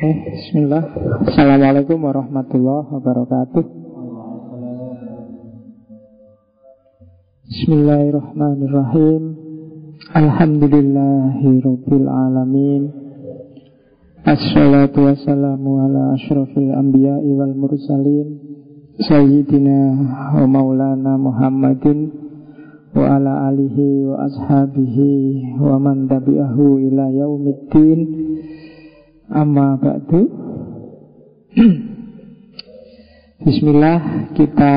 [0.00, 0.96] Oke, bismillah.
[1.28, 3.64] Assalamualaikum warahmatullahi wabarakatuh.
[7.44, 9.22] Bismillahirrahmanirrahim.
[10.16, 12.82] Alhamdulillahi rabbil alamin.
[14.24, 18.40] Assalatu wassalamu ala ashrafil anbiya'i wal mursalin
[19.04, 19.80] Sayyidina
[20.32, 22.08] wa maulana Muhammadin
[22.96, 28.29] Wa ala alihi wa ashabihi Wa man tabi'ahu ila yaumiddin
[29.30, 30.26] Amma ba'du.
[33.46, 34.74] Bismillah kita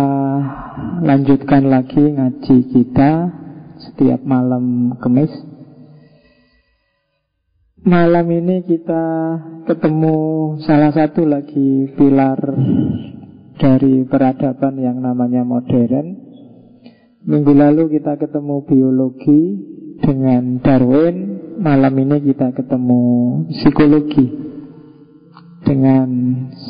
[1.01, 3.11] lanjutkan lagi ngaji kita
[3.81, 5.33] setiap malam kemis
[7.81, 9.03] Malam ini kita
[9.65, 10.15] ketemu
[10.61, 12.39] salah satu lagi pilar
[13.57, 16.13] dari peradaban yang namanya modern.
[17.25, 19.72] Minggu lalu kita ketemu biologi
[20.03, 23.01] dengan Darwin Malam ini kita ketemu
[23.55, 24.25] psikologi
[25.63, 26.09] dengan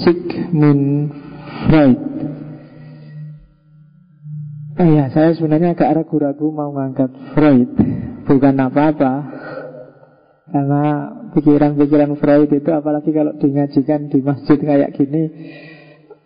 [0.04, 1.10] Sigmund
[1.66, 2.02] Freud.
[4.74, 7.72] Oh ya, saya sebenarnya agak ragu-ragu mau mengangkat Freud.
[8.28, 9.14] Bukan apa-apa.
[10.52, 10.84] Karena
[11.32, 15.24] pikiran-pikiran Freud itu apalagi kalau dingajikan di masjid kayak gini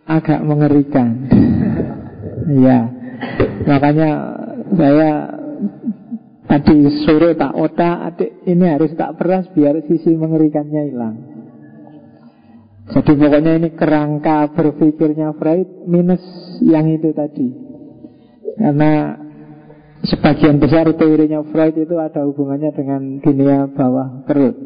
[0.02, 1.30] agak mengerikan.
[2.68, 2.90] ya.
[3.64, 4.10] Makanya
[4.74, 5.37] saya
[6.48, 11.16] tadi sore tak otak, adik ini harus tak peras biar sisi mengerikannya hilang.
[12.88, 16.24] Jadi pokoknya ini kerangka berpikirnya Freud minus
[16.64, 17.52] yang itu tadi.
[18.56, 19.12] Karena
[20.08, 24.56] sebagian besar teorinya Freud itu ada hubungannya dengan dunia bawah perut.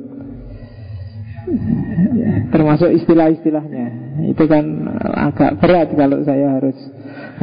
[2.54, 3.86] Termasuk istilah-istilahnya.
[4.30, 4.64] Itu kan
[5.02, 6.78] agak berat kalau saya harus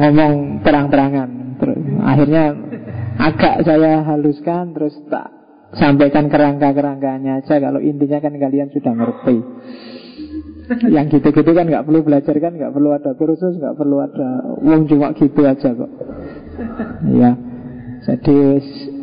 [0.00, 1.60] ngomong terang-terangan.
[2.00, 2.56] Akhirnya
[3.18, 5.32] agak saya haluskan terus tak
[5.74, 9.36] sampaikan kerangka-kerangkanya aja kalau intinya kan kalian sudah ngerti.
[10.86, 14.86] Yang gitu-gitu kan nggak perlu belajar kan nggak perlu ada kursus nggak perlu ada uang
[14.86, 15.92] cuma gitu aja kok.
[17.10, 17.34] Ya,
[18.06, 18.38] jadi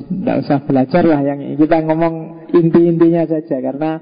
[0.07, 3.99] nggak usah belajar lah yang kita ngomong inti-intinya saja karena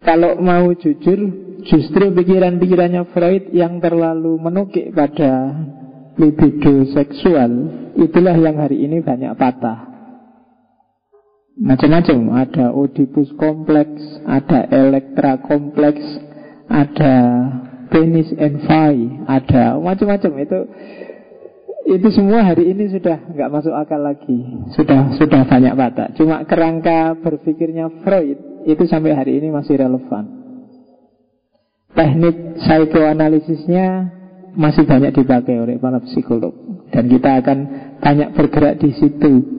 [0.00, 1.18] kalau mau jujur
[1.66, 5.52] justru pikiran-pikirannya Freud yang terlalu menukik pada
[6.16, 7.52] libido seksual
[7.96, 9.96] itulah yang hari ini banyak patah.
[11.56, 13.96] Macam-macam, ada Oedipus kompleks,
[14.28, 16.04] ada Elektra kompleks,
[16.68, 17.14] ada
[17.88, 20.58] penis envy, ada macam-macam itu
[21.86, 24.36] itu semua hari ini sudah nggak masuk akal lagi,
[24.74, 26.12] sudah sudah banyak patah.
[26.18, 30.26] Cuma kerangka berpikirnya Freud itu sampai hari ini masih relevan.
[31.96, 34.15] Teknik psikoanalisisnya
[34.56, 36.52] masih banyak dipakai oleh para psikolog
[36.90, 37.58] dan kita akan
[38.00, 39.56] banyak bergerak di situ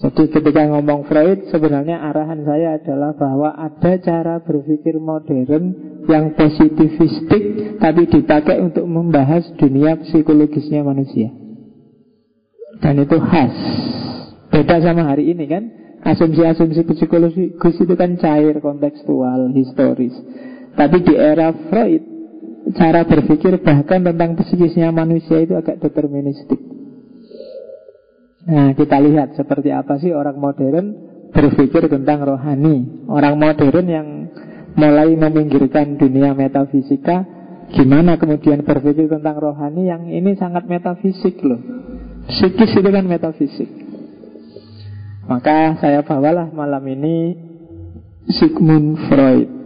[0.00, 5.76] jadi ketika ngomong Freud sebenarnya arahan saya adalah bahwa ada cara berpikir modern
[6.08, 11.28] yang positivistik tapi dipakai untuk membahas dunia psikologisnya manusia.
[12.80, 13.52] Dan itu khas.
[14.48, 15.64] Beda sama hari ini kan.
[16.00, 20.16] Asumsi-asumsi psikologis itu kan cair, kontekstual, historis.
[20.80, 22.09] Tapi di era Freud
[22.76, 26.60] cara berpikir bahkan tentang psikisnya manusia itu agak deterministik.
[28.50, 30.86] Nah, kita lihat seperti apa sih orang modern
[31.30, 33.06] berpikir tentang rohani.
[33.06, 34.08] Orang modern yang
[34.74, 37.26] mulai meminggirkan dunia metafisika,
[37.70, 41.60] gimana kemudian berpikir tentang rohani yang ini sangat metafisik loh.
[42.26, 43.68] Psikis itu kan metafisik.
[45.30, 47.38] Maka saya bawalah malam ini
[48.34, 49.59] Sigmund Freud.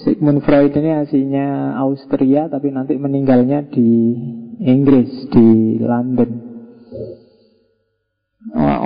[0.00, 4.16] Sigmund Freud ini aslinya Austria tapi nanti meninggalnya di
[4.60, 6.50] Inggris, di London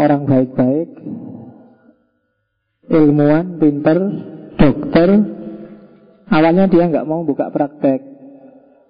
[0.05, 0.89] orang baik-baik,
[2.91, 3.99] ilmuwan, pinter,
[4.59, 5.09] dokter.
[6.29, 8.01] Awalnya dia nggak mau buka praktek,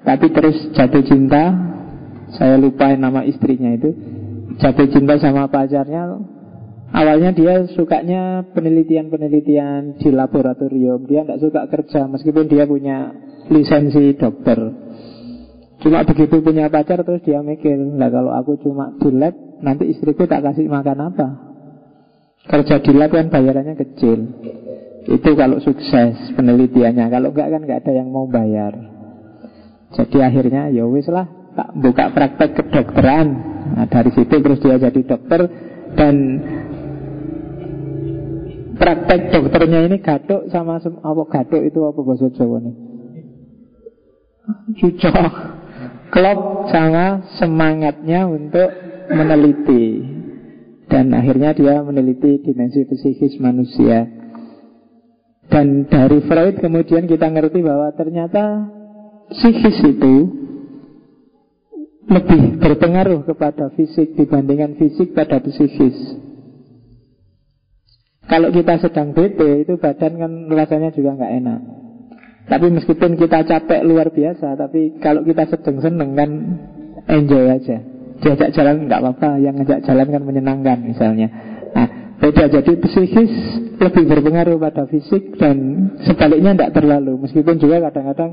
[0.02, 1.54] tapi terus jatuh cinta.
[2.34, 3.94] Saya lupa nama istrinya itu.
[4.58, 6.33] Jatuh cinta sama pacarnya.
[6.94, 11.10] Awalnya dia sukanya penelitian-penelitian di laboratorium.
[11.10, 13.10] Dia nggak suka kerja meskipun dia punya
[13.50, 14.58] lisensi dokter.
[15.82, 20.28] Cuma begitu punya pacar terus dia mikir, lah kalau aku cuma di lab Nanti istriku
[20.28, 21.28] tak kasih makan apa?
[22.44, 24.20] Kerja di lab kan bayarannya kecil.
[25.08, 27.08] Itu kalau sukses penelitiannya.
[27.08, 28.76] Kalau enggak kan enggak ada yang mau bayar.
[29.94, 33.26] Jadi akhirnya ya wis lah Tak buka praktek kedokteran.
[33.78, 35.46] Nah, Dari situ terus dia jadi dokter
[35.94, 36.14] Dan
[38.74, 42.76] praktek dokternya ini gaduk sama apa gaduk itu apa bahasa Jawa nih?
[44.76, 45.32] Cucok
[46.12, 48.70] klop sama semangatnya untuk
[49.10, 50.04] meneliti
[50.86, 54.06] dan akhirnya dia meneliti dimensi psikis manusia.
[55.48, 58.68] Dan dari Freud kemudian kita ngerti bahwa ternyata
[59.28, 60.14] psikis itu
[62.04, 65.96] lebih berpengaruh kepada fisik dibandingkan fisik pada psikis.
[68.24, 71.60] Kalau kita sedang bete itu badan kan rasanya juga nggak enak.
[72.44, 76.30] Tapi meskipun kita capek luar biasa, tapi kalau kita sedang seneng kan
[77.08, 77.80] enjoy aja.
[78.20, 81.28] Diajak jalan nggak apa-apa, yang ngajak jalan kan menyenangkan misalnya.
[81.72, 81.86] Nah,
[82.20, 83.32] beda jadi psikis
[83.80, 87.20] lebih berpengaruh pada fisik dan sebaliknya tidak terlalu.
[87.24, 88.32] Meskipun juga kadang-kadang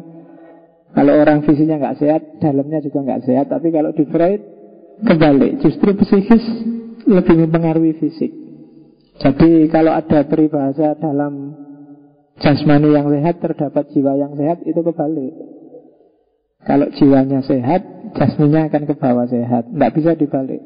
[0.92, 3.48] kalau orang fisiknya nggak sehat, dalamnya juga nggak sehat.
[3.48, 4.42] Tapi kalau di Freud
[5.08, 6.44] kembali, justru psikis
[7.08, 8.41] lebih mempengaruhi fisik.
[9.22, 11.54] Jadi kalau ada peribahasa dalam
[12.42, 15.34] jasmani yang sehat terdapat jiwa yang sehat itu kebalik.
[16.62, 17.82] Kalau jiwanya sehat,
[18.18, 19.70] jasminya akan ke bawah sehat.
[19.70, 20.62] Nggak bisa dibalik.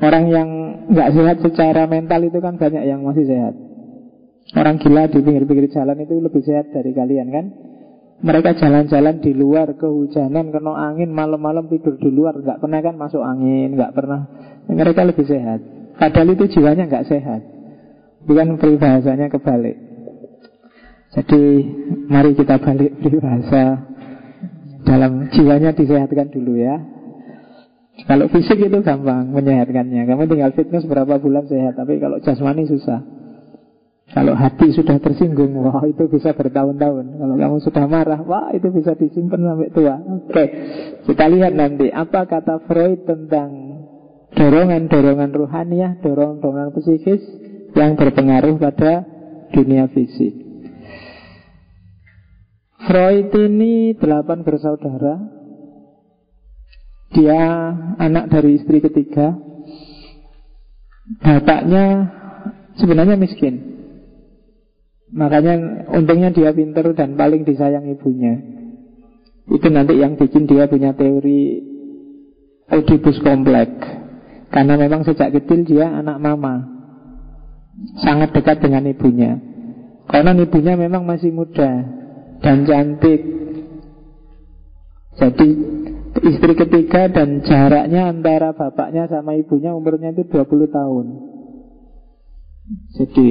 [0.00, 0.48] Orang yang
[0.92, 3.56] nggak sehat secara mental itu kan banyak yang masih sehat.
[4.56, 7.46] Orang gila di pinggir-pinggir jalan itu lebih sehat dari kalian kan?
[8.16, 13.20] Mereka jalan-jalan di luar kehujanan, kena angin, malam-malam tidur di luar, nggak pernah kan masuk
[13.20, 14.24] angin, nggak pernah.
[14.72, 15.75] Mereka lebih sehat.
[15.96, 17.40] Padahal itu jiwanya nggak sehat.
[18.26, 19.76] Bukan peribahasanya kebalik.
[21.16, 21.42] Jadi
[22.12, 23.88] mari kita balik peribahasa
[24.84, 26.76] dalam jiwanya disehatkan dulu ya.
[28.04, 30.04] Kalau fisik itu gampang menyehatkannya.
[30.04, 33.00] Kamu tinggal fitness berapa bulan sehat, tapi kalau jasmani susah.
[34.06, 37.18] Kalau hati sudah tersinggung, wah itu bisa bertahun-tahun.
[37.18, 39.98] Kalau kamu sudah marah, wah itu bisa disimpan sampai tua.
[39.98, 40.44] Oke,
[41.10, 43.65] kita lihat nanti apa kata Freud tentang
[44.36, 47.24] dorongan-dorongan ruhaniah, dorongan-dorongan psikis
[47.72, 49.02] yang berpengaruh pada
[49.50, 50.46] dunia fisik.
[52.86, 55.18] Freud ini delapan bersaudara.
[57.16, 57.42] Dia
[57.96, 59.34] anak dari istri ketiga.
[61.18, 62.12] Bapaknya
[62.76, 63.74] sebenarnya miskin.
[65.10, 68.36] Makanya untungnya dia pinter dan paling disayang ibunya.
[69.48, 71.62] Itu nanti yang bikin dia punya teori
[72.66, 73.70] Oedipus komplek.
[74.50, 76.64] Karena memang sejak kecil dia anak mama.
[78.00, 79.36] Sangat dekat dengan ibunya.
[80.06, 81.82] Karena ibunya memang masih muda
[82.40, 83.20] dan cantik.
[85.16, 85.48] Jadi
[86.22, 91.06] istri ketiga dan jaraknya antara bapaknya sama ibunya umurnya itu 20 tahun.
[92.96, 93.28] Jadi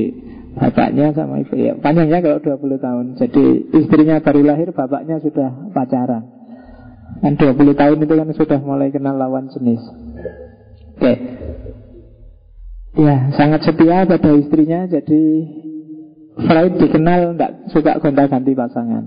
[0.55, 3.05] bapaknya sama ibu ya panjangnya kalau 20 tahun.
[3.19, 3.43] Jadi
[3.75, 6.23] istrinya baru lahir, bapaknya sudah pacaran.
[7.23, 9.79] Dan 20 tahun itu kan sudah mulai kenal lawan jenis.
[10.95, 11.13] Oke.
[12.95, 14.87] Ya, sangat setia pada istrinya.
[14.87, 15.23] Jadi
[16.35, 19.03] Freud dikenal tidak suka gonta-ganti pasangan.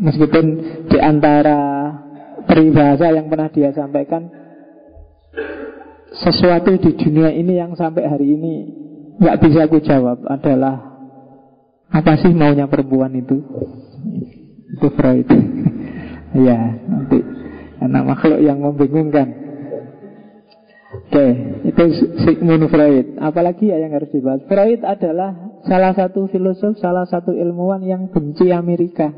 [0.00, 0.44] Meskipun
[0.88, 1.92] di antara
[2.48, 4.32] peribahasa yang pernah dia sampaikan
[6.10, 8.54] sesuatu di dunia ini yang sampai hari ini
[9.20, 10.90] nggak bisa aku jawab adalah
[11.90, 13.42] apa sih maunya perempuan itu?
[14.78, 15.26] Itu Freud.
[16.48, 17.18] ya, nanti
[17.82, 19.49] anak makhluk yang membingungkan.
[20.90, 21.26] Oke,
[21.70, 21.84] itu
[22.26, 23.14] Sigmund Freud.
[23.22, 24.42] Apalagi ya yang harus dibahas?
[24.50, 29.14] Freud adalah salah satu filosof, salah satu ilmuwan yang benci Amerika.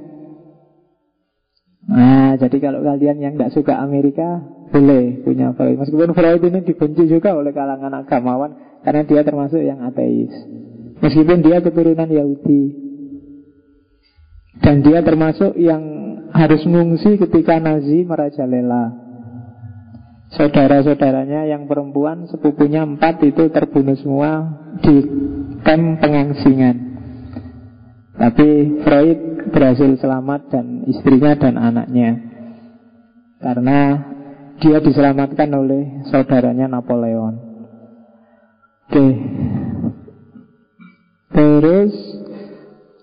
[1.88, 5.80] Nah, jadi kalau kalian yang nggak suka Amerika, boleh punya Freud.
[5.80, 10.34] Meskipun Freud ini dibenci juga oleh kalangan agamawan, karena dia termasuk yang ateis
[11.02, 12.62] Meskipun dia keturunan Yahudi
[14.58, 15.82] Dan dia termasuk yang
[16.34, 19.01] harus mengungsi ketika Nazi merajalela
[20.32, 24.30] Saudara-saudaranya yang perempuan sepupunya empat itu terbunuh semua
[24.80, 25.04] di
[25.60, 26.76] kem pengangsingan
[28.16, 28.48] Tapi
[28.80, 29.20] Freud
[29.52, 32.10] berhasil selamat dan istrinya dan anaknya
[33.44, 33.78] Karena
[34.56, 37.34] dia diselamatkan oleh saudaranya Napoleon
[38.88, 39.06] Oke.
[41.28, 41.92] Terus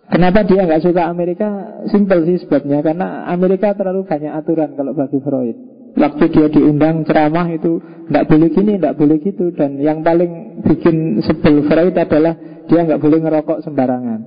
[0.10, 1.78] Kenapa dia nggak suka Amerika?
[1.94, 7.50] Simpel sih sebabnya Karena Amerika terlalu banyak aturan kalau bagi Freud Waktu dia diundang ceramah
[7.50, 9.50] itu nggak boleh gini, nggak boleh gitu.
[9.54, 12.36] Dan yang paling bikin sebel Freud adalah
[12.70, 14.20] Dia nggak boleh ngerokok sembarangan.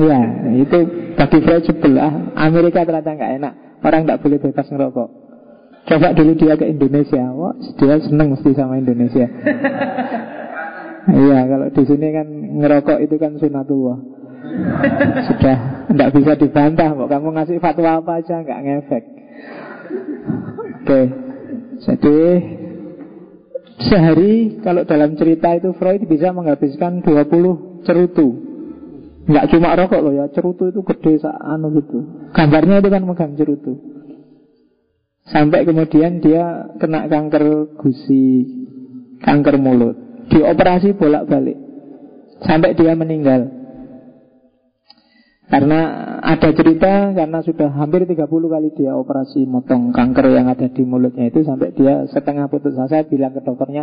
[0.00, 0.20] Ya,
[0.56, 0.78] itu
[1.12, 1.92] bagi Freud sebel.
[2.00, 2.14] Ah,
[2.48, 3.52] Amerika ternyata nggak enak.
[3.84, 5.08] Orang nggak boleh bebas ngerokok.
[5.88, 9.26] Coba dulu dia ke Indonesia, wah dia seneng mesti sama Indonesia.
[11.10, 12.28] Iya, kalau di sini kan
[12.60, 13.98] ngerokok itu kan sunatullah.
[15.28, 19.04] Sudah tidak bisa dibantah, kok kamu ngasih fatwa apa aja nggak ngefek.
[20.80, 21.00] Oke,
[21.84, 22.18] jadi
[23.80, 28.28] sehari kalau dalam cerita itu Freud bisa menghabiskan 20 cerutu.
[29.30, 31.98] Nggak cuma rokok loh ya, cerutu itu gede anu gitu.
[32.34, 33.78] Gambarnya itu kan megang cerutu.
[35.30, 38.26] Sampai kemudian dia kena kanker gusi,
[39.22, 39.94] kanker mulut.
[40.30, 41.58] Dioperasi bolak-balik.
[42.40, 43.59] Sampai dia meninggal
[45.50, 45.80] karena
[46.22, 51.26] ada cerita karena sudah hampir 30 kali dia operasi motong kanker yang ada di mulutnya
[51.26, 53.82] itu sampai dia setengah putus asa bilang ke dokternya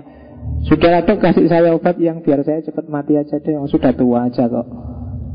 [0.65, 4.25] sudah dok kasih saya obat yang biar saya cepat mati aja deh yang sudah tua
[4.31, 4.67] aja kok.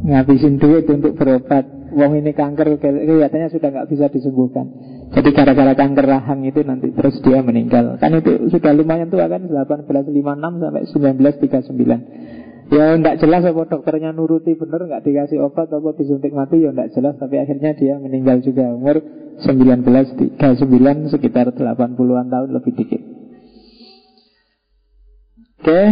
[0.02, 1.62] Ngabisin duit untuk berobat.
[1.92, 4.66] Wong ini kanker kelihatannya sudah nggak bisa disembuhkan.
[5.12, 8.00] Jadi gara-gara kanker rahang itu nanti terus dia meninggal.
[8.00, 10.08] Kan itu sudah lumayan tua kan 1856
[10.58, 12.41] sampai 1939
[12.73, 16.88] Ya tidak jelas apa dokternya nuruti bener nggak dikasih obat atau disuntik mati ya tidak
[16.97, 18.97] jelas tapi akhirnya dia meninggal juga umur
[19.45, 20.41] 1939
[21.12, 23.02] sekitar 80-an tahun lebih dikit.
[25.61, 25.83] Oke,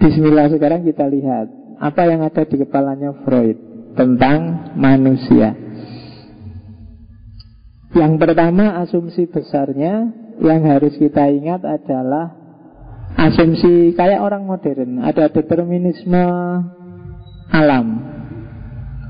[0.00, 3.60] Bismillah sekarang kita lihat apa yang ada di kepalanya Freud
[3.92, 5.52] tentang manusia.
[7.92, 12.37] Yang pertama asumsi besarnya yang harus kita ingat adalah
[13.18, 16.22] asumsi kayak orang modern ada determinisme
[17.50, 17.86] alam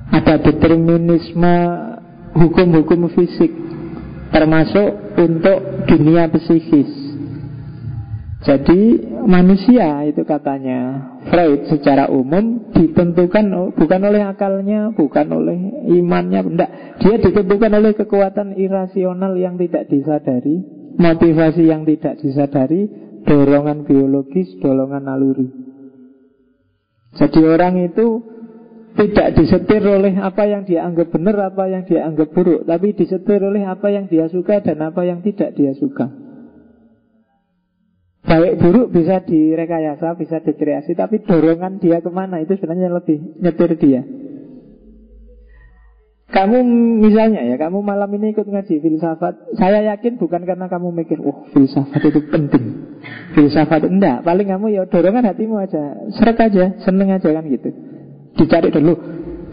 [0.09, 1.55] ada determinisme
[2.33, 3.53] hukum-hukum fisik
[4.33, 7.09] termasuk untuk dunia psikis
[8.38, 8.81] jadi
[9.27, 15.59] manusia itu katanya Freud secara umum ditentukan bukan oleh akalnya, bukan oleh
[15.91, 16.71] imannya, enggak.
[17.03, 20.62] Dia ditentukan oleh kekuatan irasional yang tidak disadari,
[20.97, 25.49] motivasi yang tidak disadari, dorongan biologis, dorongan naluri.
[27.20, 28.25] Jadi orang itu
[28.97, 33.38] tidak disetir oleh apa yang dia anggap benar, apa yang dia anggap buruk, tapi disetir
[33.44, 36.08] oleh apa yang dia suka dan apa yang tidak dia suka.
[38.28, 43.73] Baik buruk bisa direkayasa, bisa dikreasi, tapi dorongan dia ke mana itu sebenarnya lebih nyetir
[43.78, 44.02] dia.
[46.28, 46.61] Kamu
[47.00, 51.49] misalnya ya, kamu malam ini ikut ngaji filsafat Saya yakin bukan karena kamu mikir Oh
[51.56, 52.85] filsafat itu penting.
[53.32, 57.73] Filsafat enggak, paling kamu ya dorongan hatimu aja Seret aja, seneng aja kan gitu.
[58.37, 58.92] Dicari dulu.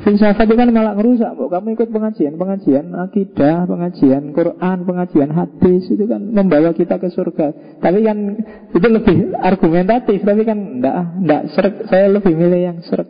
[0.03, 5.87] Filsafat itu kan malah ngerusak kok Kamu ikut pengajian, pengajian akidah Pengajian Quran, pengajian hadis
[5.87, 7.79] Itu kan membawa kita ke surga.
[7.79, 8.35] Tapi kan
[8.75, 11.87] itu lebih argumentatif Tapi kan enggak, enggak seret.
[11.87, 13.07] Saya lebih milih yang seret.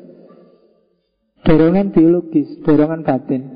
[1.45, 3.54] Dorongan biologis, dorongan batin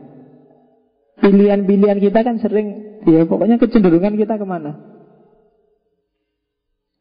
[1.20, 4.76] Pilihan-pilihan kita kan sering Ya pokoknya kecenderungan kita ke mana?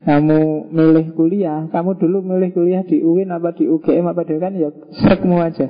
[0.03, 4.53] Kamu milih kuliah Kamu dulu milih kuliah di UIN apa di UGM apa di kan
[4.55, 4.71] Ya
[5.03, 5.69] serekmu aja.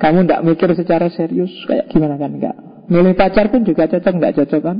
[0.00, 2.32] Kamu tidak mikir secara serius Kayak gimana kan?
[2.36, 2.56] Enggak
[2.88, 4.78] Milih pacar pun juga cocok enggak cocok kan?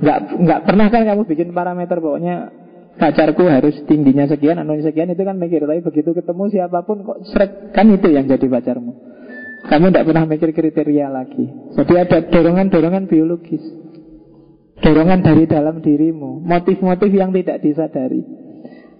[0.00, 2.64] Enggak, enggak pernah kan kamu bikin parameter Pokoknya
[2.98, 5.66] pacarku harus tingginya sekian, anu sekian itu kan mikir.
[5.66, 8.92] Tapi begitu ketemu siapa pun kok seret kan itu yang jadi pacarmu.
[9.64, 11.46] Kamu tidak pernah mikir kriteria lagi.
[11.72, 13.64] Jadi ada dorongan-dorongan biologis,
[14.84, 18.20] dorongan dari dalam dirimu, motif-motif yang tidak disadari.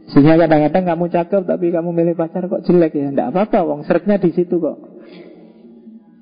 [0.08, 4.16] Sehingga kadang-kadang kamu cakep tapi kamu milih pacar kok jelek ya, tidak apa-apa, wong seretnya
[4.20, 4.76] di situ kok.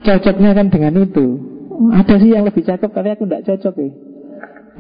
[0.03, 1.27] Cocoknya kan dengan itu.
[1.95, 3.91] Ada sih yang lebih cakep tapi aku tidak cocok ya.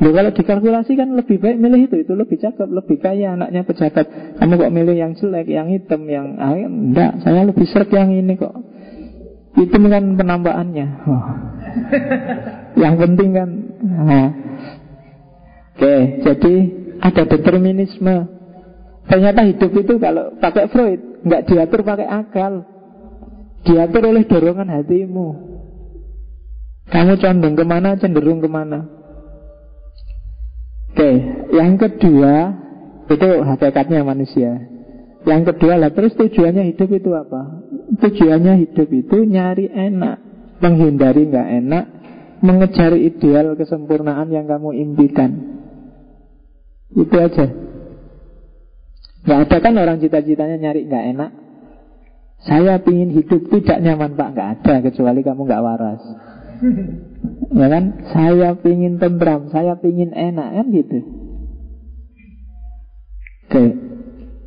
[0.02, 4.34] Loh, kalau dikalkulasi kan lebih baik milih itu, itu lebih cakep, lebih kaya anaknya pejabat.
[4.40, 8.34] Kamu kok milih yang jelek, yang hitam, yang ah, enggak, saya lebih seret yang ini
[8.34, 8.71] kok.
[9.52, 10.86] Itu kan penambahannya.
[11.04, 11.24] Oh.
[12.82, 13.48] yang penting kan.
[13.84, 14.28] Nah.
[15.72, 15.94] Oke,
[16.24, 16.54] jadi
[17.02, 18.16] ada determinisme.
[19.10, 22.64] Ternyata hidup itu kalau pakai Freud nggak diatur pakai akal,
[23.66, 25.28] diatur oleh dorongan hatimu.
[26.92, 28.84] Kamu condong ke mana, cenderung ke mana.
[30.92, 31.10] Oke,
[31.56, 32.52] yang kedua
[33.08, 34.60] itu hakikatnya manusia.
[35.24, 37.42] Yang kedua lah terus tujuannya hidup itu apa?
[37.92, 40.16] Tujuannya hidup itu nyari enak,
[40.62, 41.84] menghindari nggak enak,
[42.42, 45.30] mengejar ideal kesempurnaan yang kamu impikan.
[46.92, 47.46] Itu aja.
[49.22, 51.30] Nggak ada kan orang cita-citanya nyari nggak enak.
[52.42, 56.02] Saya ingin hidup tidak nyaman pak, nggak ada kecuali kamu nggak waras.
[57.52, 57.84] Ya kan?
[58.16, 60.98] Saya pingin tentram, saya pingin enak kan gitu.
[63.44, 63.64] Oke.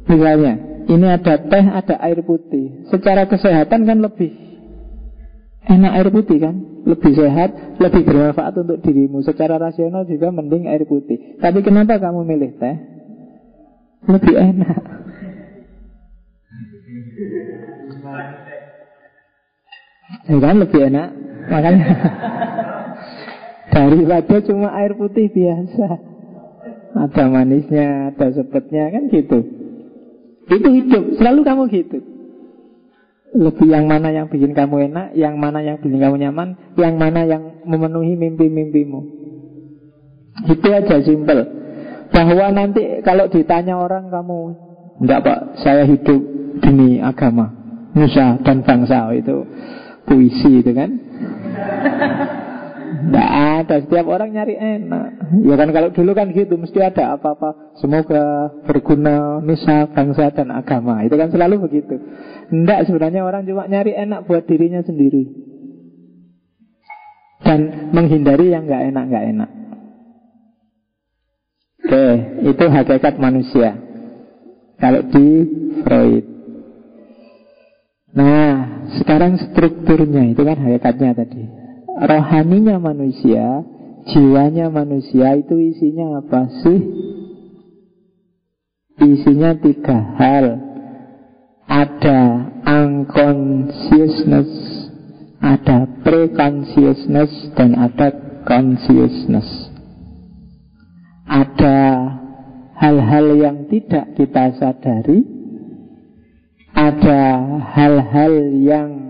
[0.10, 0.54] Misalnya,
[0.86, 2.86] ini ada teh, ada air putih.
[2.94, 4.30] Secara kesehatan kan lebih
[5.66, 6.56] enak air putih kan?
[6.86, 9.26] Lebih sehat, lebih bermanfaat untuk dirimu.
[9.26, 11.42] Secara rasional juga mending air putih.
[11.42, 12.76] Tapi kenapa kamu milih teh?
[14.06, 14.82] Lebih enak.
[20.26, 21.08] Ya kan lebih enak
[21.50, 21.86] Makanya
[23.74, 25.88] Daripada cuma air putih biasa
[26.94, 29.65] Ada manisnya, ada sepetnya Kan gitu
[30.46, 31.98] Itu hidup, selalu kamu gitu
[33.34, 36.48] Lebih yang mana yang bikin kamu enak Yang mana yang bikin kamu nyaman
[36.78, 39.00] Yang mana yang memenuhi mimpi-mimpimu.
[40.46, 41.40] Itu aja simpel.
[42.14, 44.40] Bahwa nanti kalau ditanya orang kamu
[44.96, 46.24] Enggak pak, saya hidup
[46.64, 47.52] demi agama,
[47.92, 49.44] nusa dan bangsa itu
[50.08, 50.88] puisi itu kan.
[52.96, 53.30] Tidak
[53.62, 55.08] ada, setiap orang nyari enak.
[55.44, 57.76] Ya kan kalau dulu kan gitu Mesti ada apa-apa.
[57.84, 61.04] Semoga berguna nusa, bangsa, dan agama.
[61.04, 62.00] Itu kan selalu begitu.
[62.50, 65.28] Tidak sebenarnya orang cuma nyari enak buat dirinya sendiri.
[67.44, 69.50] Dan menghindari yang nggak enak nggak enak.
[71.86, 72.06] Oke,
[72.50, 73.78] itu hakikat manusia.
[74.82, 75.28] Kalau di
[75.86, 76.26] Freud.
[78.16, 78.52] Nah,
[78.98, 80.32] sekarang strukturnya.
[80.34, 81.65] Itu kan hakikatnya tadi
[81.96, 83.64] rohaninya manusia,
[84.12, 86.80] jiwanya manusia itu isinya apa sih?
[89.00, 90.46] Isinya tiga hal.
[91.66, 92.22] Ada
[92.64, 94.52] unconsciousness,
[95.42, 98.14] ada preconsciousness, dan ada
[98.46, 99.50] consciousness.
[101.26, 101.78] Ada
[102.78, 105.26] hal-hal yang tidak kita sadari,
[106.76, 107.24] ada
[107.74, 109.05] hal-hal yang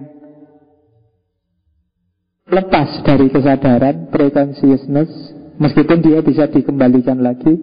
[2.45, 5.09] lepas dari kesadaran pre-consciousness
[5.57, 7.57] meskipun dia bisa dikembalikan lagi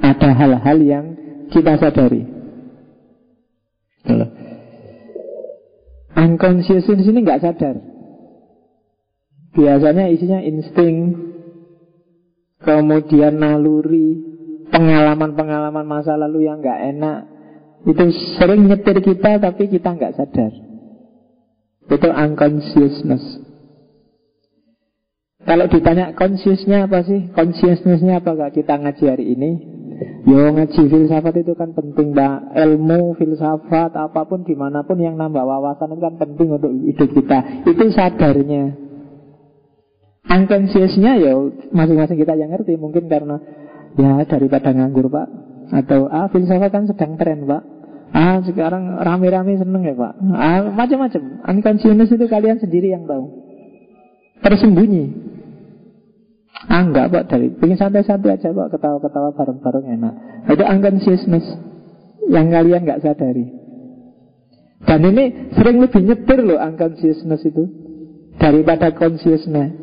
[0.00, 1.06] ada hal-hal yang
[1.50, 2.22] kita sadari.
[6.14, 7.76] Unconscious di sini nggak sadar.
[9.50, 11.26] Biasanya isinya insting
[12.62, 14.14] kemudian naluri
[14.70, 17.20] pengalaman-pengalaman masa lalu yang nggak enak.
[17.82, 20.52] Itu sering nyetir kita tapi kita nggak sadar.
[21.90, 23.39] Itu unconsciousness
[25.50, 27.26] kalau ditanya konsiusnya apa sih?
[27.34, 29.50] Consciousnessnya apa gak kita ngaji hari ini?
[30.22, 32.54] Yo ngaji filsafat itu kan penting mbak.
[32.54, 37.10] Ilmu, filsafat, apa pun di mana pun yang nambah wawasan itu kan penting untuk hidup
[37.10, 37.66] kita.
[37.66, 38.78] Itu sadarnya.
[40.30, 41.34] Unconsciousnya ya
[41.74, 42.78] masing-masing kita yang ngerti.
[42.78, 43.42] Mungkin karena
[43.98, 45.26] ya daripada nganggur pak.
[45.74, 47.66] Atau ah filsafat kan sedang tren pak.
[48.14, 50.14] Ah sekarang rame-rame seneng ya pak.
[50.30, 51.42] Ah, Macam-macam.
[51.42, 53.50] Unconscious itu kalian sendiri yang tahu.
[54.46, 55.29] Tersembunyi
[56.68, 57.24] Ah enggak pak.
[57.30, 58.68] Dari Pengen santai-santai aja pak.
[58.76, 60.14] Ketawa-ketawa bareng-bareng enak.
[60.50, 61.46] Itu unconsciousness
[62.28, 63.60] Yang kalian nggak sadari.
[64.80, 67.68] Dan ini sering lebih nyetir loh Unconsciousness itu
[68.40, 69.76] Daripada consciousness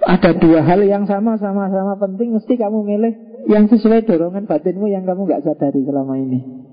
[0.00, 3.12] Ada dua hal yang sama-sama-sama penting Mesti kamu milih
[3.44, 6.67] Yang sesuai dorongan batinmu Yang kamu nggak sadari selama ini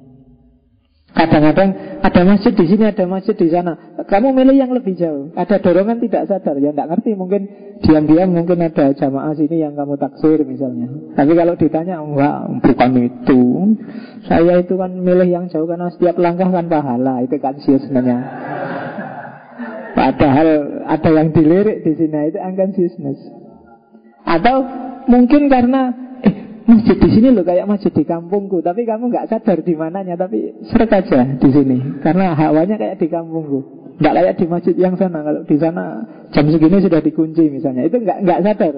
[1.16, 1.70] Kadang-kadang
[2.04, 3.96] ada masjid di sini, ada masjid di sana.
[4.04, 5.32] Kamu milih yang lebih jauh.
[5.32, 7.16] Ada dorongan tidak sadar, ya tidak ngerti.
[7.16, 7.42] Mungkin
[7.88, 10.92] diam-diam mungkin ada jamaah sini yang kamu taksir misalnya.
[11.16, 13.42] Tapi kalau ditanya, enggak, bukan itu.
[14.28, 17.24] Saya itu kan milih yang jauh karena setiap langkah kan pahala.
[17.24, 18.20] Itu kan sebenarnya.
[19.96, 20.48] Padahal
[20.84, 23.20] ada yang dilirik di sini itu unconsciousness.
[24.28, 24.68] Atau
[25.08, 26.05] mungkin karena
[26.66, 30.54] masjid di sini loh kayak masjid di kampungku, tapi kamu nggak sadar di mananya, tapi
[30.66, 33.86] seret aja di sini, karena hawanya kayak di kampungku.
[34.02, 35.24] Nggak kayak di masjid yang sana.
[35.24, 35.84] Kalau di sana
[36.36, 38.76] jam segini sudah dikunci misalnya, itu nggak nggak sadar.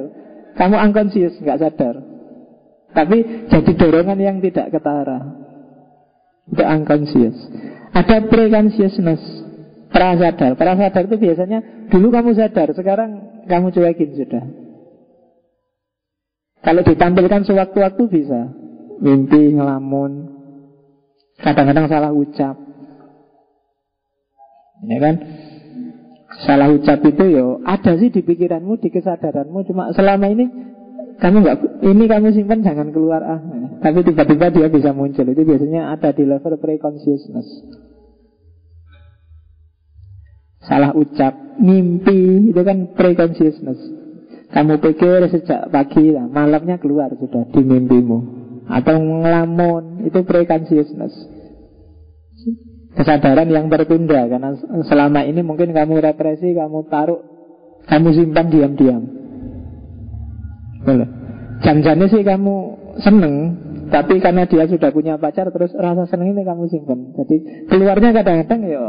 [0.57, 1.95] Kamu unconscious, nggak sadar.
[2.93, 3.17] Tapi
[3.49, 5.19] jadi dorongan yang tidak ketara.
[6.47, 7.37] Itu unconscious.
[7.95, 9.21] Ada pre-consciousness,
[9.89, 10.53] prasadar.
[10.53, 13.09] Prasadar itu biasanya dulu kamu sadar, sekarang
[13.47, 14.66] kamu cuekin sudah.
[16.67, 18.51] Kalau ditampilkan sewaktu-waktu bisa.
[18.99, 20.35] Mimpi, ngelamun.
[21.39, 22.59] Kadang-kadang salah ucap.
[24.83, 25.15] Ya kan?
[26.43, 29.63] Salah ucap itu yo ada sih di pikiranmu, di kesadaranmu.
[29.63, 30.45] Cuma selama ini
[31.23, 33.23] kamu nggak ini kamu simpan jangan keluar.
[33.23, 33.41] Ah
[33.79, 35.23] tapi tiba-tiba dia bisa muncul.
[35.23, 37.47] Itu biasanya ada di level pre-consciousness.
[40.67, 41.31] Salah ucap
[41.63, 43.96] mimpi itu kan pre-consciousness
[44.47, 48.17] kamu pikir sejak pagi, lah, malamnya keluar sudah di mimpimu.
[48.67, 51.13] Atau ngelamun, itu pre-consciousness.
[52.97, 54.57] Kesadaran yang tertunda Karena
[54.89, 57.21] selama ini mungkin kamu represi, kamu taruh,
[57.87, 59.03] kamu simpan diam-diam.
[61.61, 62.55] Jangan-jangan sih kamu
[63.03, 63.35] seneng,
[63.91, 67.11] tapi karena dia sudah punya pacar, terus rasa seneng ini kamu simpan.
[67.19, 68.83] Jadi keluarnya kadang-kadang ya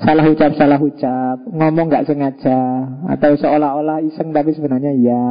[0.00, 1.44] Salah ucap, salah ucap.
[1.44, 2.88] Ngomong nggak sengaja.
[3.12, 5.24] Atau seolah-olah iseng tapi sebenarnya iya.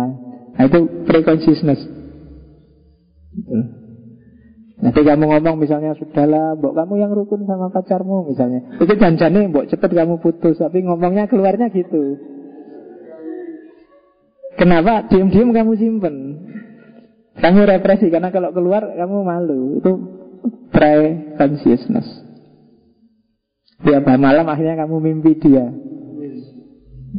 [0.54, 1.82] Nah itu pre-consciousness.
[4.80, 8.78] Nanti kamu ngomong misalnya Sudahlah, mbok kamu yang rukun sama pacarmu misalnya.
[8.78, 12.22] Itu janjane mbok cepet kamu putus Tapi ngomongnya keluarnya gitu.
[14.54, 15.10] Kenapa?
[15.10, 16.16] Diam-diam kamu simpen.
[17.40, 19.82] Kamu represi Karena kalau keluar kamu malu.
[19.82, 19.92] Itu
[20.70, 22.29] pre-consciousness
[23.80, 25.72] Tiap malam akhirnya kamu mimpi dia.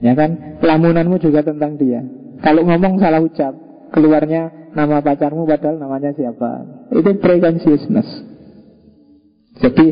[0.00, 0.60] Ya kan?
[0.60, 2.04] Lamunanmu juga tentang dia.
[2.40, 3.52] Kalau ngomong salah ucap
[3.90, 6.62] Keluarnya nama pacarmu padahal namanya siapa?
[6.94, 8.06] Itu pre-consciousness
[9.60, 9.86] Jadi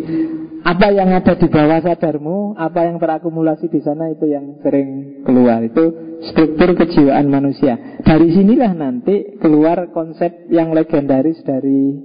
[0.63, 5.61] apa yang ada di bawah sadarmu, apa yang terakumulasi di sana itu yang sering keluar.
[5.67, 5.93] Itu
[6.31, 8.01] struktur kejiwaan manusia.
[8.01, 12.01] Dari sinilah nanti keluar konsep yang legendaris dari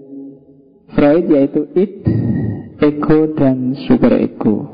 [0.97, 2.03] Freud yaitu id,
[2.83, 4.67] ego dan super ego.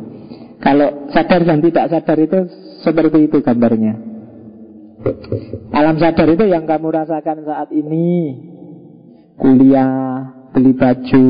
[0.60, 2.40] Kalau sadar dan tidak sadar itu
[2.82, 3.96] seperti itu gambarnya.
[5.72, 8.36] Alam sadar itu yang kamu rasakan saat ini.
[9.40, 11.28] Kuliah, beli baju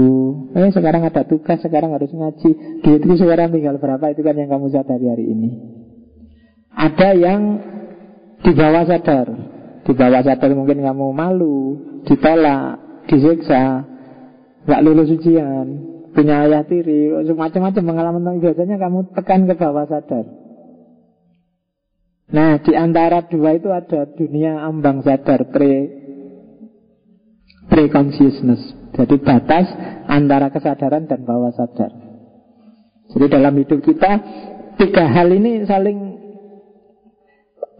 [0.55, 4.71] eh sekarang ada tugas sekarang harus ngaji duitku sekarang tinggal berapa itu kan yang kamu
[4.71, 5.49] sadari hari ini
[6.71, 7.41] ada yang
[8.39, 9.27] di bawah sadar
[9.83, 11.57] di bawah sadar mungkin kamu malu
[12.07, 12.79] ditolak
[13.11, 13.83] disiksa
[14.63, 20.25] nggak lulus ujian punya ayah tiri macam-macam pengalaman biasanya kamu tekan ke bawah sadar
[22.29, 25.89] Nah, di antara dua itu ada dunia ambang sadar pre
[27.65, 28.61] pre consciousness.
[28.93, 29.65] Jadi batas
[30.05, 31.89] antara kesadaran dan bawah sadar.
[33.09, 34.11] Jadi dalam hidup kita
[34.77, 35.97] tiga hal ini saling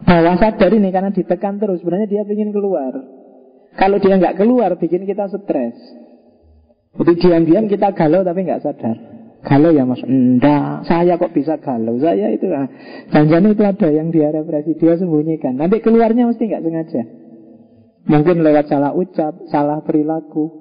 [0.02, 1.78] bawah sadar ini karena ditekan terus.
[1.78, 2.90] Sebenarnya dia ingin keluar.
[3.78, 5.78] Kalau dia nggak keluar, bikin kita stres.
[6.98, 8.96] Jadi diam-diam kita galau tapi nggak sadar.
[9.40, 12.68] Galau ya mas, enggak, saya kok bisa galau Saya itu, nah,
[13.08, 17.02] jangan itu ada yang dia represi Dia sembunyikan, nanti keluarnya mesti nggak sengaja
[18.04, 20.60] Mungkin lewat salah ucap, salah perilaku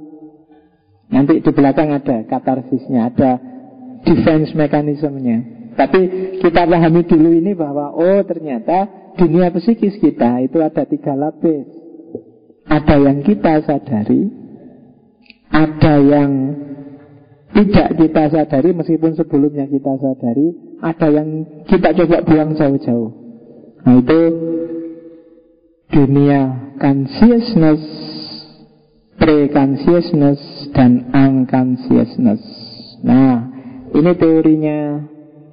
[1.10, 3.32] Nanti di belakang ada katarsisnya, ada
[4.06, 5.74] defense mekanismenya.
[5.74, 6.02] Tapi
[6.44, 11.66] kita pahami dulu ini bahwa oh ternyata dunia psikis kita itu ada tiga lapis.
[12.70, 14.30] Ada yang kita sadari,
[15.50, 16.32] ada yang
[17.50, 21.30] tidak kita sadari meskipun sebelumnya kita sadari, ada yang
[21.66, 23.12] kita coba buang jauh-jauh.
[23.84, 24.22] Nah itu
[25.90, 26.42] dunia
[26.78, 27.82] consciousness
[29.20, 30.40] pre-consciousness
[30.72, 32.42] dan unconsciousness.
[33.04, 33.52] Nah,
[33.94, 34.80] ini teorinya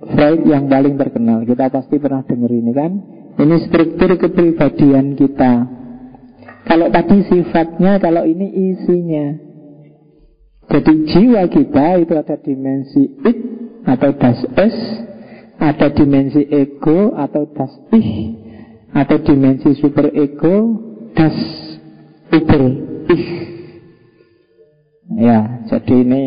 [0.07, 1.43] Freud yang paling terkenal.
[1.43, 2.93] Kita pasti pernah dengar ini kan?
[3.37, 5.53] Ini struktur kepribadian kita.
[6.67, 9.46] Kalau tadi sifatnya, kalau ini isinya.
[10.67, 13.39] Jadi jiwa kita itu ada dimensi it
[13.87, 14.77] atau das es,
[15.63, 18.35] ada dimensi ego atau das ih,
[18.91, 20.83] atau dimensi super ego,
[21.15, 21.39] das
[22.35, 22.63] uber
[23.15, 23.27] ih.
[25.17, 26.23] Ya, jadi ini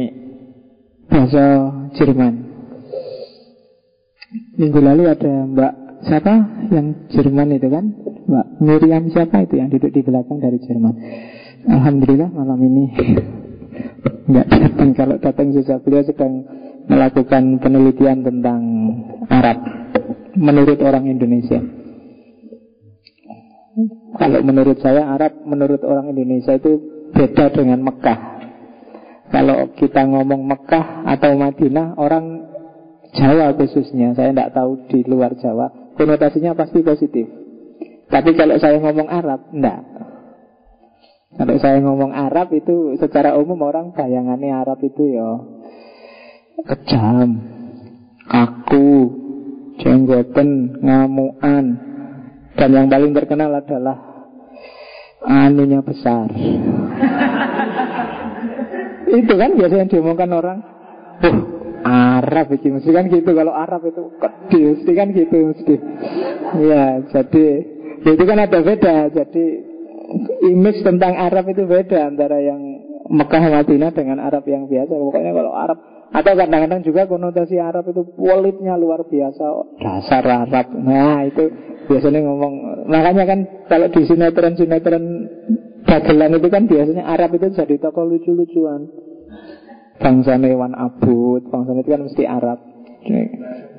[1.12, 1.46] bahasa
[2.00, 2.48] Jerman.
[4.56, 5.74] Minggu lalu ada Mbak
[6.08, 6.34] siapa
[6.72, 7.86] yang Jerman itu kan?
[8.24, 10.96] Mbak Miriam siapa itu yang duduk di belakang dari Jerman?
[11.68, 12.86] Alhamdulillah malam ini
[14.30, 14.90] nggak datang.
[14.94, 16.34] Kalau datang susah beliau sedang
[16.90, 18.62] melakukan penelitian tentang
[19.30, 19.58] Arab
[20.38, 21.62] menurut orang Indonesia.
[24.20, 26.82] Kalau menurut saya Arab menurut orang Indonesia itu
[27.16, 28.20] beda dengan Mekah.
[29.30, 32.50] Kalau kita ngomong Mekah atau Madinah, orang
[33.14, 37.26] Jawa khususnya, saya tidak tahu di luar Jawa, konotasinya pasti positif.
[38.10, 39.82] Tapi kalau saya ngomong Arab, enggak.
[41.30, 45.30] Kalau saya ngomong Arab itu secara umum orang bayangannya Arab itu ya
[46.66, 47.40] kejam,
[48.28, 48.90] aku,
[49.80, 51.66] jenggoten, ngamuan,
[52.58, 54.26] dan yang paling terkenal adalah
[55.24, 56.28] anunya besar.
[59.10, 60.60] Itu kan biasa yang diomongkan orang.
[61.82, 63.34] Arab itu mesti kan gitu.
[63.34, 65.76] Kalau Arab itu kecil, mesti kan gitu mesti.
[66.62, 67.48] Ya, jadi
[68.06, 69.10] itu kan ada beda.
[69.10, 69.46] Jadi
[70.46, 72.60] image tentang Arab itu beda antara yang
[73.10, 74.94] Mekah Madinah dengan Arab yang biasa.
[74.94, 79.46] Pokoknya kalau Arab atau kadang-kadang juga konotasi Arab itu politnya luar biasa
[79.78, 81.54] Dasar Arab Nah itu
[81.86, 82.54] biasanya ngomong
[82.90, 85.06] Makanya kan kalau di sinetron-sinetron
[85.86, 88.90] dagelan itu kan biasanya Arab itu jadi tokoh lucu-lucuan.
[90.00, 92.60] Bangsa Newan Abud, bangsa itu kan mesti Arab.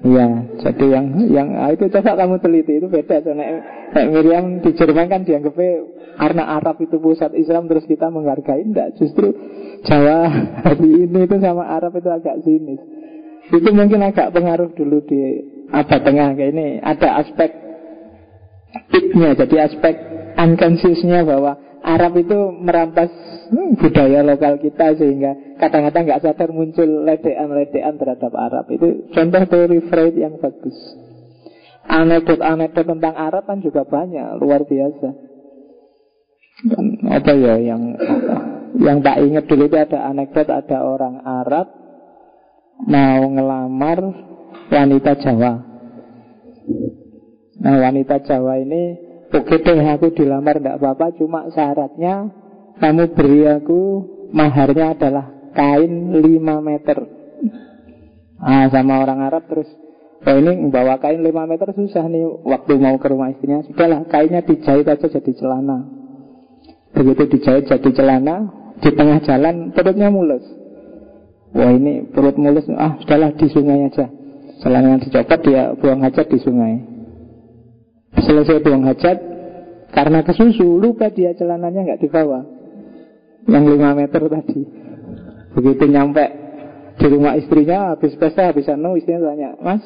[0.01, 0.29] Iya,
[0.65, 3.21] jadi yang yang ah, itu coba kamu teliti itu beda.
[3.21, 3.61] Soalnya
[4.09, 5.73] Miriam di Jerman kan dianggapnya
[6.21, 9.33] karena Arab itu pusat Islam terus kita menghargai enggak justru
[9.81, 10.29] Jawa
[10.61, 12.81] hari ini itu sama Arab itu agak sinis.
[13.49, 15.21] Itu mungkin agak pengaruh dulu di
[15.73, 17.51] abad tengah kayak ini ada aspek
[18.93, 19.95] itnya jadi aspek
[20.37, 23.09] unconsciousnya bahwa Arab itu merampas
[23.49, 28.69] hmm, budaya lokal kita sehingga kadang-kadang nggak sadar muncul ledean-ledean terhadap Arab.
[28.69, 30.77] Itu contoh teori Freud yang bagus.
[31.89, 35.09] Anekdot-anekdot tentang Arab kan juga banyak, luar biasa.
[36.61, 37.97] Dan apa ya yang
[38.77, 41.67] yang tak ingat dulu itu ada anekdot ada orang Arab
[42.85, 43.99] mau ngelamar
[44.69, 45.53] wanita Jawa.
[47.61, 52.33] Nah wanita Jawa ini Oke deh aku dilamar tidak apa-apa Cuma syaratnya
[52.81, 53.81] Kamu beri aku
[54.33, 56.23] Maharnya adalah kain 5
[56.63, 56.99] meter
[58.41, 59.69] ah sama orang Arab terus
[60.25, 64.41] Oh ini membawa kain 5 meter susah nih Waktu mau ke rumah istrinya Sudahlah kainnya
[64.41, 66.00] dijahit aja jadi celana
[66.91, 68.51] Begitu dijahit jadi celana
[68.81, 70.43] Di tengah jalan perutnya mulus.
[71.53, 72.65] Wah ini perut mulus.
[72.75, 74.09] Ah sudahlah di sungai aja.
[74.65, 76.75] Celana yang dicopot dia buang hajat di sungai.
[78.21, 79.19] Selesai buang hajat
[79.91, 82.47] Karena kesusu Lupa dia celananya nggak dibawa.
[83.51, 84.63] Yang 5 meter tadi.
[85.51, 86.25] Begitu nyampe
[87.01, 89.81] di rumah istrinya habis pesta habis anu istrinya tanya mas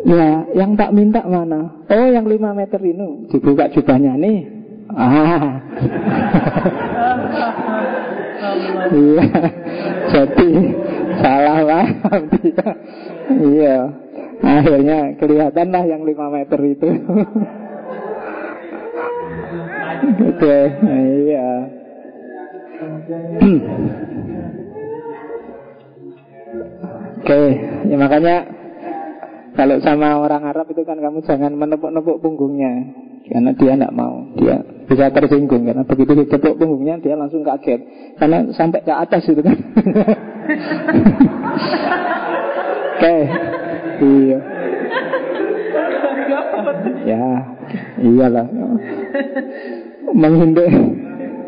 [0.00, 1.84] Ya, yang tak minta mana?
[1.84, 3.28] Oh, yang 5 meter ini.
[3.28, 4.59] Dibuka jubahnya nih.
[8.90, 9.24] Iya.
[10.10, 10.50] Jadi
[11.22, 12.68] salah paham dia.
[13.30, 13.76] Iya.
[14.40, 16.88] Akhirnya kelihatan lah yang 5 meter itu.
[20.00, 20.58] Oke,
[21.28, 21.48] iya.
[27.20, 27.40] Oke,
[27.84, 28.36] ya makanya
[29.52, 32.86] kalau sama orang Arab itu kan kamu jangan menepuk-nepuk punggungnya
[33.28, 34.56] Karena dia tidak mau Dia
[34.90, 37.80] bisa tersinggung Karena begitu ditepuk punggungnya dia langsung kaget
[38.18, 39.54] Karena sampai ke atas itu kan
[42.98, 43.16] Oke
[44.02, 44.38] Iya
[47.06, 47.24] Ya
[48.02, 48.46] Iyalah
[50.10, 51.00] Menghindari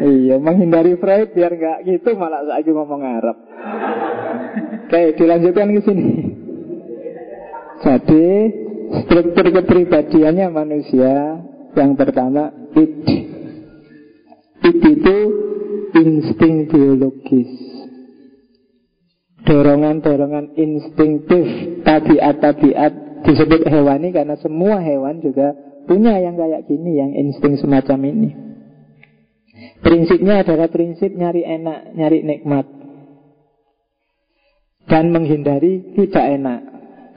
[0.02, 3.38] Iya, menghindari Freud biar nggak gitu malah saya ngomong Arab.
[4.90, 6.06] Oke, dilanjutkan ke sini.
[7.86, 8.26] Jadi
[9.06, 11.38] struktur kepribadiannya manusia
[11.78, 13.21] yang pertama it.
[14.62, 15.16] It itu
[15.92, 17.50] insting biologis.
[19.42, 21.46] Dorongan-dorongan instingtif
[21.82, 25.50] tabiat-tabiat disebut hewani karena semua hewan juga
[25.90, 28.30] punya yang kayak gini, yang insting semacam ini.
[29.82, 32.66] Prinsipnya adalah prinsip nyari enak, nyari nikmat.
[34.86, 36.60] Dan menghindari tidak enak.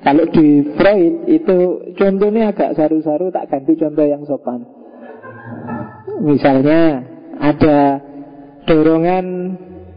[0.02, 1.58] Kalau di Freud itu
[1.98, 4.62] contohnya agak saru-saru tak ganti contoh yang sopan.
[6.22, 8.02] Misalnya ada
[8.66, 9.26] dorongan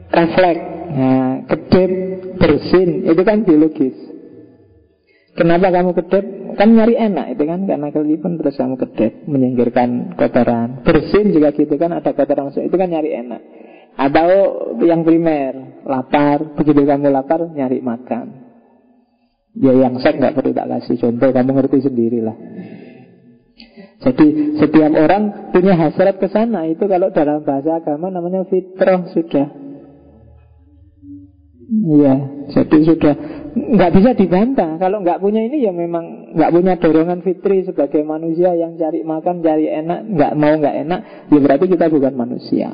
[0.08, 1.90] refleks, nah, kedip,
[2.36, 3.96] bersin, itu kan biologis.
[5.38, 6.24] Kenapa kamu kedip?
[6.58, 10.82] Kan nyari enak itu kan karena kelipan terus kamu kedip menyingkirkan kotoran.
[10.82, 13.40] Bersin juga gitu kan ada kotoran masuk itu kan nyari enak.
[13.94, 14.30] Atau
[14.82, 18.26] yang primer, lapar, begitu kamu lapar nyari makan.
[19.58, 22.36] Ya yang saya nggak perlu tak kasih contoh, kamu ngerti sendirilah.
[23.98, 29.46] Jadi setiap orang punya hasrat ke sana itu kalau dalam bahasa agama namanya fitrah sudah.
[31.68, 32.14] Iya,
[32.48, 33.14] jadi sudah
[33.52, 34.80] nggak bisa dibantah.
[34.80, 39.44] Kalau nggak punya ini ya memang nggak punya dorongan fitri sebagai manusia yang cari makan,
[39.44, 42.72] cari enak, nggak mau nggak enak, ya berarti kita bukan manusia.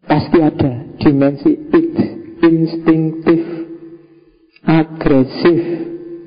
[0.00, 1.94] Pasti ada dimensi it,
[2.42, 3.60] instinktif
[4.64, 5.60] agresif,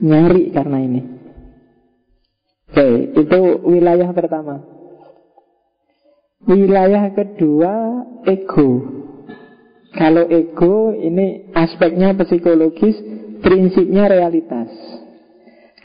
[0.02, 1.02] nyari karena ini.
[2.74, 2.90] Oke,
[3.22, 4.66] itu wilayah pertama.
[6.50, 8.82] Wilayah kedua, ego.
[9.94, 12.98] Kalau ego ini aspeknya psikologis,
[13.46, 14.74] prinsipnya realitas.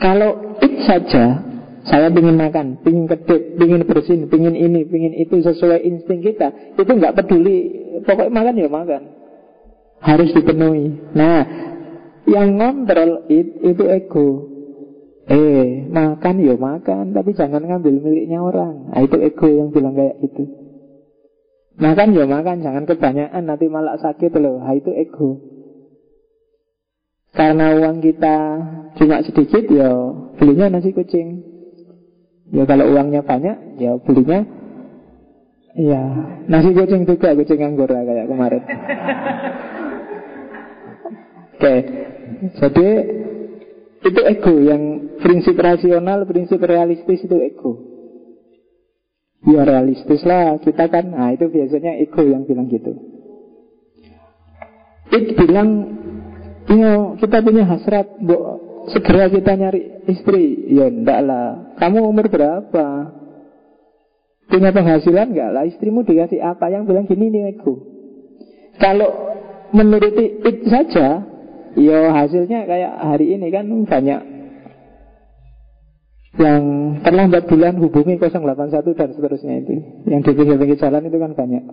[0.00, 1.44] Kalau it saja,
[1.84, 6.88] saya ingin makan, ingin kedip, ingin bersin, ingin ini, ingin itu sesuai insting kita, itu
[6.88, 7.84] nggak peduli.
[8.08, 9.02] Pokoknya makan ya makan,
[10.00, 11.12] harus dipenuhi.
[11.12, 11.44] Nah,
[12.24, 14.57] yang ngontrol it, itu ego.
[15.28, 18.88] Eh, makan ya makan, tapi jangan ngambil miliknya orang.
[18.88, 20.48] Nah, itu ego yang bilang kayak gitu.
[21.76, 24.56] Makan ya makan, jangan kebanyakan nanti malah sakit loh.
[24.64, 25.36] Nah, itu ego.
[27.36, 28.36] Karena uang kita
[28.96, 29.92] cuma sedikit ya
[30.40, 31.44] belinya nasi kucing.
[32.48, 34.48] Ya kalau uangnya banyak ya belinya
[35.76, 36.02] ya
[36.48, 38.64] nasi kucing juga kucing anggur kayak kemarin.
[41.58, 41.78] Oke, okay.
[42.62, 42.88] Jadi
[44.08, 44.82] itu ego yang
[45.20, 47.72] prinsip rasional, prinsip realistis itu ego.
[49.44, 52.96] Ya realistis lah kita kan, nah itu biasanya ego yang bilang gitu.
[55.08, 55.68] It bilang,
[56.68, 58.36] ya kita punya hasrat, bu,
[58.92, 60.68] segera kita nyari istri.
[60.72, 61.46] Ya enggak lah,
[61.80, 62.86] kamu umur berapa?
[64.48, 66.72] Punya penghasilan enggak lah, istrimu dikasih apa?
[66.72, 67.84] Yang bilang gini nih ego.
[68.80, 69.10] Kalau
[69.72, 71.27] menuruti it saja,
[71.78, 74.20] Ya hasilnya kayak hari ini kan banyak
[76.38, 76.62] yang
[77.02, 79.74] terlambat bulan hubungi 081 dan seterusnya itu.
[80.06, 81.64] Yang di pinggir-pinggir jalan itu kan banyak.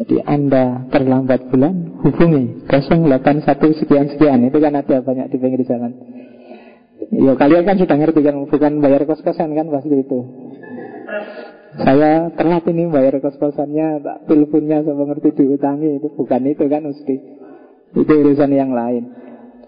[0.00, 4.46] Jadi Anda terlambat bulan hubungi 081 sekian-sekian.
[4.46, 5.92] Itu kan ada banyak di pinggir jalan.
[7.10, 10.20] Ya kalian kan sudah ngerti kan bukan bayar kos-kosan kan pasti itu.
[11.80, 17.39] Saya telat ini bayar kos-kosannya, tak teleponnya sama ngerti diutangi itu bukan itu kan mesti.
[17.94, 19.04] Itu urusan yang lain.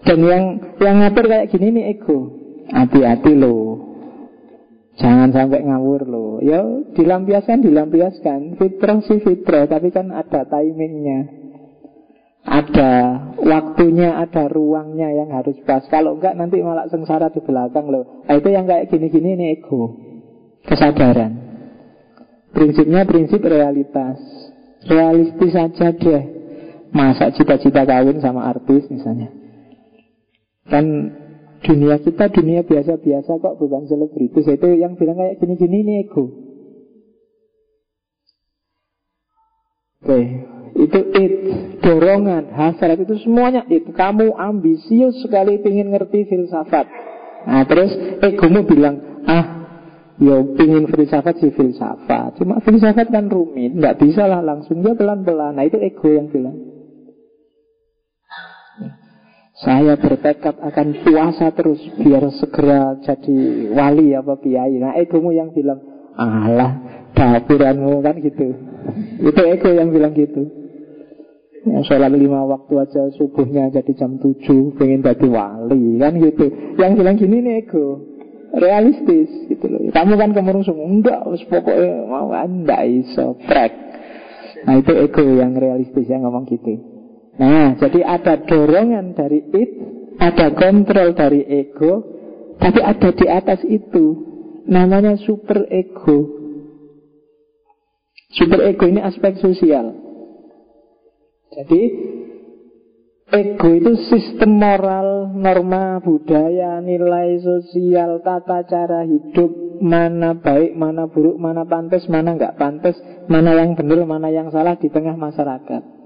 [0.03, 0.43] Dan yang
[0.79, 2.39] yang ngatur kayak gini nih ego.
[2.71, 3.93] Hati-hati loh.
[4.99, 6.31] Jangan sampai ngawur loh.
[6.43, 6.61] Ya
[6.93, 8.61] dilampiaskan, dilampiaskan.
[8.61, 11.41] Fitrah sih fitrah, tapi kan ada timingnya.
[12.43, 12.91] Ada
[13.39, 15.87] waktunya, ada ruangnya yang harus pas.
[15.87, 18.27] Kalau enggak nanti malah sengsara di belakang loh.
[18.27, 19.95] Nah, itu yang kayak gini-gini ini ego.
[20.67, 21.31] Kesadaran.
[22.51, 24.19] Prinsipnya prinsip realitas.
[24.83, 26.42] Realistis saja deh.
[26.93, 29.33] Masa cita-cita kawin sama artis misalnya.
[30.69, 30.85] Kan
[31.65, 34.45] dunia kita dunia biasa-biasa kok bukan selebritis.
[34.45, 36.29] Itu yang bilang kayak gini-gini ini ego.
[40.03, 40.19] Oke
[40.73, 41.33] itu it
[41.85, 43.85] dorongan hasrat itu semuanya it.
[43.93, 46.85] Kamu ambisius sekali ingin ngerti filsafat.
[47.45, 49.45] Nah terus egomu bilang ah
[50.17, 52.41] yo pingin filsafat sih filsafat.
[52.41, 55.55] Cuma filsafat kan rumit nggak bisa lah langsung dia pelan-pelan.
[55.55, 56.72] Nah itu ego yang bilang
[59.63, 64.75] saya bertekad akan puasa terus biar segera jadi wali apa kiai.
[64.75, 65.79] Nah egomu yang bilang,
[66.19, 68.53] alah dapuranmu kan gitu.
[69.23, 70.43] Itu ego yang bilang gitu.
[71.63, 76.75] Ya, sholat lima waktu aja subuhnya jadi jam tujuh pengen jadi wali kan gitu.
[76.75, 78.03] Yang bilang gini nih ego
[78.53, 79.79] realistis gitu loh.
[79.95, 83.71] Kamu kan kemerungsung enggak, pokoknya mau anda iso prek.
[84.67, 86.92] Nah itu ego yang realistis yang ngomong gitu.
[87.33, 89.71] Nah, jadi ada dorongan dari it,
[90.21, 91.93] ada kontrol dari ego,
[92.61, 94.29] tapi ada di atas itu.
[94.69, 96.39] Namanya super ego.
[98.37, 99.97] Super ego ini aspek sosial.
[101.53, 101.81] Jadi
[103.33, 111.35] ego itu sistem moral, norma budaya, nilai sosial, tata cara hidup, mana baik, mana buruk,
[111.41, 116.02] mana pantas, mana nggak pantas, mana yang benar, mana yang salah di tengah masyarakat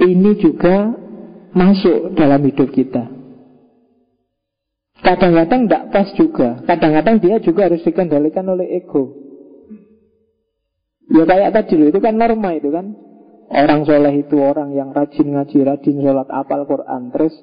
[0.00, 0.96] ini juga
[1.52, 3.20] masuk dalam hidup kita.
[5.00, 6.48] Kadang-kadang tidak pas juga.
[6.68, 9.16] Kadang-kadang dia juga harus dikendalikan oleh ego.
[11.10, 12.94] Ya kayak tadi itu kan norma itu kan.
[13.50, 17.10] Orang soleh itu orang yang rajin ngaji, rajin sholat, apal Quran.
[17.10, 17.34] Terus,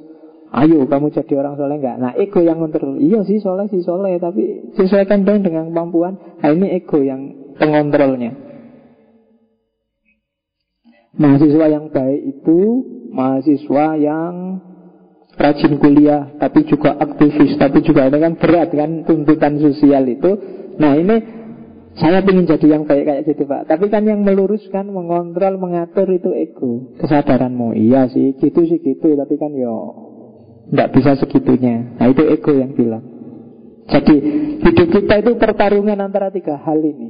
[0.55, 1.99] ayo kamu jadi orang soleh enggak?
[1.99, 2.95] Nah ego yang ngontrol.
[2.95, 6.39] Iya sih soleh sih soleh, tapi sesuaikan dong dengan kemampuan.
[6.39, 8.46] Nah ini ego yang pengontrolnya.
[11.17, 12.59] Mahasiswa yang baik itu
[13.09, 14.61] mahasiswa yang
[15.37, 20.31] rajin kuliah, tapi juga aktivis, tapi juga ini kan berat kan tuntutan sosial itu.
[20.77, 21.15] Nah ini
[21.97, 23.65] saya ingin jadi yang baik kayak gitu pak.
[23.65, 27.73] Tapi kan yang meluruskan, mengontrol, mengatur itu ego, kesadaranmu.
[27.73, 29.75] Iya sih, gitu sih gitu, tapi kan yo
[30.69, 31.97] nggak bisa segitunya.
[31.97, 33.01] Nah itu ego yang bilang.
[33.87, 34.15] Jadi
[34.61, 37.09] hidup kita itu pertarungan antara tiga hal ini.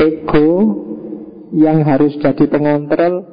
[0.00, 0.48] Ego,
[1.52, 3.28] yang harus jadi pengontrol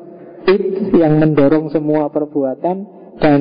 [0.47, 3.39] it yang mendorong semua perbuatan dan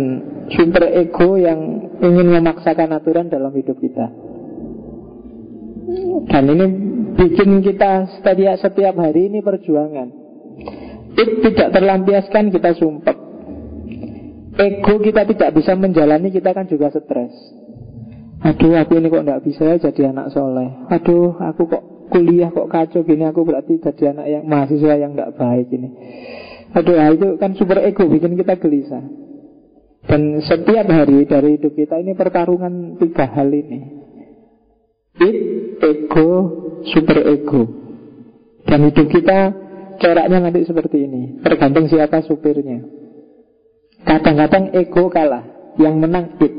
[0.51, 4.11] super ego yang ingin memaksakan aturan dalam hidup kita.
[6.29, 6.67] Dan ini
[7.17, 10.09] bikin kita setiap, setiap hari ini perjuangan.
[11.19, 13.17] It tidak terlampiaskan kita sumpah.
[14.59, 17.31] Ego kita tidak bisa menjalani kita kan juga stres.
[18.43, 20.87] Aduh aku ini kok tidak bisa jadi anak soleh.
[20.91, 25.37] Aduh aku kok kuliah kok kacau gini aku berarti jadi anak yang mahasiswa yang nggak
[25.37, 25.89] baik ini.
[26.77, 29.05] Aduh, nah itu kan super ego bikin kita gelisah.
[30.09, 33.81] Dan setiap hari dari hidup kita ini pertarungan tiga hal ini.
[35.19, 35.39] It,
[35.83, 36.29] ego,
[36.89, 37.63] super ego.
[38.69, 39.39] Dan hidup kita
[39.99, 41.23] coraknya nanti seperti ini.
[41.43, 42.85] Tergantung siapa supirnya.
[44.07, 46.55] Kadang-kadang ego kalah, yang menang it.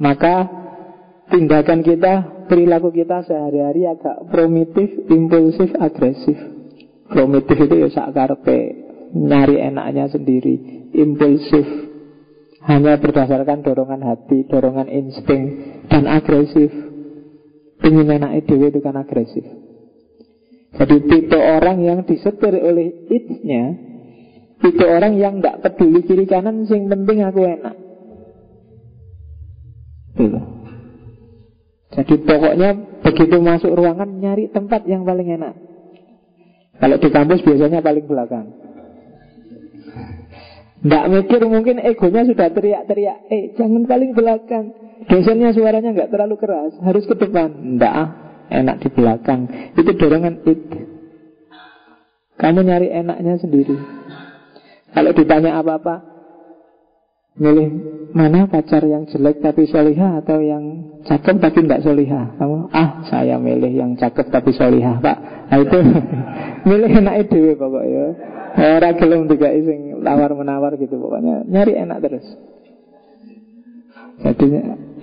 [0.00, 0.48] Maka
[1.30, 6.34] tindakan kita perilaku kita sehari-hari agak primitif, impulsif, agresif.
[7.06, 8.58] Primitif itu ya sakarpe,
[9.14, 11.66] nyari enaknya sendiri, impulsif,
[12.66, 15.42] hanya berdasarkan dorongan hati, dorongan insting,
[15.86, 16.70] dan agresif.
[17.80, 19.46] Ingin enak dewe itu kan agresif.
[20.76, 23.74] Jadi tipe orang yang disetir oleh itnya,
[24.60, 27.74] tipe orang yang tidak peduli kiri kanan, sing penting aku enak.
[30.14, 30.59] Tuh.
[31.90, 35.54] Jadi pokoknya begitu masuk ruangan nyari tempat yang paling enak.
[36.78, 38.46] Kalau di kampus biasanya paling belakang.
[40.80, 44.72] Tidak mikir mungkin egonya sudah teriak-teriak Eh jangan paling belakang.
[45.04, 47.76] Dosennya suaranya nggak terlalu keras Harus ke depan.
[47.76, 47.94] Tidak
[48.48, 49.40] enak di belakang.
[49.76, 50.60] Itu dorongan it.
[52.40, 53.76] Kamu nyari enaknya sendiri.
[54.96, 56.19] Kalau ditanya apa-apa
[57.38, 57.68] Milih
[58.10, 62.34] mana pacar yang jelek tapi solihah atau yang cakep tapi tidak solihah?
[62.34, 65.18] Kamu, ah saya milih yang cakep tapi solihah pak.
[65.46, 65.78] Nah itu
[66.68, 68.06] milih enak itu pokoknya.
[68.50, 72.26] Orang gelem juga iseng tawar menawar gitu pokoknya nyari enak terus.
[74.20, 74.46] Jadi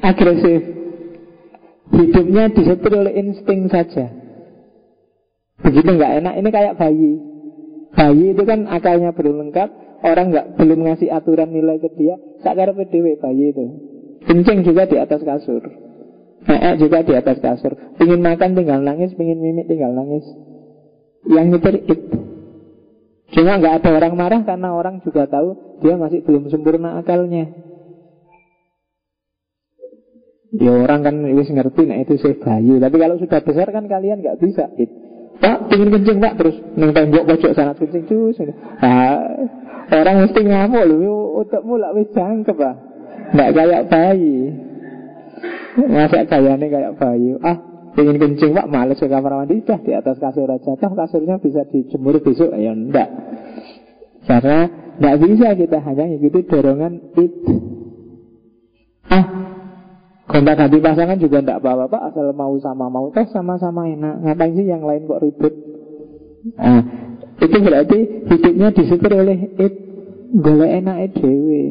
[0.03, 0.61] agresif.
[1.87, 4.11] Hidupnya disetir oleh insting saja.
[5.63, 7.11] Begitu nggak enak, ini kayak bayi.
[7.95, 9.69] Bayi itu kan akalnya belum lengkap,
[10.03, 13.65] orang nggak belum ngasih aturan nilai ke dia, sakar PDW bayi itu.
[14.27, 15.63] Kencing juga di atas kasur.
[16.47, 17.73] Ee juga di atas kasur.
[17.97, 20.23] Pingin makan tinggal nangis, pingin mimik tinggal nangis.
[21.27, 22.01] Yang nyetir it.
[23.35, 27.51] Cuma nggak ada orang marah karena orang juga tahu dia masih belum sempurna akalnya.
[30.55, 32.79] Ya orang kan wis ngerti nah itu saya bayi.
[32.79, 34.71] Tapi kalau sudah besar kan kalian nggak bisa.
[34.79, 35.06] It.
[35.37, 38.41] Pak, pingin kencing pak terus neng tembok pojok sana kencing cus.
[38.81, 39.21] Nah,
[39.93, 41.45] orang mesti ngamuk loh.
[41.45, 42.75] Otakmu lah wis jangkep pak.
[43.37, 44.37] Nggak kayak bayi.
[45.77, 47.37] Masa gayanya kayak bayi.
[47.45, 47.57] Ah,
[47.97, 51.65] Pengen kencing pak males ke kamar mandi Dah di atas kasur aja Toh kasurnya bisa
[51.65, 53.09] dijemur besok Ya enggak
[54.29, 54.69] Karena
[55.01, 57.33] enggak bisa kita hanya ikuti dorongan it
[59.09, 59.25] Ah
[60.37, 63.09] Kontak hati pasangan juga enggak apa-apa Asal mau sama mau.
[63.09, 64.21] Tes sama-sama enak.
[64.21, 65.53] Ngapain sih yang lain kok ribut?
[66.53, 66.85] Nah
[67.41, 67.97] itu berarti
[68.29, 69.73] hidupnya disetir oleh it
[70.37, 71.63] Golek enak dewe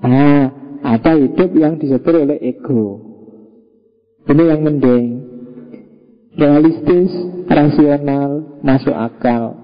[0.00, 0.48] Nah
[0.80, 3.04] ada hidup yang disetir oleh ego.
[4.24, 5.06] Ini yang mending.
[6.40, 7.12] Realistis,
[7.44, 9.59] rasional, masuk akal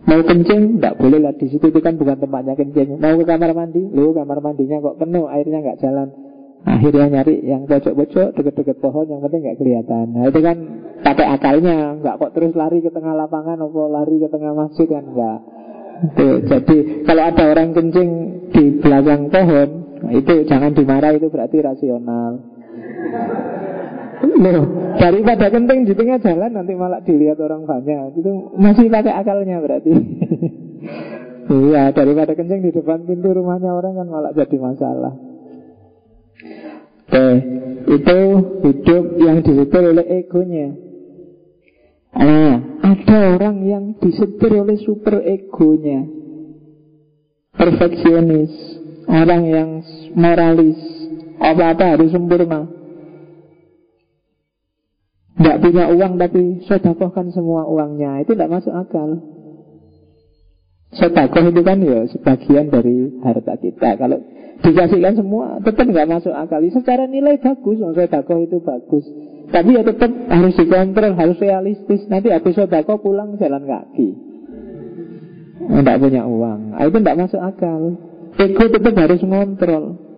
[0.00, 3.52] Mau kencing, tidak boleh lah di situ itu kan bukan tempatnya kencing Mau ke kamar
[3.52, 6.08] mandi, lo kamar mandinya kok penuh, airnya nggak jalan
[6.60, 10.12] Akhirnya nyari yang pojok-pojok deket-deket pohon yang penting nggak kelihatan.
[10.12, 10.56] Nah itu kan
[11.00, 15.04] pakai akalnya, nggak kok terus lari ke tengah lapangan atau lari ke tengah masjid kan
[15.08, 15.38] nggak.
[16.52, 16.76] Jadi
[17.08, 18.08] kalau ada orang kencing
[18.52, 19.68] di belakang pohon,
[20.12, 22.32] itu jangan dimarah itu berarti rasional.
[24.20, 24.64] Loh,
[25.00, 28.20] daripada kenting di tengah jalan nanti malah dilihat orang banyak.
[28.20, 29.92] Itu masih pakai akalnya berarti.
[31.50, 35.18] Iya, daripada kencing di depan pintu rumahnya orang kan malah jadi masalah.
[37.10, 37.26] Oke,
[37.90, 38.18] itu
[38.62, 40.78] hidup yang disetir oleh egonya.
[42.14, 42.54] Nah,
[42.86, 46.06] ada orang yang disetir oleh super egonya.
[47.58, 48.54] Perfeksionis,
[49.10, 49.68] orang yang
[50.14, 50.78] moralis,
[51.42, 52.79] apa-apa harus sempurna.
[55.38, 58.24] Tidak punya uang tapi sodakohkan semua uangnya.
[58.26, 59.08] Itu tidak masuk akal.
[60.90, 63.94] Sodakoh itu kan ya sebagian dari harta kita.
[63.94, 64.18] Kalau
[64.60, 66.58] dikasihkan semua tetap nggak masuk akal.
[66.74, 69.06] Secara nilai bagus Sodakoh itu bagus.
[69.50, 72.06] Tapi ya tetap harus dikontrol Harus realistis.
[72.10, 74.08] Nanti habis sodakoh pulang jalan kaki.
[75.60, 76.74] Tidak punya uang.
[76.74, 77.80] Nah, Itu tidak masuk akal.
[78.40, 80.09] Ego tetap harus ngontrol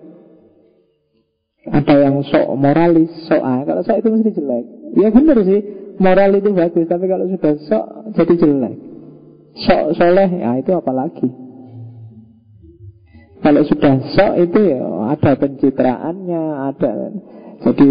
[1.70, 3.62] ada yang sok moralis, sok ah.
[3.62, 4.64] Kalau sok itu mesti jelek.
[4.98, 5.60] Ya benar sih,
[6.02, 6.90] moral itu bagus.
[6.90, 7.84] Tapi kalau sudah sok
[8.18, 8.76] jadi jelek.
[9.62, 11.28] Sok soleh, ya itu apalagi.
[13.42, 14.82] Kalau sudah sok itu ya
[15.14, 16.42] ada pencitraannya,
[16.72, 16.90] ada
[17.62, 17.88] jadi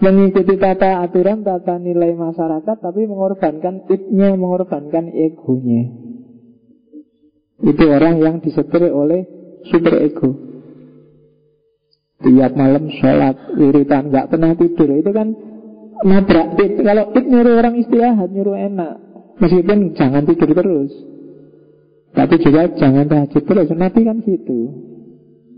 [0.00, 5.88] mengikuti tata aturan, tata nilai masyarakat, tapi mengorbankan itnya, mengorbankan egonya.
[7.64, 9.24] Itu orang yang disetir oleh
[9.72, 10.53] super ego.
[12.22, 14.88] Tiap malam sholat, wiritan, nggak pernah tidur.
[14.94, 15.34] Itu kan
[16.06, 16.78] nabrak it.
[16.78, 18.94] Kalau it nyuruh orang istirahat, nyuruh enak.
[19.42, 20.92] Meskipun jangan tidur terus.
[22.14, 23.66] Tapi juga jangan tahajud terus.
[23.74, 24.60] Nabi kan gitu.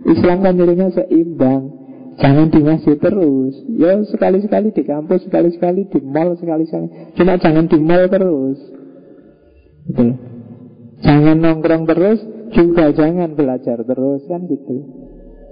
[0.09, 1.87] Islam kan nyuruhnya seimbang.
[2.17, 2.61] Jangan di
[2.97, 3.55] terus.
[3.77, 7.13] Ya sekali-sekali di kampus, sekali-sekali di mall, sekali-sekali.
[7.13, 8.57] Cuma jangan di mall terus.
[9.93, 10.17] Gitu.
[11.05, 12.25] Jangan nongkrong terus,
[12.57, 14.77] juga jangan belajar terus kan gitu.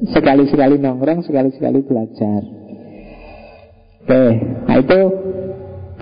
[0.02, 2.42] Sekali-sekali nongkrong, sekali-sekali belajar.
[4.04, 4.24] Oke,
[4.66, 5.00] nah itu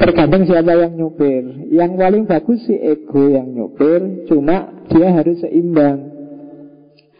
[0.00, 1.68] tergantung siapa yang nyupir.
[1.68, 6.08] Yang paling bagus si ego yang nyupir Cuma dia harus seimbang.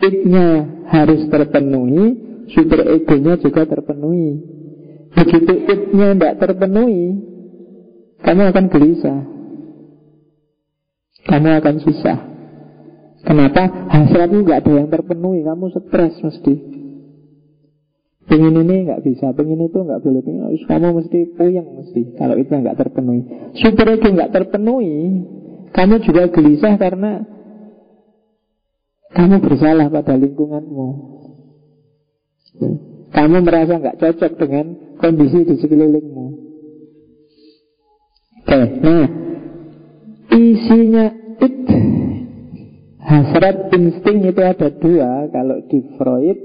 [0.03, 4.43] Itnya harus terpenuhi Super egonya juga terpenuhi.
[5.15, 7.05] Begitu itnya tidak terpenuhi
[8.27, 9.21] Kamu akan gelisah.
[11.23, 12.32] Kamu akan susah
[13.23, 13.63] Kenapa?
[13.87, 16.55] Hasratmu nggak ada yang terpenuhi, kamu stres mesti.
[18.27, 22.03] Pengen ini nggak bisa, pengen itu nggak boleh, pengen, kamu mesti puyeng mesti.
[22.19, 23.21] Kalau itu nggak terpenuhi,
[23.59, 24.99] super ego nggak terpenuhi,
[25.71, 27.27] kamu juga gelisah karena
[29.13, 30.89] kamu bersalah pada lingkunganmu.
[33.13, 36.27] Kamu merasa nggak cocok dengan kondisi di sekelilingmu.
[38.43, 39.07] Oke, nah
[40.33, 41.07] isinya
[41.45, 41.92] it
[43.03, 46.39] Hasrat insting itu ada dua Kalau di Freud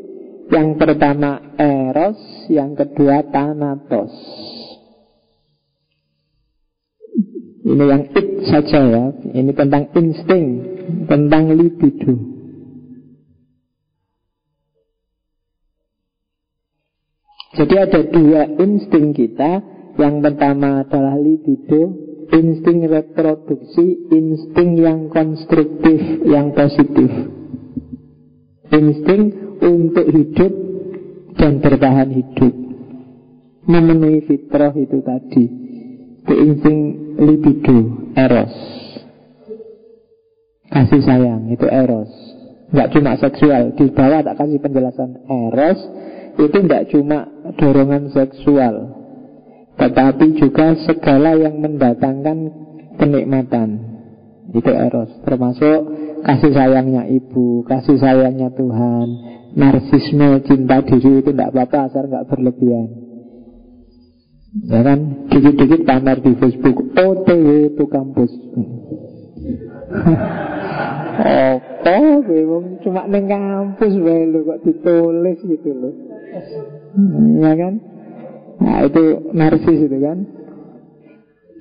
[0.49, 2.18] Yang pertama eros
[2.49, 4.14] Yang kedua thanatos
[7.68, 9.05] Ini yang it saja ya.
[9.36, 10.45] Ini tentang insting,
[11.03, 12.16] tentang libido.
[17.60, 19.76] Jadi ada dua insting kita.
[19.97, 27.12] Yang pertama adalah libido, insting reproduksi, insting yang konstruktif, yang positif.
[28.68, 29.24] Insting
[29.64, 30.54] untuk hidup
[31.40, 32.54] dan bertahan hidup.
[33.68, 35.46] Memenuhi fitrah itu tadi.
[36.24, 36.78] Itu insting
[37.20, 38.56] libido, eros.
[40.68, 42.12] Kasih sayang, itu eros.
[42.76, 43.72] Nggak cuma seksual.
[43.80, 45.80] Di bawah tak kasih penjelasan eros
[46.38, 47.26] itu tidak cuma
[47.58, 48.97] dorongan seksual,
[49.78, 52.38] tetapi juga segala yang mendatangkan
[52.98, 53.70] kenikmatan.
[54.52, 55.80] Itu eros, termasuk
[56.26, 59.08] kasih sayangnya ibu, kasih sayangnya Tuhan,
[59.54, 62.90] narsisme, cinta diri itu tidak apa-apa asal nggak berlebihan.
[64.66, 68.32] Ya kan, dikit-dikit pamer di Facebook, OTW itu kampus.
[71.18, 75.96] Apa memang cuma neng kampus wae lo kok ditulis gitu loh.
[77.42, 77.74] Ya kan?
[78.58, 79.03] Nah itu
[79.34, 80.18] narsis itu kan.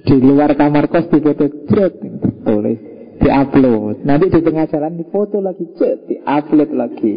[0.07, 1.93] Di luar kamar kos di foto jet
[2.47, 2.81] tulis
[3.19, 4.07] di upload.
[4.07, 7.17] Nanti di tengah jalan di foto lagi jet di upload lagi.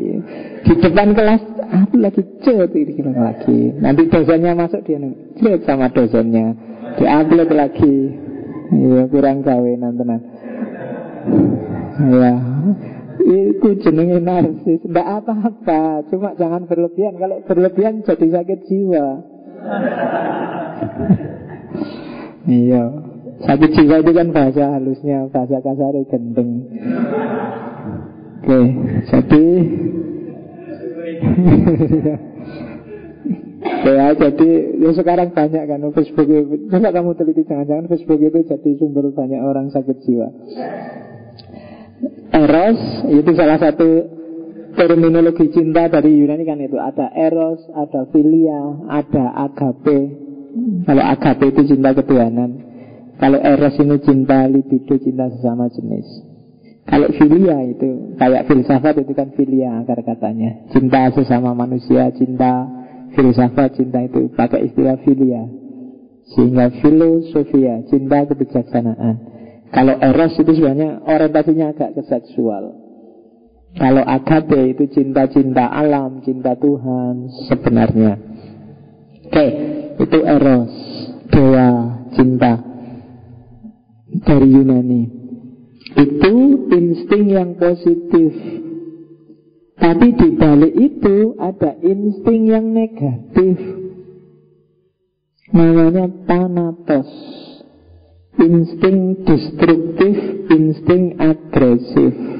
[0.65, 3.59] Di depan kelas upload lagi jet di lagi.
[3.77, 4.97] Nanti dosennya masuk dia
[5.37, 6.57] jet sama dosennya
[6.97, 7.95] di upload lagi.
[8.69, 10.03] Iya kurang gawe nanti
[11.99, 12.31] Ya,
[13.27, 14.79] itu jenenge narsis.
[14.79, 17.19] Tidak apa-apa, cuma jangan berlebihan.
[17.19, 19.07] Kalau berlebihan jadi sakit jiwa.
[22.49, 22.83] Iya,
[23.43, 26.65] sakit jiwa itu kan bahasa halusnya, bahasa kasar gendeng.
[28.39, 28.59] Oke,
[29.13, 29.45] jadi
[33.85, 34.49] ya jadi
[34.79, 36.55] ya sekarang banyak kan Facebook itu.
[36.71, 40.27] Coba kamu teliti jangan-jangan Facebook itu jadi sumber banyak orang sakit jiwa.
[42.29, 42.79] Eros
[43.11, 44.18] itu salah satu
[44.79, 49.99] terminologi cinta dari Yunani kan itu ada eros, ada filia, ada agape.
[50.87, 52.63] Kalau agape itu cinta ketuhanan.
[53.19, 56.07] Kalau eros ini cinta libido, cinta sesama jenis.
[56.87, 60.71] Kalau filia itu kayak filsafat itu kan filia akar katanya.
[60.71, 62.63] Cinta sesama manusia, cinta
[63.13, 65.43] filsafat, cinta itu pakai istilah filia.
[66.33, 69.15] Sehingga filosofia, cinta kebijaksanaan.
[69.69, 72.88] Kalau eros itu sebenarnya orientasinya agak ke seksual.
[73.77, 78.17] Kalau agape itu cinta-cinta alam, cinta Tuhan sebenarnya.
[79.29, 79.47] Oke,
[80.01, 80.73] itu eros,
[81.29, 81.69] dewa
[82.17, 82.53] cinta
[84.25, 85.03] dari Yunani.
[85.93, 86.33] Itu
[86.73, 88.33] insting yang positif.
[89.79, 93.57] Tapi di balik itu ada insting yang negatif.
[95.49, 97.09] Namanya Thanatos
[98.39, 100.15] insting destruktif,
[100.47, 102.38] insting agresif.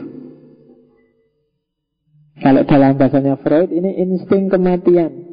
[2.40, 5.28] Kalau dalam bahasanya Freud ini insting kematian.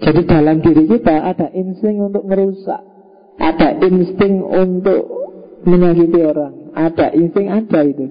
[0.00, 2.80] Jadi dalam diri kita ada insting untuk merusak,
[3.36, 5.04] ada insting untuk
[5.64, 8.08] menyakiti orang, ada insting ada itu.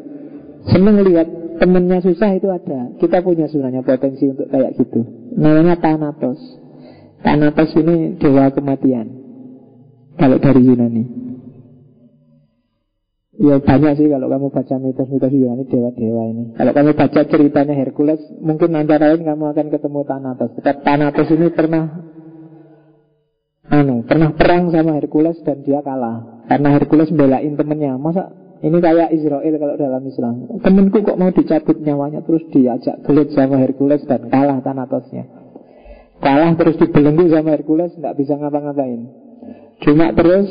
[0.70, 2.94] Seneng lihat temennya susah itu ada.
[3.02, 5.02] Kita punya sebenarnya potensi untuk kayak gitu.
[5.34, 6.42] Namanya Thanatos.
[7.26, 9.08] Thanatos ini dewa kematian.
[10.18, 11.19] Kalau dari Yunani
[13.40, 16.44] Ya banyak sih kalau kamu baca mitos-mitos Yunani dewa-dewa ini.
[16.60, 20.52] Kalau kamu baca ceritanya Hercules Mungkin antara lain kamu akan ketemu Thanatos.
[20.60, 21.88] Thanatos ini pernah
[23.72, 26.44] anu, Pernah perang sama Hercules dan dia kalah.
[26.52, 27.96] Karena Hercules belain temennya.
[27.96, 28.28] Masa
[28.60, 30.34] ini kayak Israel kalau dalam Islam?
[30.60, 35.24] Temenku kok mau dicabut nyawanya Terus diajak gelut sama Hercules dan kalah Thanatosnya?
[36.20, 39.29] Kalah terus dibelenggu sama Hercules Tidak bisa ngapa-ngapain
[39.80, 40.48] Cuma terus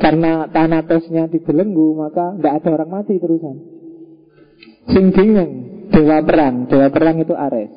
[0.00, 3.56] karena Tanatosnya dibelenggu maka tidak ada orang mati terusan.
[4.88, 5.50] Sing bingung
[5.92, 7.72] dewa perang, dewa perang itu Ares.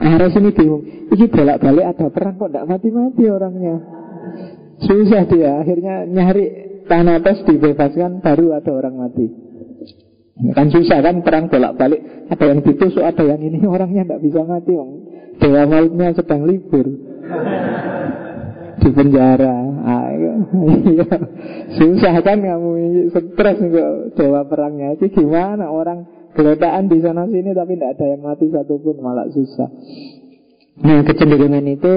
[0.00, 3.76] Ares ini bingung, ini bolak-balik ada perang kok tidak mati-mati orangnya.
[4.82, 6.44] Susah dia, akhirnya nyari
[6.84, 9.26] Thanatos dibebaskan baru ada orang mati.
[10.52, 14.74] Kan susah kan perang bolak-balik Ada yang ditusuk, ada yang ini Orangnya tidak bisa mati
[15.38, 16.90] Dewa mautnya sedang libur
[18.80, 19.56] di penjara.
[19.84, 20.34] Ah, iya.
[21.78, 22.70] Susah kan kamu
[23.12, 24.96] stres kok dewa perangnya.
[24.98, 29.70] Itu gimana orang geletaan di sana sini tapi tidak ada yang mati satupun malah susah.
[30.82, 31.92] Nah kecenderungan itu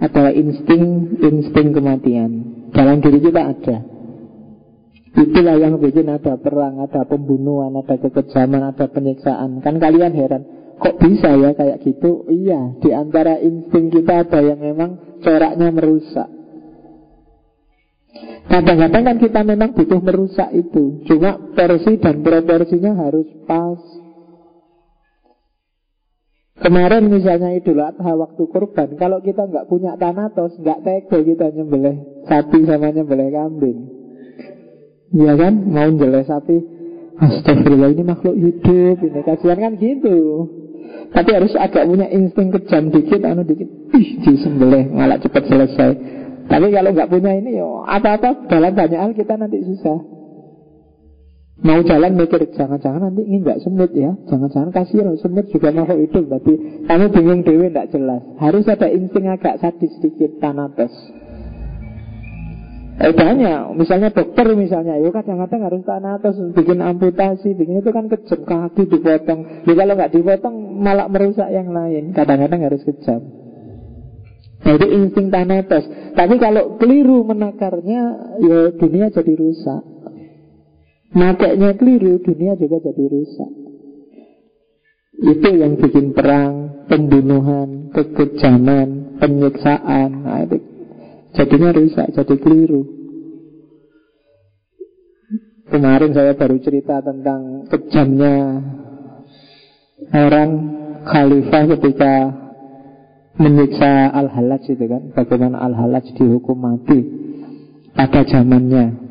[0.00, 2.30] adalah insting insting kematian
[2.72, 3.76] dalam diri kita ada.
[5.14, 9.62] Itulah yang bikin ada perang, ada pembunuhan, ada kekejaman, ada penyiksaan.
[9.62, 10.42] Kan kalian heran,
[10.74, 12.26] kok bisa ya kayak gitu?
[12.26, 16.28] Iya, di antara insting kita ada yang memang coraknya merusak.
[18.44, 21.02] Kadang-kadang kan kita memang butuh merusak itu.
[21.08, 23.80] Cuma porsi dan proporsinya harus pas.
[26.54, 32.24] Kemarin misalnya Idul Adha waktu kurban Kalau kita nggak punya tanatos nggak tega kita nyembelih
[32.30, 33.78] sapi sama nyembelih kambing.
[35.10, 35.54] Iya kan?
[35.66, 36.56] Mau nyembelih sapi.
[37.14, 40.18] Astagfirullah ini makhluk hidup Ini kasihan kan gitu
[41.14, 45.90] Tapi harus agak punya insting kejam dikit Anu dikit Ih disembelih malah cepat selesai
[46.50, 50.14] Tapi kalau nggak punya ini yo Apa-apa dalam banyak hal kita nanti susah
[51.64, 56.24] Mau jalan mikir jangan-jangan nanti ini nggak semut ya, jangan-jangan kasihan semut juga makhluk hidup.
[56.26, 56.52] Berarti
[56.84, 58.20] kamu bingung dewi nggak jelas.
[58.42, 60.90] Harus ada insting agak sadis sedikit tanates.
[62.94, 68.46] Eh banyak, misalnya dokter misalnya, yuk kadang-kadang harus tanatos bikin amputasi, bikin itu kan kejam
[68.46, 69.66] kaki dipotong.
[69.66, 72.14] Ya kalau nggak dipotong malah merusak yang lain.
[72.14, 73.18] Kadang-kadang harus kejam.
[74.62, 75.84] Nah itu insting tanatos.
[76.14, 78.02] Tapi kalau keliru menakarnya,
[78.38, 79.82] ya dunia jadi rusak.
[81.18, 83.50] Makanya keliru, dunia juga jadi rusak.
[85.14, 90.10] Itu yang bikin perang, pembunuhan, kekejaman, penyiksaan.
[90.26, 90.73] Nah, itu
[91.34, 92.82] jadinya rusak, jadi keliru.
[95.64, 98.62] Kemarin saya baru cerita tentang kejamnya
[100.12, 100.50] orang
[101.02, 102.14] khalifah ketika
[103.34, 107.00] menyiksa Al-Halaj itu kan Bagaimana Al-Halaj dihukum mati
[107.96, 109.02] pada zamannya.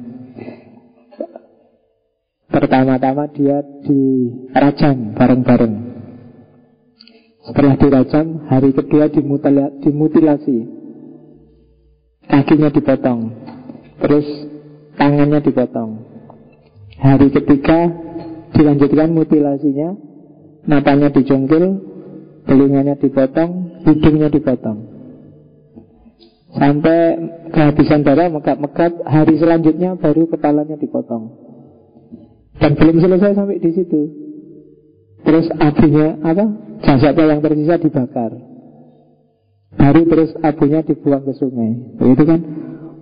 [2.54, 5.76] Pertama-tama dia dirajam bareng-bareng.
[7.50, 10.83] Setelah dirajam Hari kedua dimutilasi
[12.28, 13.20] Kakinya dipotong
[14.04, 14.26] Terus
[15.00, 15.92] tangannya dipotong
[17.00, 17.92] Hari ketiga
[18.54, 19.90] Dilanjutkan mutilasinya
[20.68, 21.64] Matanya dicongkil
[22.48, 24.92] Telinganya dipotong Hidungnya dipotong
[26.54, 27.18] Sampai
[27.50, 31.44] kehabisan darah megap-megap Hari selanjutnya baru kepalanya dipotong
[32.64, 34.02] dan belum selesai sampai di situ.
[35.24, 36.46] Terus abunya apa?
[36.84, 38.32] Jasadnya yang tersisa dibakar.
[39.80, 41.72] Baru terus abunya dibuang ke sungai.
[42.00, 42.40] Itu kan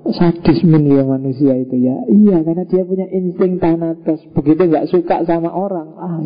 [0.09, 1.95] sadisme ya manusia itu ya.
[2.09, 4.21] Iya karena dia punya insting tanatos.
[4.33, 6.23] Begitu nggak suka sama orang, ah,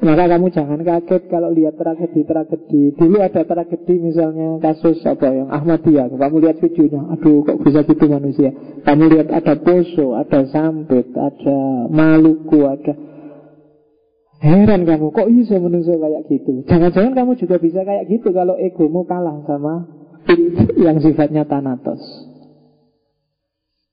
[0.00, 2.96] maka kamu jangan kaget kalau lihat tragedi-tragedi.
[2.96, 6.08] Dulu ada tragedi misalnya kasus apa yang Ahmadiyah.
[6.16, 8.48] Kamu lihat videonya, aduh kok bisa gitu manusia.
[8.80, 12.96] Kamu lihat ada Poso, ada Sambet, ada Maluku, ada
[14.40, 16.64] Heran kamu, kok bisa manusia kayak gitu?
[16.64, 19.84] Jangan-jangan kamu juga bisa kayak gitu kalau egomu kalah sama
[20.88, 22.00] yang sifatnya Thanatos.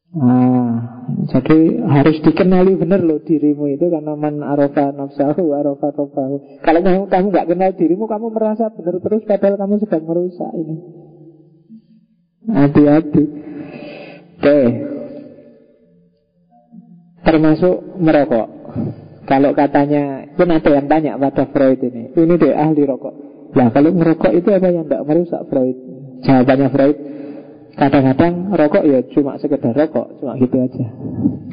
[0.08, 6.64] Nah, jadi harus dikenali benar loh dirimu itu karena man arofa nafsahu arofa rofahu.
[6.64, 10.76] Kalau kamu kamu nggak kenal dirimu, kamu merasa benar terus padahal kamu sedang merusak ini.
[12.48, 13.24] Hati-hati.
[14.40, 14.60] Oke.
[17.28, 18.48] Termasuk merokok.
[19.28, 22.16] Kalau katanya, pun ada yang tanya pada Freud ini.
[22.16, 23.16] Ini deh ahli rokok.
[23.60, 25.76] Nah kalau merokok itu apa yang tidak merusak Freud?
[26.24, 26.98] Jawabannya Freud,
[27.78, 30.86] Kadang-kadang rokok ya cuma sekedar rokok, cuma gitu aja.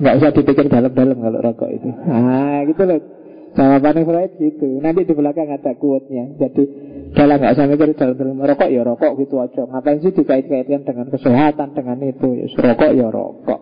[0.01, 1.93] Nggak usah dipikir dalam-dalam kalau rokok itu.
[1.93, 3.01] Nah, gitu loh.
[3.53, 4.69] Jawabannya Freud gitu.
[4.81, 6.41] Nanti di belakang ada quote-nya.
[6.41, 6.65] Jadi
[7.13, 9.69] dalam nggak usah mikir dalam-dalam rokok ya rokok gitu aja.
[9.69, 12.29] Ngapain sih dikait-kaitkan dengan kesehatan dengan itu?
[12.41, 13.61] Ya rokok ya rokok.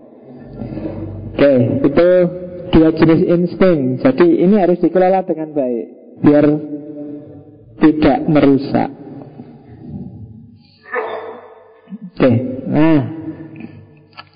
[1.35, 1.53] Oke,
[1.83, 2.09] itu
[2.73, 4.01] dua jenis insting.
[4.01, 5.87] Jadi ini harus dikelola dengan baik
[6.25, 6.45] biar
[7.79, 8.91] tidak merusak.
[12.13, 12.31] Oke,
[12.69, 13.23] nah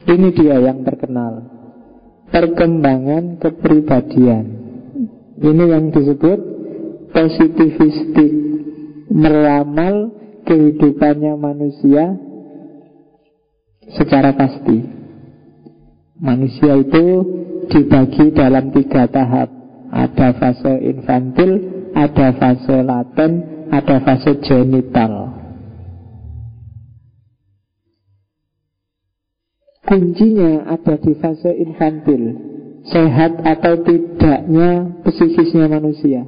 [0.07, 1.45] ini dia yang terkenal
[2.31, 4.45] Perkembangan kepribadian
[5.39, 6.39] Ini yang disebut
[7.11, 8.33] positivistik
[9.11, 10.15] Meramal
[10.47, 12.15] kehidupannya manusia
[13.87, 14.96] secara pasti
[16.17, 17.07] Manusia itu
[17.69, 19.53] dibagi dalam tiga tahap.
[19.93, 21.51] Ada fase infantil,
[21.93, 23.33] ada fase laten,
[23.69, 25.37] ada fase genital.
[29.87, 32.23] Kuncinya ada di fase infantil.
[32.87, 36.27] Sehat atau tidaknya psikisnya manusia.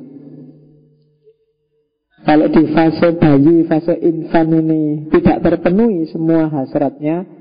[2.27, 7.38] Kalau di fase bayi, fase infan ini Tidak terpenuhi semua hasratnya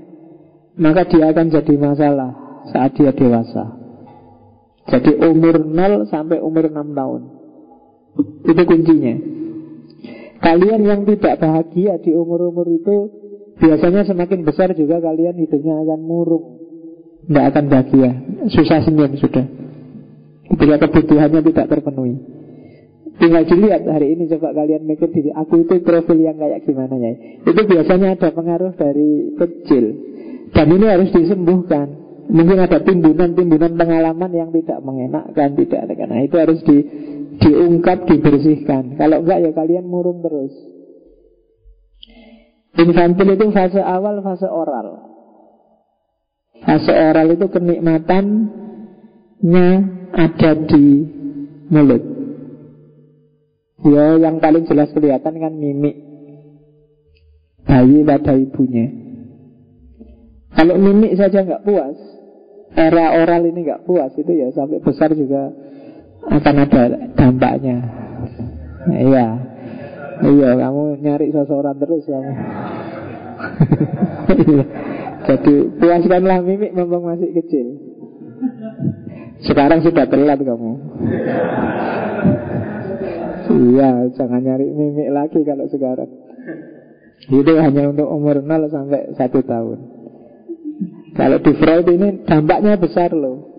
[0.77, 2.31] Maka dia akan jadi masalah
[2.69, 3.75] saat dia dewasa.
[4.87, 7.21] Jadi umur 0 sampai umur 6 tahun.
[8.45, 9.15] Itu kuncinya.
[10.37, 13.09] Kalian yang tidak bahagia di umur-umur itu
[13.57, 16.61] Biasanya semakin besar juga kalian hidupnya akan murung.
[17.25, 18.11] Tidak akan bahagia.
[18.53, 19.45] Susah senyum sudah.
[20.47, 22.15] Ketika kebutuhannya tidak terpenuhi.
[23.17, 27.13] Tinggal dilihat hari ini coba kalian mikir diri aku itu profil yang kayak gimana ya.
[27.49, 29.85] Itu biasanya ada pengaruh dari kecil.
[30.51, 32.07] Dan ini harus disembuhkan.
[32.27, 36.11] Mungkin ada timbunan-timbunan pengalaman yang tidak mengenakkan, tidak ada.
[36.11, 36.83] Nah itu harus di,
[37.39, 38.99] diungkap, dibersihkan.
[38.99, 40.51] Kalau enggak ya kalian murung terus.
[42.77, 45.07] Infantil itu fase awal, fase oral.
[46.61, 49.67] Fase oral itu kenikmatannya
[50.11, 51.07] ada di
[51.71, 52.03] mulut.
[53.87, 56.01] Ya yang paling jelas kelihatan kan mimik
[57.61, 59.06] Bayi pada ibunya
[60.55, 61.97] Kalau mimik saja nggak puas
[62.77, 65.51] Era oral ini nggak puas Itu ya sampai besar juga
[66.27, 67.77] Akan ada dampaknya.
[68.91, 69.27] Iya.
[70.17, 72.19] Iya kamu nyari seseorang terus ya
[75.27, 77.67] Jadi puaskanlah mimik memang masih kecil.
[79.43, 80.71] Sekarang sudah telat kamu.
[83.47, 86.09] Iya, jangan nyari mimik lagi kalau sekarang.
[87.27, 89.96] Itu hanya untuk umur 0 sampai 1 tahun.
[91.17, 93.57] Kalau di Freud ini dampaknya besar loh.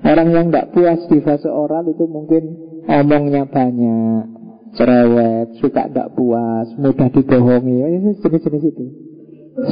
[0.00, 2.42] Orang yang tidak puas di fase oral itu mungkin
[2.88, 4.24] omongnya banyak,
[4.72, 8.86] cerewet, suka tidak puas, mudah dibohongi, oh, jenis-jenis itu.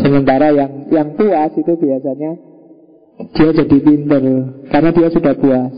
[0.05, 2.36] Sementara yang yang puas itu biasanya
[3.34, 4.22] dia jadi pinter
[4.70, 5.74] karena dia sudah puas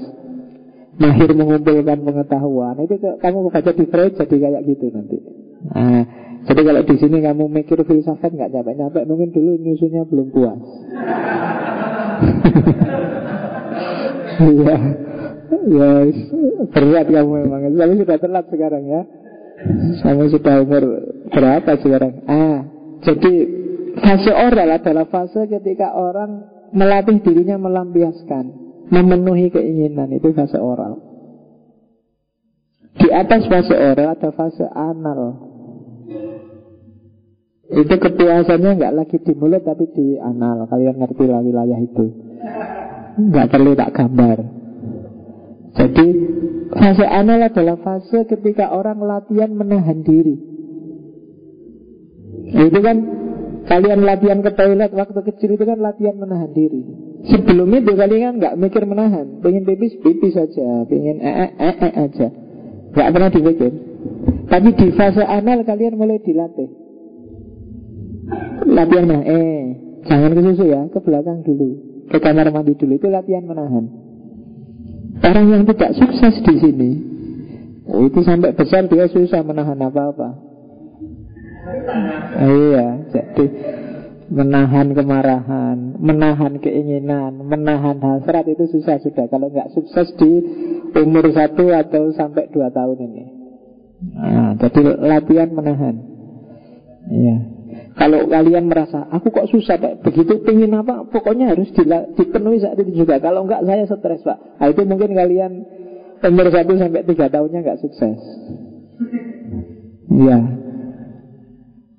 [1.00, 5.16] mahir mengumpulkan pengetahuan itu kamu baca di Freud jadi kayak gitu nanti
[5.72, 6.04] nah,
[6.48, 10.60] jadi kalau di sini kamu mikir filsafat nggak nyampe mungkin dulu nyusunya belum puas
[14.40, 14.76] Iya,
[15.68, 15.90] ya
[16.72, 17.60] berat kamu memang.
[17.76, 19.02] Tapi sudah telat sekarang ya.
[20.00, 20.82] Kamu sudah umur
[21.28, 22.24] berapa sekarang?
[22.24, 22.64] Ah,
[23.04, 23.32] jadi
[24.00, 28.44] fase oral adalah fase ketika orang melatih dirinya melampiaskan
[28.88, 30.96] memenuhi keinginan itu fase oral.
[32.96, 35.49] Di atas fase oral ada fase anal.
[37.70, 40.66] Itu kepuasannya nggak lagi di mulut tapi di anal.
[40.66, 42.06] Kalian ngerti lah wilayah itu.
[43.14, 44.38] Nggak perlu tak gambar.
[45.70, 46.06] Jadi
[46.74, 50.34] fase anal adalah fase ketika orang latihan menahan diri.
[52.50, 52.96] Itu kan
[53.70, 56.82] kalian latihan ke toilet waktu kecil itu kan latihan menahan diri.
[57.30, 62.28] Sebelum itu kalian nggak mikir menahan, pengen pipis pipis saja, pengen ee ee ee aja,
[62.96, 63.72] nggak pernah dipikir.
[64.50, 66.89] Tapi di fase anal kalian mulai dilatih.
[68.70, 69.60] Latihan menahan, eh
[70.06, 71.68] jangan ke susu ya, ke belakang dulu,
[72.08, 73.84] ke kamar mandi dulu itu latihan menahan.
[75.20, 76.90] Orang yang tidak sukses di sini,
[77.90, 80.28] oh, itu sampai besar dia susah menahan apa-apa.
[82.40, 83.44] iya, jadi
[84.30, 89.26] menahan kemarahan, menahan keinginan, menahan hasrat itu susah sudah.
[89.26, 90.30] Kalau nggak sukses di
[90.94, 93.24] umur satu atau sampai dua tahun ini.
[94.16, 95.96] Nah, jadi latihan menahan.
[97.10, 97.59] Ya.
[97.98, 101.68] Kalau kalian merasa aku kok susah pak, begitu pingin apa, pokoknya harus
[102.14, 103.18] dipenuhi saat itu juga.
[103.18, 104.38] Kalau nggak saya stres pak.
[104.62, 105.52] Nah, itu mungkin kalian
[106.22, 108.20] umur satu sampai tiga tahunnya nggak sukses.
[110.10, 110.38] Iya.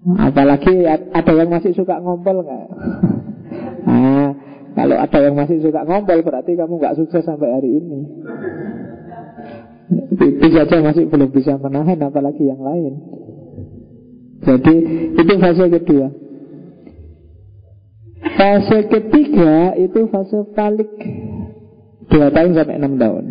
[0.01, 2.67] Apalagi ada yang masih suka ngompol nggak?
[3.85, 4.27] nah,
[4.77, 7.99] kalau ada yang masih suka ngompol berarti kamu nggak sukses sampai hari ini.
[10.15, 12.95] Itu saja masih belum bisa menahan apalagi yang lain.
[14.41, 14.75] Jadi
[15.17, 16.07] itu fase kedua.
[18.37, 20.91] Fase ketiga itu fase balik
[22.09, 23.25] dua tahun sampai enam tahun.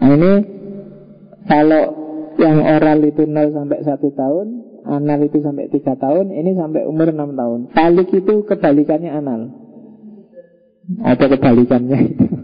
[0.00, 0.32] Nah ini
[1.44, 1.82] kalau
[2.34, 4.46] yang oral itu 0 sampai satu tahun,
[4.84, 7.60] Anal itu sampai 3 tahun Ini sampai umur 6 tahun.
[7.72, 9.40] Talik itu kebalikannya anal.
[11.00, 12.26] Ada kebalikannya itu.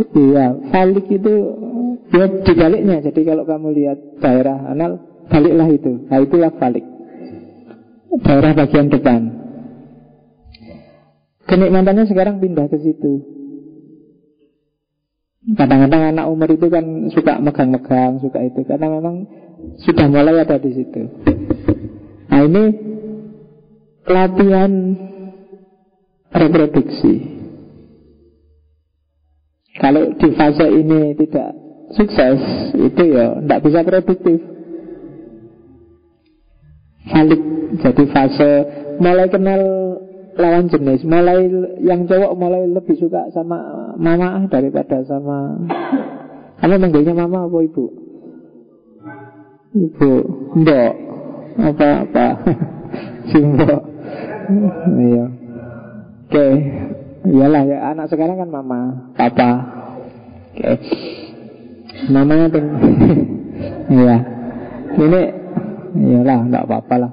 [0.00, 1.34] Iya Talik itu
[2.12, 3.00] Ya dibaliknya.
[3.00, 6.84] Jadi kalau kamu lihat daerah anal Baliklah itu Nah itulah balik
[8.26, 9.20] Daerah bagian depan
[11.46, 13.40] Kenikmatannya sekarang pindah ke situ
[15.40, 16.84] Kadang-kadang anak umur itu kan
[17.16, 19.24] suka megang-megang, suka itu karena memang
[19.80, 21.02] sudah mulai ada di situ.
[22.28, 22.64] Nah ini
[24.04, 24.72] latihan
[26.28, 27.40] reproduksi.
[29.80, 31.56] Kalau di fase ini tidak
[31.96, 32.40] sukses,
[32.76, 34.38] itu ya tidak bisa produktif.
[37.08, 37.40] Balik
[37.80, 38.52] jadi fase.
[39.00, 39.62] Mulai kenal
[40.36, 41.00] lawan jenis.
[41.08, 41.48] Mulai
[41.80, 45.56] yang cowok mulai lebih suka sama mama daripada sama
[46.60, 47.84] kamu manggilnya mama apa ibu?
[49.72, 50.12] Ibu.
[50.60, 50.92] Mbok.
[51.56, 52.26] Apa apa?
[53.30, 53.80] Si mbok.
[54.98, 55.24] Iya.
[55.24, 56.34] Oke.
[56.34, 56.52] Okay.
[57.20, 59.50] iyalah ya anak sekarang kan mama papa.
[60.52, 60.60] Oke.
[60.60, 60.76] Okay.
[62.12, 62.66] Namanya ping
[64.00, 64.16] Iya.
[65.00, 65.20] Ini
[65.94, 67.12] Iyalah, enggak apa-apa lah.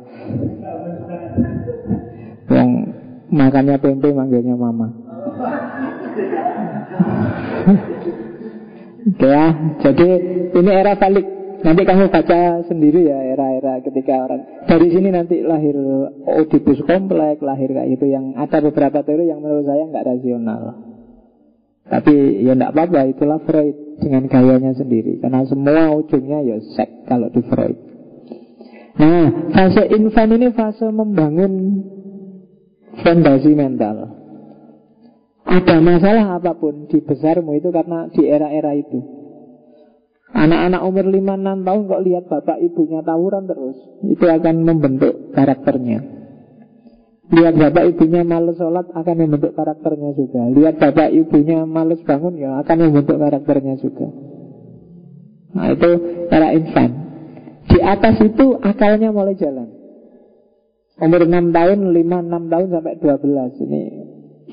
[2.48, 2.70] Yang
[3.34, 4.88] makannya tempe manggilnya mama.
[9.08, 9.46] Oke ya,
[9.82, 10.08] jadi
[10.52, 11.26] ini era balik.
[11.58, 15.74] Nanti kamu baca sendiri ya era-era ketika orang Dari sini nanti lahir
[16.22, 18.14] Oedipus kompleks, lahir kayak gitu.
[18.14, 20.62] Yang ada beberapa teori yang menurut saya nggak rasional.
[21.88, 25.18] Tapi ya nggak apa-apa, itulah Freud Dengan gayanya sendiri.
[25.18, 27.87] Karena semua ujungnya ya sek kalau di Freud
[28.98, 31.54] Nah, fase infan ini fase membangun
[33.06, 34.18] fondasi mental.
[35.48, 39.00] Ada masalah apa pun di besarmu itu karena di era-era itu.
[40.28, 46.04] Anak-anak umur 5-6 tahun kok lihat bapak ibunya tawuran terus Itu akan membentuk karakternya.
[47.32, 50.52] Lihat bapak ibunya males sholat akan membentuk karakternya juga.
[50.52, 54.08] Lihat bapak ibunya males bangun ya akan membentuk karakternya juga.
[55.56, 55.92] Nah itu
[56.28, 57.07] era infan
[57.68, 59.68] Di atas itu akalnya mulai jalan.
[60.98, 63.82] Umur 6 tahun, 5, 6 tahun sampai 12 Ini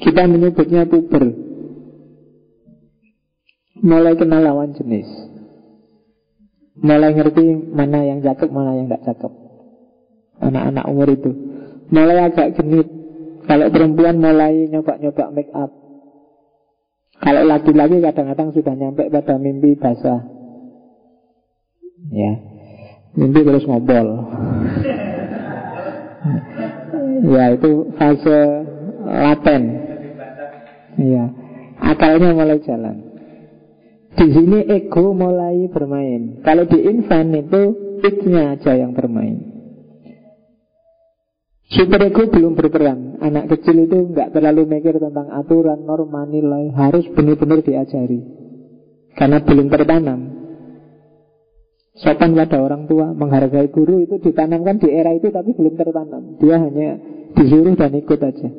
[0.03, 1.25] kita menyebutnya puber.
[3.81, 5.07] Mulai kenal lawan jenis.
[6.75, 9.33] Mulai ngerti mana yang cakep, mana yang tidak cakep.
[10.43, 11.31] Anak-anak umur itu.
[11.95, 12.91] Mulai agak genit.
[13.45, 15.71] Kalau perempuan mulai nyoba-nyoba make up.
[17.23, 20.27] Kalau laki-laki kadang-kadang sudah nyampe pada mimpi basah.
[22.11, 22.54] Ya
[23.15, 24.09] Mimpi terus ngobrol
[27.25, 28.41] Ya itu fase
[29.07, 29.63] laten
[30.99, 31.25] Ya
[31.79, 33.15] Akalnya mulai jalan
[34.15, 36.39] di sini ego mulai bermain.
[36.47, 37.63] Kalau di infant itu
[37.99, 39.43] itnya aja yang bermain.
[41.67, 43.19] Super ego belum berperan.
[43.19, 46.71] Anak kecil itu nggak terlalu mikir tentang aturan, norma, nilai.
[46.71, 48.23] Harus benar-benar diajari.
[49.19, 50.21] Karena belum tertanam.
[51.95, 56.43] Sopan pada orang tua, menghargai guru itu ditanamkan di era itu tapi belum tertanam.
[56.43, 56.99] Dia hanya
[57.39, 58.51] disuruh dan ikut aja.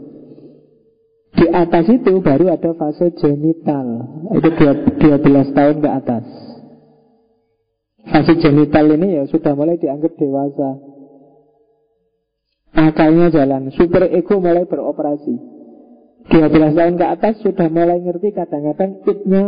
[1.35, 4.07] Di atas itu baru ada fase genital.
[4.39, 6.23] Itu 12 tahun ke atas.
[8.07, 10.79] Fase genital ini ya sudah mulai dianggap dewasa.
[12.71, 13.67] Akalnya jalan.
[13.75, 15.35] Super ego mulai beroperasi.
[16.31, 19.45] 12 tahun ke atas sudah mulai ngerti kadang-kadang itnya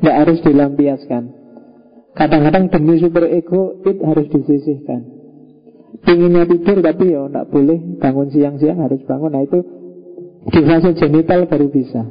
[0.00, 1.45] Tidak harus dilampiaskan
[2.16, 5.00] Kadang-kadang demi super ego It harus disisihkan.
[6.00, 9.36] Pinginnya tidur tapi ya tidak boleh Bangun siang-siang harus bangun.
[9.36, 9.58] Nah itu
[10.48, 12.08] di fase genital baru bisa.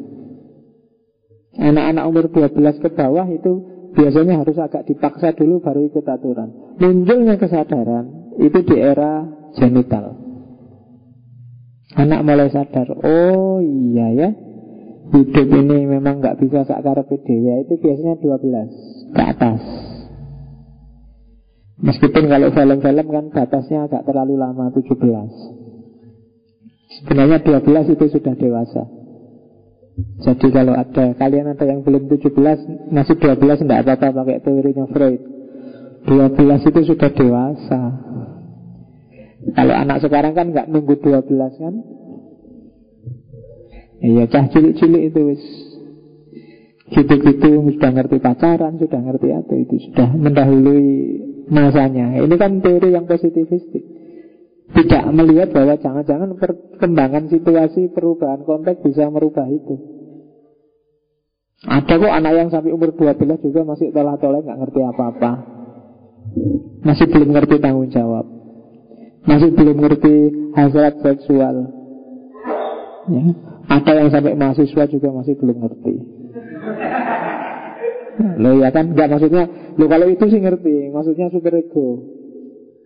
[1.55, 3.53] Anak-anak umur 12 ke bawah itu
[3.95, 6.75] Biasanya harus agak dipaksa dulu baru ikut aturan.
[6.83, 9.23] Munculnya kesadaran Itu di era
[9.55, 10.19] genital
[11.95, 14.29] Anak mulai sadar Oh iya ya
[15.15, 19.59] Hidup ini memang nggak bisa sakar ya Itu biasanya 12 Ke atas
[21.75, 24.95] Meskipun kalau film-film kan batasnya agak terlalu lama 17
[27.03, 28.87] Sebenarnya 12 itu sudah dewasa.
[30.23, 32.31] Jadi kalau ada Kalian ada yang belum 17
[32.95, 35.19] Masih 12 tidak apa-apa pakai teorinya Freud.
[36.07, 37.81] 12 itu sudah dewasa.
[39.51, 41.27] Kalau anak sekarang kan nggak nunggu 12
[41.59, 41.75] kan?
[44.05, 45.43] Iya cah cilik-cilik itu wis.
[46.85, 50.85] Gitu-gitu sudah ngerti pacaran Sudah ngerti apa itu Sudah mendahului
[51.49, 53.95] masanya Ini kan teori yang positifistik
[54.75, 59.77] tidak melihat bahwa jangan-jangan perkembangan situasi perubahan konteks bisa merubah itu.
[61.63, 65.31] Ada kok anak yang sampai umur 12 juga masih telah-telah nggak ngerti apa-apa.
[66.83, 68.25] Masih belum ngerti tanggung jawab.
[69.25, 70.15] Masih belum ngerti
[70.53, 71.55] hasrat seksual.
[73.05, 73.23] Ya.
[73.65, 75.95] Ada yang sampai mahasiswa juga masih belum ngerti.
[78.37, 79.43] Lo ya kan, nggak maksudnya,
[79.75, 82.03] lo kalau itu sih ngerti, maksudnya super ego.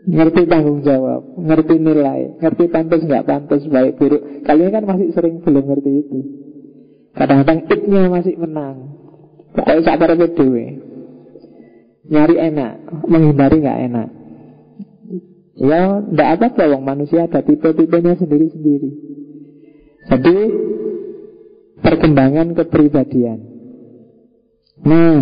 [0.09, 4.41] Ngerti tanggung jawab, ngerti nilai, ngerti pantas nggak pantas, baik buruk.
[4.47, 6.19] Kalian kan masih sering belum ngerti itu.
[7.13, 8.95] Kadang-kadang itnya masih menang.
[9.53, 10.65] Pokoknya sabar dewe.
[12.09, 12.73] Nyari enak,
[13.05, 14.09] menghindari nggak enak.
[15.59, 18.89] Ya, ndak apa-apa, wong manusia ada tipe-tipenya sendiri-sendiri.
[20.07, 20.37] Jadi
[21.83, 23.39] perkembangan kepribadian.
[24.79, 25.19] Nah,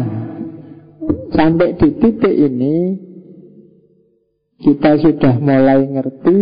[1.32, 2.78] sampai di titik ini
[4.58, 6.38] kita sudah mulai ngerti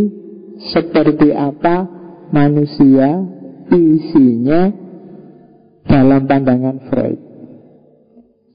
[0.71, 1.83] seperti apa
[2.31, 3.27] manusia
[3.69, 4.71] isinya
[5.85, 7.19] dalam pandangan Freud.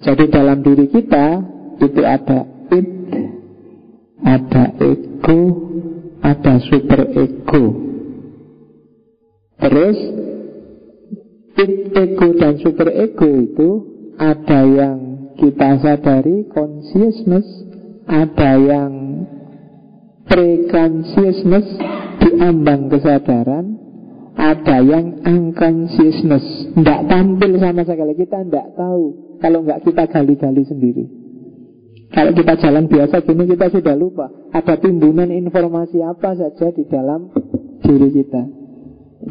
[0.00, 1.26] Jadi dalam diri kita
[1.84, 2.88] itu ada id,
[4.24, 5.40] ada ego,
[6.24, 7.64] ada super ego.
[9.60, 9.98] Terus
[11.60, 13.68] id, ego dan super ego itu
[14.16, 15.09] ada yang
[15.40, 17.48] kita sadari consciousness,
[18.04, 18.92] ada yang
[20.28, 21.66] pre-consciousness
[22.20, 23.80] di ambang kesadaran,
[24.36, 28.12] ada yang unconsciousness, tidak tampil sama sekali.
[28.14, 29.02] Kita tidak tahu
[29.40, 31.04] kalau nggak kita gali-gali sendiri.
[32.10, 37.30] Kalau kita jalan biasa gini kita sudah lupa Ada timbunan informasi apa saja di dalam
[37.86, 38.42] diri kita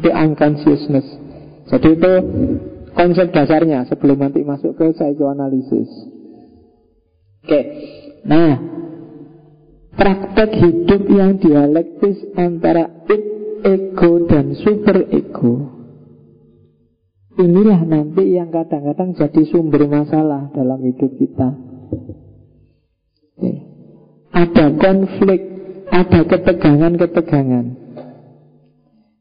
[0.00, 1.04] Itu unconsciousness
[1.68, 2.12] Jadi itu
[2.94, 5.90] konsep dasarnya sebelum nanti masuk ke psychoanalysis
[7.40, 7.60] Oke,
[8.28, 8.60] nah
[9.96, 13.24] praktek hidup yang dialektis antara id,
[13.64, 15.80] ego, dan super ego.
[17.40, 21.48] Inilah nanti yang kadang-kadang jadi sumber masalah dalam hidup kita.
[24.36, 25.40] Ada konflik,
[25.88, 27.79] ada ketegangan-ketegangan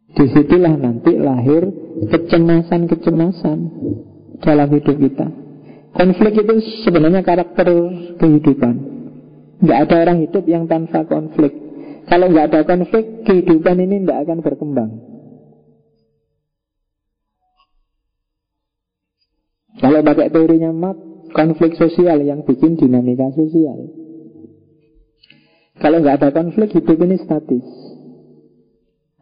[0.10, 1.70] Di situlah nanti lahir
[2.10, 3.60] kecemasan-kecemasan
[4.41, 5.28] dalam hidup kita.
[5.93, 6.53] Konflik itu
[6.86, 7.70] sebenarnya karakter
[8.18, 8.76] kehidupan.
[9.60, 11.51] Nggak ada orang hidup yang tanpa konflik.
[12.10, 14.91] Kalau nggak ada konflik, kehidupan ini nggak akan berkembang.
[19.80, 20.97] Kalau pakai teorinya Mat,
[21.32, 23.93] konflik sosial yang bikin dinamika sosial.
[25.80, 27.89] Kalau nggak ada konflik, hidup ini statis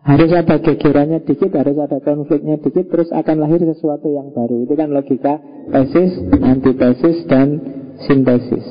[0.08, 4.64] harus ada gegerannya dikit, harus ada konfliknya dikit, terus akan lahir sesuatu yang baru.
[4.64, 5.36] Itu kan logika
[5.68, 7.48] tesis, antitesis, dan
[8.08, 8.66] sintesis.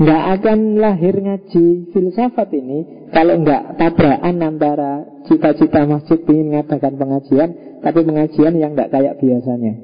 [0.00, 7.50] Nggak akan lahir ngaji filsafat ini kalau nggak tabrakan antara cita-cita masjid ingin mengadakan pengajian,
[7.84, 9.74] tapi pengajian yang nggak kayak biasanya.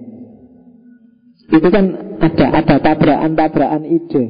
[1.52, 1.84] Itu kan
[2.24, 4.24] ada ada tabrakan-tabrakan ide.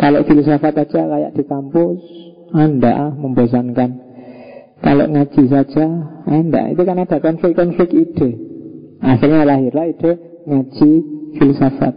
[0.00, 2.00] Kalau filsafat aja kayak di kampus,
[2.52, 4.08] anda membosankan.
[4.78, 5.86] Kalau ngaji saja
[6.22, 8.30] Anda Itu kan ada konflik-konflik ide.
[9.02, 10.12] Akhirnya lahirlah ide
[10.46, 10.90] Ngaji
[11.34, 11.94] filsafat.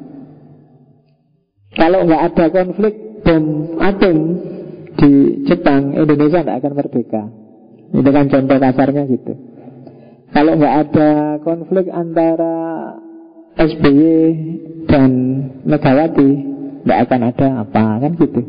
[1.78, 4.18] Kalau nggak ada konflik Bom atom
[4.98, 5.12] Di
[5.46, 7.24] Jepang Indonesia tidak akan merdeka.
[7.92, 9.34] Itu kan contoh kasarnya gitu.
[10.32, 11.10] Kalau nggak ada
[11.46, 12.56] konflik antara
[13.62, 14.10] SBY
[14.90, 15.12] dan
[15.70, 16.30] Megawati
[16.82, 18.42] Tidak akan ada apa Kan gitu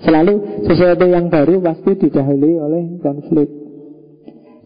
[0.00, 3.48] Selalu sesuatu yang baru pasti didahului oleh konflik.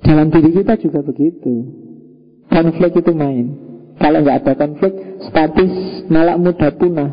[0.05, 1.64] Dalam diri kita juga begitu.
[2.47, 3.47] Konflik itu main.
[3.99, 4.95] Kalau nggak ada konflik,
[5.26, 5.72] statis
[6.07, 7.11] malah mudah punah.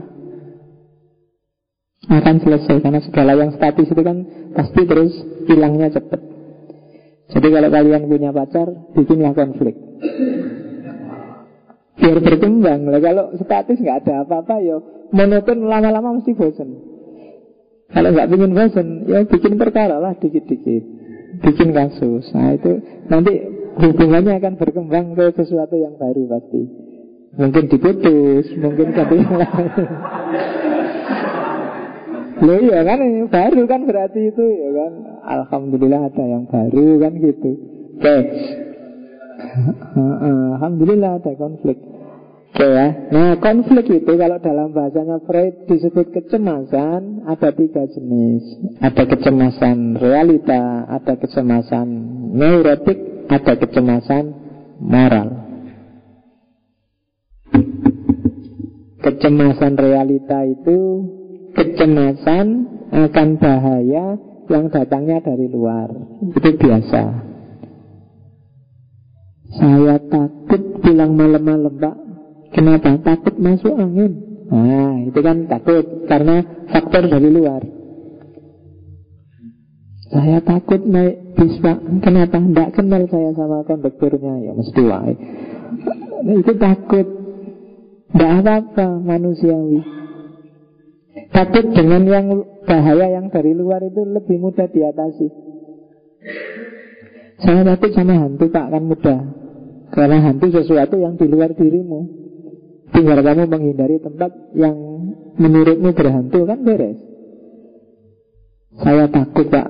[2.09, 5.13] Akan selesai karena segala yang statis itu kan pasti terus
[5.47, 6.22] hilangnya cepat.
[7.32, 9.78] Jadi kalau kalian punya pacar, bikinlah konflik.
[11.95, 12.91] Biar berkembang.
[12.99, 14.78] Kalau statis nggak ada apa-apa, ya
[15.15, 16.90] monoton lama-lama mesti bosan.
[17.91, 20.83] Kalau nggak bikin bosan, ya bikin perkara lah dikit-dikit.
[21.43, 22.31] Bikin kasus.
[22.31, 22.79] Nah itu
[23.11, 23.33] nanti
[23.75, 26.61] hubungannya akan berkembang ke sesuatu yang baru pasti.
[27.31, 29.67] Mungkin diputus, mungkin ganti yang lain.
[32.41, 34.91] Loh iya kan baru kan berarti itu ya kan.
[35.21, 37.51] Alhamdulillah ada yang baru kan gitu.
[38.01, 38.07] Oke.
[38.07, 38.21] Okay.
[40.57, 41.90] Alhamdulillah ada konflik.
[42.52, 42.88] Oke ya.
[43.16, 48.43] Nah konflik itu kalau dalam bahasanya Freud disebut kecemasan ada tiga jenis.
[48.84, 51.88] Ada kecemasan realita, ada kecemasan
[52.36, 54.24] neurotik, ada kecemasan
[54.84, 55.47] moral.
[58.99, 60.78] Kecemasan realita itu
[61.56, 62.47] kecemasan
[62.91, 64.20] akan bahaya
[64.52, 65.88] yang datangnya dari luar.
[66.36, 67.04] Itu biasa.
[69.56, 72.11] Saya takut pulang malam-malam, Pak.
[72.52, 72.99] Kenapa?
[72.99, 74.12] Takut masuk angin.
[74.52, 77.64] Nah, itu kan takut karena faktor dari luar.
[80.12, 81.80] Saya takut naik bis pak.
[82.04, 82.36] Kenapa?
[82.36, 84.43] Tidak kenal saya sama konduktornya.
[84.43, 85.08] Ya mesti nah,
[86.28, 87.08] Itu takut.
[88.12, 89.80] Tidak apa-apa manusiawi.
[91.32, 92.28] Takut dengan yang
[92.68, 95.28] bahaya yang dari luar itu lebih mudah diatasi.
[97.39, 98.68] Saya takut sama hantu pak.
[98.68, 99.20] Kan mudah.
[99.95, 102.20] Karena hantu sesuatu yang di luar dirimu
[102.91, 104.75] Tinggal kamu menghindari tempat yang
[105.39, 106.99] menurutmu berhantu kan beres.
[108.79, 109.67] Saya takut pak.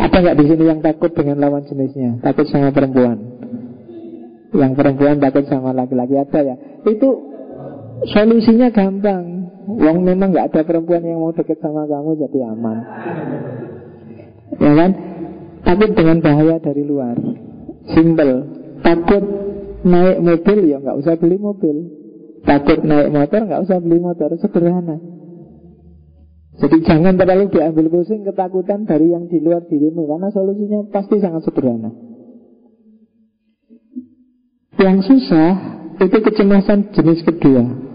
[0.00, 2.18] Ada nggak di sini yang takut dengan lawan jenisnya?
[2.24, 3.18] Takut sama perempuan.
[4.50, 6.56] Yang perempuan takut sama laki-laki ada ya?
[6.86, 7.08] Itu
[8.10, 9.52] solusinya gampang.
[9.70, 12.78] Wong memang nggak ada perempuan yang mau deket sama kamu jadi aman.
[14.58, 14.90] Ya kan?
[15.62, 17.14] Takut dengan bahaya dari luar.
[17.92, 18.34] Simple.
[18.80, 19.24] Takut
[19.84, 21.99] naik mobil ya nggak usah beli mobil.
[22.44, 24.96] Takut naik motor nggak usah beli motor Sederhana
[26.60, 31.44] Jadi jangan terlalu diambil pusing Ketakutan dari yang di luar dirimu Karena solusinya pasti sangat
[31.44, 31.90] sederhana
[34.80, 35.52] Yang susah
[36.00, 37.90] Itu kecemasan jenis kedua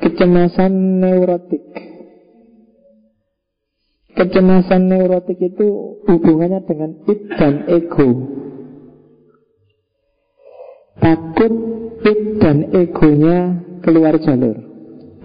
[0.00, 1.64] kecemasan neurotik.
[4.16, 5.68] Kecemasan neurotik itu
[6.08, 8.08] hubungannya dengan id dan ego.
[11.00, 11.52] Takut
[12.04, 14.56] id dan egonya keluar jalur,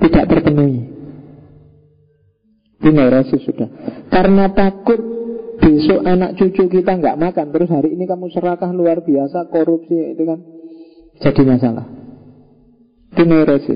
[0.01, 0.82] tidak terpenuhi.
[2.86, 3.70] Ini neurosis sudah.
[4.12, 4.99] Karena takut
[5.58, 10.24] besok anak cucu kita nggak makan, terus hari ini kamu serakah luar biasa, korupsi itu
[10.28, 10.39] kan
[11.24, 11.86] jadi masalah.
[13.16, 13.76] Itu.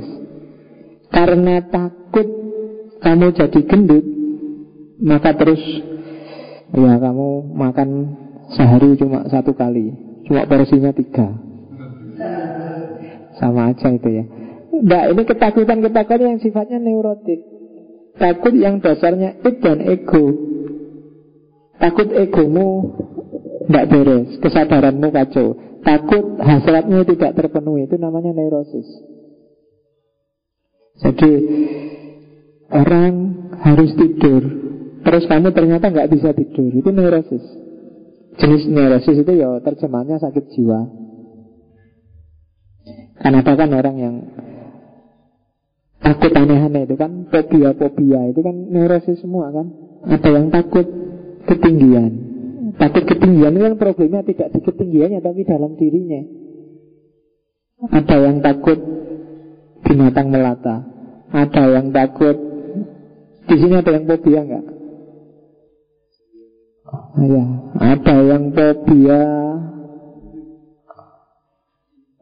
[1.09, 2.27] Karena takut
[2.99, 4.05] kamu jadi gendut,
[4.99, 5.63] maka terus
[6.69, 7.89] ya kamu makan
[8.53, 9.95] sehari cuma satu kali,
[10.27, 11.33] cuma porsinya tiga.
[13.39, 14.25] Sama aja itu ya.
[14.69, 17.41] Nah ini ketakutan-ketakutan yang sifatnya neurotik.
[18.19, 20.25] Takut yang dasarnya id dan ego.
[21.79, 22.99] Takut egomu
[23.69, 25.55] tidak beres, kesadaranmu kacau.
[25.79, 28.87] Takut hasratmu tidak terpenuhi, itu namanya neurosis.
[30.99, 31.31] Jadi
[32.67, 33.13] orang
[33.63, 34.43] harus tidur,
[35.07, 37.45] terus kamu ternyata nggak bisa tidur, itu neurosis.
[38.35, 40.79] Jenis neurosis itu ya terjemahnya sakit jiwa.
[43.19, 44.15] Karena ada kan orang yang
[46.09, 49.69] takut aneh-aneh itu kan fobia-fobia itu kan neurosis semua kan.
[50.09, 50.87] Ada yang takut
[51.45, 52.11] ketinggian.
[52.81, 56.21] Takut ketinggian itu kan problemnya tidak di ketinggiannya tapi dalam dirinya.
[57.93, 58.79] Ada yang takut
[59.85, 60.81] binatang melata.
[61.29, 62.37] Ada yang takut
[63.45, 64.65] di sini ada yang fobia enggak?
[67.21, 67.45] Ya,
[67.77, 69.21] ada yang fobia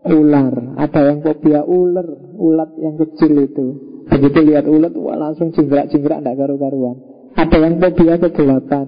[0.09, 0.53] ular.
[0.79, 3.65] Ada yang fobia ular, ulat yang kecil itu.
[4.07, 6.95] Begitu lihat ulat, wah langsung jingkrak-jingkrak tidak karu-karuan.
[7.35, 8.87] Ada yang fobia kegelapan.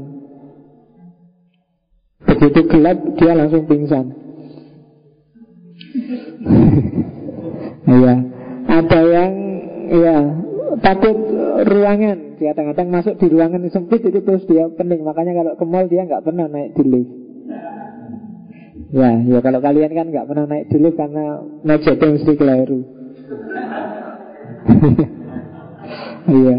[2.24, 4.06] Begitu gelap, dia langsung pingsan.
[7.90, 8.16] Iya,
[8.70, 9.32] ada yang
[9.90, 10.18] ya
[10.86, 11.18] takut
[11.66, 12.38] ruangan.
[12.38, 15.02] Dia kadang-kadang masuk di ruangan sempit itu terus dia pening.
[15.02, 17.19] Makanya kalau ke mall dia nggak pernah naik di lift.
[18.90, 22.82] Ya, ya kalau kalian kan nggak pernah naik dulu karena itu mesti keliru.
[26.30, 26.58] Iya.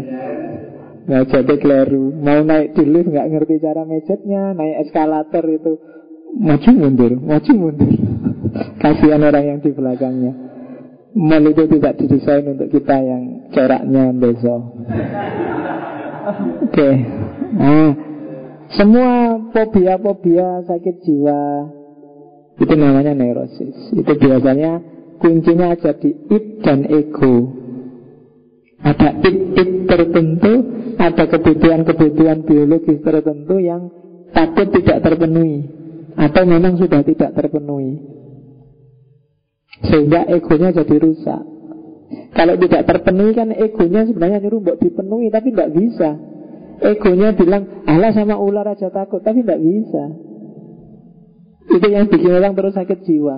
[1.31, 2.11] jadi keliru.
[2.19, 5.79] Mau naik di nggak ngerti cara mejetnya, naik eskalator itu
[6.35, 7.91] maju mundur, maju mundur.
[8.83, 10.33] Kasihan orang yang di belakangnya.
[11.11, 14.61] Mal itu tidak didesain untuk kita yang coraknya besok.
[16.67, 16.71] Oke.
[16.71, 16.93] Okay.
[17.51, 17.91] Nah,
[18.79, 21.67] semua fobia-fobia sakit jiwa,
[22.59, 23.95] itu namanya neurosis.
[23.95, 24.81] Itu biasanya
[25.21, 27.61] kuncinya ada di id dan ego.
[28.81, 30.53] Ada id-id tertentu,
[30.97, 33.93] ada kebutuhan-kebutuhan biologis tertentu yang
[34.33, 35.69] takut tidak terpenuhi
[36.17, 38.01] atau memang sudah tidak terpenuhi.
[39.85, 41.41] Sehingga egonya jadi rusak.
[42.31, 46.09] Kalau tidak terpenuhi kan egonya sebenarnya nyuruh buat dipenuhi tapi tidak bisa.
[46.81, 50.30] Egonya bilang, Allah sama ular aja takut tapi tidak bisa.
[51.71, 53.35] Itu yang bikin orang terus sakit jiwa.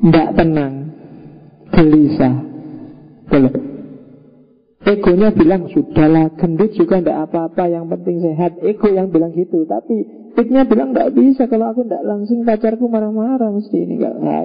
[0.00, 0.74] Tidak tenang.
[1.70, 2.36] Gelisah.
[3.30, 3.54] Boleh
[4.80, 8.52] Egonya bilang Sudahlah gendut juga tidak apa-apa Yang penting sehat.
[8.64, 9.62] Ego yang bilang gitu.
[9.68, 14.42] Tapi Idnya bilang tidak bisa Kalau aku tidak langsung pacarku marah-marah Mesti ini gak, nah,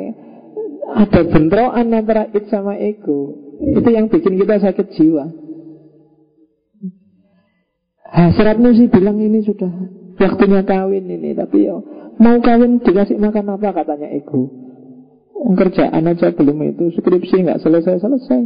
[1.01, 3.33] Ada bentrokan antara id sama ego.
[3.57, 5.25] Itu yang bikin kita sakit jiwa.
[8.05, 11.75] Hasratmu sih bilang ini sudah Waktunya kawin ini Tapi ya
[12.15, 14.47] mau kawin dikasih makan apa katanya ego
[15.35, 18.41] Kerjaan aja belum itu Skripsi nggak selesai-selesai.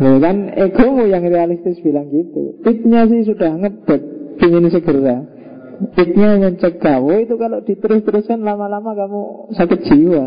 [0.00, 2.62] Loh kan egomu yang realistis bilang gitu.
[2.64, 4.02] Itnya sih sudah ngebet
[4.40, 5.28] Ingin segera.
[5.98, 9.22] Itnya mencegah Oh itu kalau diterus-teruskan lama-lama kamu
[9.58, 10.26] sakit jiwa.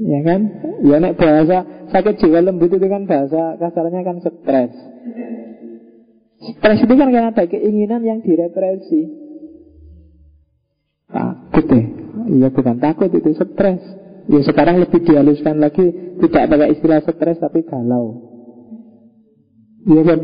[0.00, 0.40] Ya kan?
[0.86, 4.72] Ya nek bahasa sakit jiwa lembut itu kan bahasa kasarnya kan stres
[6.40, 9.12] Stres itu kan karena ada keinginan yang direpresi.
[11.10, 11.86] Takut deh.
[12.32, 13.82] Iya bukan takut itu stres.
[14.30, 18.30] Ya sekarang lebih dihaluskan lagi tidak pakai istilah stres tapi galau.
[19.84, 20.18] Iya kan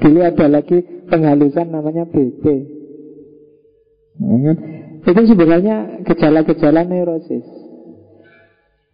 [0.00, 0.78] Dulu ada lagi
[1.08, 2.44] penghalusan namanya BP.
[4.20, 4.56] Ya, kan?
[5.04, 5.76] Itu sebenarnya
[6.08, 7.44] gejala-gejala neurosis.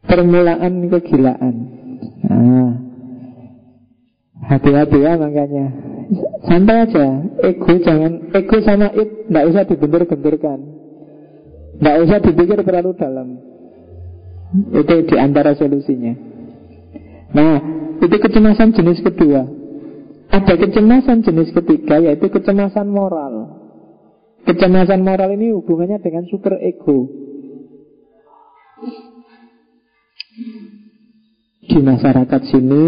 [0.06, 1.54] Permulaan kegilaan.
[2.26, 2.72] Nah,
[4.48, 5.66] hati-hati ya makanya.
[6.40, 7.06] Santai aja
[7.44, 10.58] Ego jangan Ego sama it Tidak usah dibentur-benturkan.
[11.76, 13.28] Tidak usah dipikir terlalu dalam.
[14.72, 16.16] Itu di antara solusinya.
[17.36, 17.56] Nah
[18.00, 19.44] Itu kecemasan jenis kedua.
[20.30, 23.60] Ada kecemasan jenis ketiga Yaitu kecemasan moral.
[24.48, 27.12] Kecemasan moral ini hubungannya dengan super ego.
[31.60, 32.84] Di masyarakat sini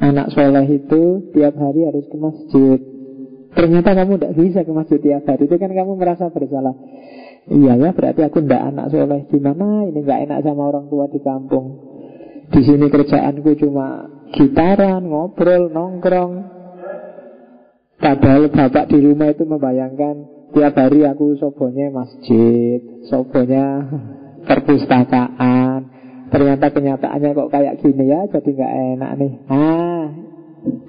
[0.00, 2.78] anak soleh itu tiap hari harus ke masjid.
[3.50, 5.44] Ternyata kamu tidak bisa ke masjid tiap hari.
[5.46, 6.74] Itu kan kamu merasa bersalah.
[7.50, 9.20] Iya ya berarti aku tidak anak soleh.
[9.28, 11.66] Gimana ini nggak enak sama orang tua di kampung.
[12.50, 16.58] Di sini kerjaanku cuma gitaran, ngobrol, nongkrong.
[18.00, 23.86] Padahal bapak di rumah itu membayangkan Tiap hari aku sobonya masjid Sobonya
[24.48, 25.99] perpustakaan
[26.30, 29.32] Ternyata kenyataannya kok kayak gini ya Jadi nggak enak nih.
[29.50, 30.06] Ah,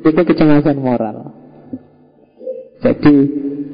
[0.05, 1.33] itu kecemasan moral.
[2.81, 3.15] Jadi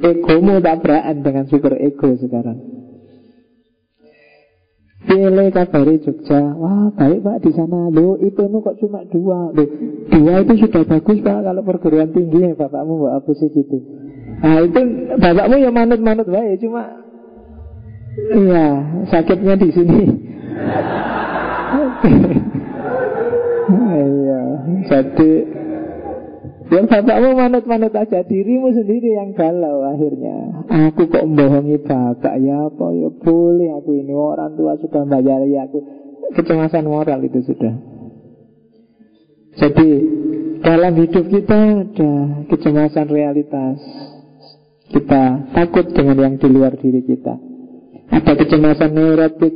[0.04, 2.60] egomu tabrakan dengan super ego sekarang.
[5.08, 6.52] Pilih kabari Jogja.
[6.60, 7.88] Wah baik pak di sana.
[7.88, 9.56] Lo itu kok cuma dua?
[9.56, 9.64] Lo
[10.12, 13.78] dua itu sudah bagus pak Kalau perguruan tinggi ya bapakmu apa sih gitu.
[14.44, 14.82] Nah itu
[15.16, 17.08] bapakmu ya manut-manut baik Cuma
[18.18, 18.68] Iya
[19.14, 20.02] sakitnya di sini
[23.68, 24.44] Iya.
[24.88, 25.32] Jadi
[26.68, 30.68] yang bapakmu manut-manut aja Dirimu sendiri yang galau akhirnya.
[30.68, 32.36] Aku kok membohongi bapak?
[32.44, 32.86] Ya apa?
[32.92, 33.70] Ya boleh.
[33.80, 35.04] Aku ini Orang tua sudah
[35.48, 35.80] ya aku.
[36.36, 37.72] Kecemasan moral itu sudah.
[39.58, 39.90] Jadi
[40.58, 41.56] Dalam hidup kita
[41.88, 42.12] ada
[42.52, 43.80] Kecemasan realitas.
[44.88, 47.36] Kita takut dengan yang di luar diri kita.
[48.12, 49.54] Ada kecemasan neurotik.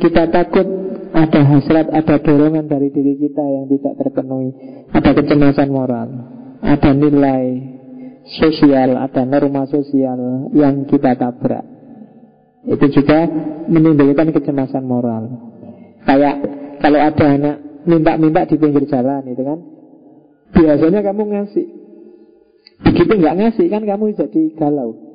[0.00, 4.50] Kita takut ada hasrat, ada dorongan dari diri kita yang tidak terpenuhi
[4.94, 6.08] Ada kecemasan moral
[6.60, 7.44] ada nilai
[8.36, 11.64] sosial, ada norma sosial yang kita tabrak.
[12.68, 13.24] Itu juga
[13.66, 15.24] menimbulkan kecemasan moral.
[16.04, 16.36] Kayak
[16.84, 17.56] kalau ada anak
[17.88, 19.58] minta-minta di pinggir jalan itu kan,
[20.52, 21.66] biasanya kamu ngasih.
[22.84, 25.09] Begitu nggak ngasih kan kamu jadi galau.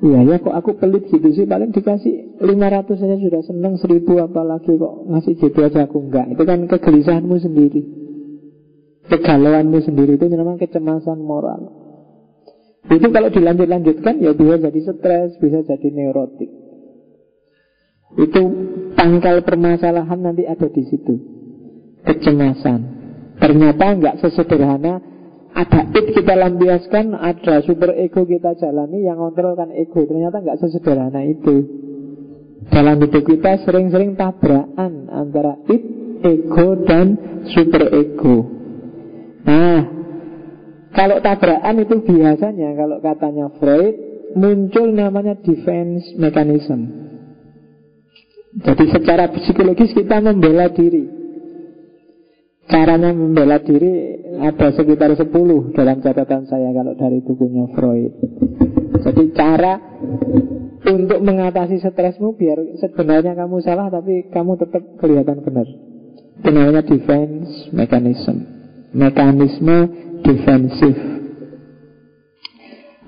[0.00, 4.80] Iya ya kok aku pelit gitu sih Paling dikasih 500 saja sudah seneng Seribu apalagi
[4.80, 8.00] kok ngasih gitu aja aku enggak Itu kan kegelisahanmu sendiri
[9.10, 11.74] kegalauanmu sendiri itu memang kecemasan moral.
[12.86, 16.50] Itu kalau dilanjut-lanjutkan ya bisa jadi stres, bisa jadi neurotik.
[18.18, 18.42] Itu
[18.94, 21.14] pangkal permasalahan nanti ada di situ.
[22.06, 22.80] Kecemasan.
[23.36, 25.02] Ternyata nggak sesederhana
[25.50, 30.06] ada it kita lampiaskan, ada super ego kita jalani yang kontrolkan ego.
[30.06, 31.66] Ternyata nggak sesederhana itu.
[32.70, 35.82] Dalam hidup kita sering-sering tabrakan antara it,
[36.22, 37.18] ego, dan
[37.50, 38.46] super ego.
[39.42, 39.80] Nah,
[40.94, 43.94] kalau tabrakan itu biasanya kalau katanya Freud
[44.38, 47.10] muncul namanya defense mechanism.
[48.50, 51.19] Jadi secara psikologis kita membela diri.
[52.70, 55.26] Caranya membela diri ada sekitar 10
[55.74, 58.14] dalam catatan saya kalau dari bukunya Freud.
[59.02, 59.74] Jadi cara
[60.86, 65.66] untuk mengatasi stresmu biar sebenarnya kamu salah tapi kamu tetap kelihatan benar.
[66.40, 68.60] Itu namanya defense mechanism
[68.94, 69.76] mekanisme
[70.22, 70.96] defensif.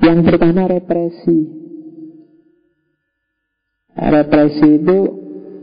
[0.02, 1.39] Yang pertama represi.
[3.93, 4.98] Represi itu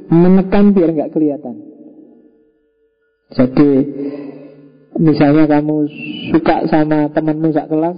[0.08, 1.69] menekan biar nggak kelihatan.
[3.30, 3.70] Jadi
[4.98, 5.76] misalnya kamu
[6.34, 7.98] suka sama temanmu sak kelas,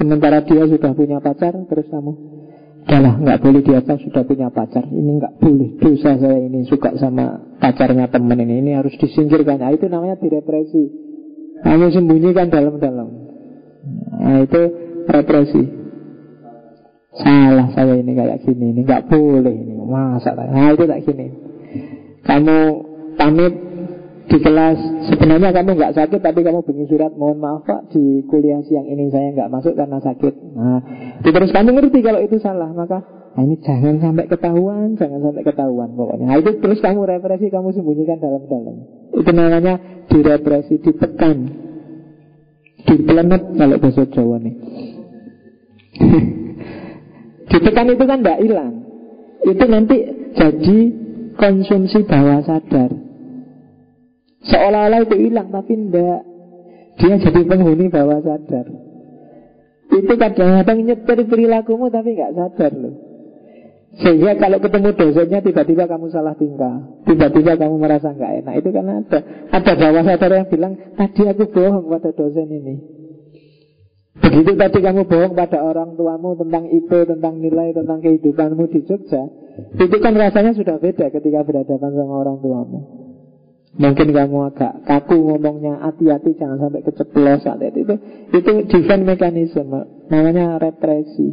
[0.00, 2.12] sementara dia sudah punya pacar, terus kamu
[2.90, 4.82] Yalah nggak boleh dia kan sudah punya pacar.
[4.88, 5.78] Ini nggak boleh.
[5.78, 8.64] Dosa saya ini suka sama pacarnya teman ini.
[8.64, 9.60] Ini harus disingkirkan.
[9.60, 11.10] Nah, Itu namanya direpresi
[11.60, 13.08] kamu sembunyikan dalam-dalam.
[14.20, 14.62] Nah itu
[15.08, 15.62] represi.
[17.10, 19.74] Salah saya ini kayak gini Ini nggak boleh ini.
[19.84, 21.26] Masa Nah itu tak gini.
[22.24, 22.58] Kamu
[23.20, 23.54] pamit
[24.30, 24.78] di kelas.
[25.10, 29.10] Sebenarnya kamu nggak sakit Tapi kamu bikin surat Mohon maaf pak Di kuliah siang ini
[29.10, 30.34] saya nggak masuk karena sakit.
[30.54, 30.80] Nah
[31.26, 35.90] terus kamu ngerti kalau itu salah Maka nah ini jangan sampai ketahuan Jangan sampai ketahuan
[35.98, 36.24] pokoknya.
[36.30, 38.76] Nah itu terus kamu represi Kamu sembunyikan dalam-dalam.
[39.10, 41.36] Itu namanya direpresi, ditekan
[42.80, 44.54] Dipelenet kalau bahasa Jawa nih.
[47.50, 48.72] Ditekan itu kan tidak hilang.
[49.44, 49.96] Itu nanti
[50.32, 50.78] jadi
[51.36, 53.09] konsumsi bawah sadar
[54.40, 56.24] Seolah-olah itu hilang tapi tidak
[57.00, 58.66] Dia jadi penghuni bawah sadar.
[59.90, 62.94] Itu kadang-kadang nyetir perilakumu tapi nggak sadar loh.
[63.90, 66.76] Sehingga kalau ketemu dosennya tiba-tiba kamu salah tingkah.
[67.08, 68.54] Tiba-tiba kamu merasa nggak enak.
[68.60, 69.18] Itu kan ada.
[69.50, 72.76] Ada bawah sadar yang bilang Tadi aku bohong pada dosen ini.
[74.20, 79.22] Begitu tadi kamu bohong pada orang tuamu Tentang IP, tentang nilai, tentang kehidupanmu di Jogja
[79.80, 82.99] Itu kan rasanya sudah beda ketika berhadapan sama orang tuamu
[83.70, 87.94] Mungkin kamu agak kaku ngomongnya Hati-hati jangan sampai keceplosan Itu,
[88.34, 89.70] itu defense mechanism
[90.10, 91.30] Namanya represi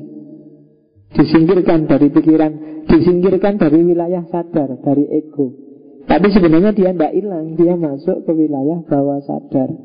[1.17, 5.67] Disingkirkan dari pikiran Disingkirkan dari wilayah sadar Dari ego
[6.07, 9.75] Tapi sebenarnya dia tidak hilang, dia masuk ke wilayah bawah sadar.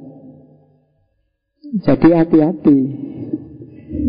[1.83, 2.79] Jadi hati-hati.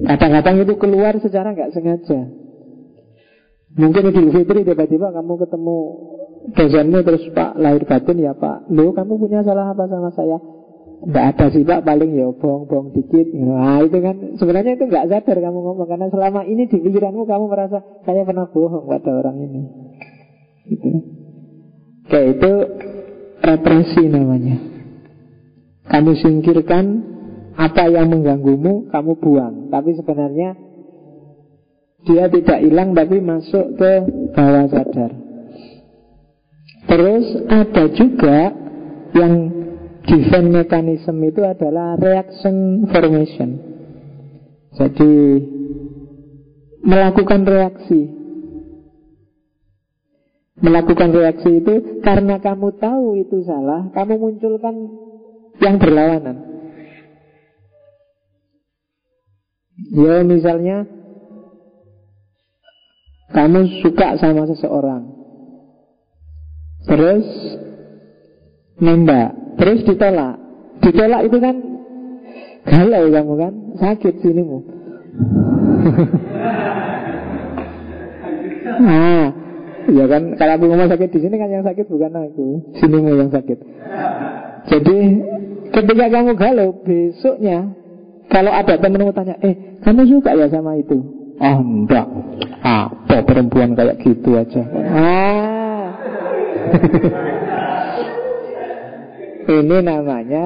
[0.06, 2.22] Kadang-kadang itu keluar secara nggak sengaja.
[3.74, 5.78] Mungkin Idul Fitri tiba-tiba kamu ketemu
[6.52, 8.68] dosenmu terus Pak lahir batin ya Pak.
[8.68, 10.38] Lo kamu punya salah apa sama saya?
[11.04, 13.28] Tidak ada sih Pak, paling ya bohong-bohong dikit.
[13.36, 17.46] Nah itu kan sebenarnya itu nggak sadar kamu ngomong karena selama ini di pikiranmu kamu
[17.52, 19.62] merasa saya pernah bohong pada orang ini.
[20.68, 20.90] Gitu.
[22.08, 22.52] Kayak itu
[23.44, 24.56] represi namanya.
[25.84, 26.86] Kamu singkirkan
[27.60, 29.56] apa yang mengganggumu, kamu buang.
[29.68, 30.56] Tapi sebenarnya
[32.04, 33.92] dia tidak hilang tapi masuk ke
[34.36, 35.23] bawah sadar.
[36.94, 38.54] Terus ada juga
[39.18, 39.34] yang
[40.06, 43.50] defense mechanism itu adalah reaction formation.
[44.78, 45.14] Jadi
[46.86, 48.22] melakukan reaksi
[50.62, 54.76] melakukan reaksi itu karena kamu tahu itu salah, kamu munculkan
[55.66, 56.46] yang berlawanan.
[59.98, 60.86] Ya misalnya
[63.34, 65.23] kamu suka sama seseorang,
[66.84, 67.26] terus
[68.80, 69.30] nembak,
[69.60, 70.36] terus ditolak,
[70.84, 71.56] ditolak itu kan
[72.64, 74.60] galau kamu kan, sakit sinimu.
[78.82, 79.28] nah,
[79.84, 83.28] Ya kan, kalau aku ngomong sakit di sini kan yang sakit bukan aku, sini yang
[83.28, 83.60] sakit.
[84.72, 84.98] Jadi
[85.76, 87.68] ketika kamu galau besoknya,
[88.32, 91.04] kalau ada temenmu tanya, eh kamu suka ya sama itu?
[91.36, 92.08] Oh enggak,
[92.64, 94.64] apa perempuan kayak gitu aja?
[94.88, 95.43] Ah,
[99.64, 100.44] ini namanya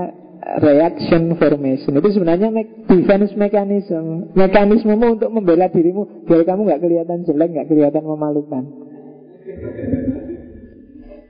[0.61, 1.97] reaction formation.
[1.97, 4.33] Itu sebenarnya me defense mechanism.
[4.33, 8.63] Mekanismemu untuk membela dirimu biar kamu nggak kelihatan jelek nggak kelihatan memalukan.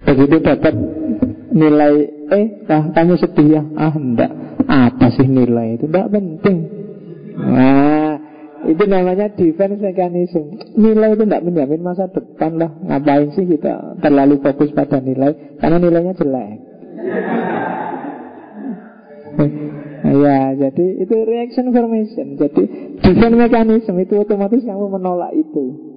[0.07, 0.73] Begitu dapat
[1.51, 3.63] nilai Eh, ah, kamu sedih ya?
[3.79, 4.27] Ah, enggak
[4.67, 5.87] Apa sih nilai itu?
[5.87, 6.57] Enggak penting.
[7.39, 8.16] Nah,
[8.67, 14.43] itu namanya defense mechanism Nilai itu enggak menjamin masa depan lah Ngapain sih kita terlalu
[14.43, 16.59] fokus pada nilai Karena nilainya jelek
[20.07, 22.63] Ya, jadi itu reaction formation Jadi
[22.99, 25.87] defense mechanism itu otomatis kamu menolak itu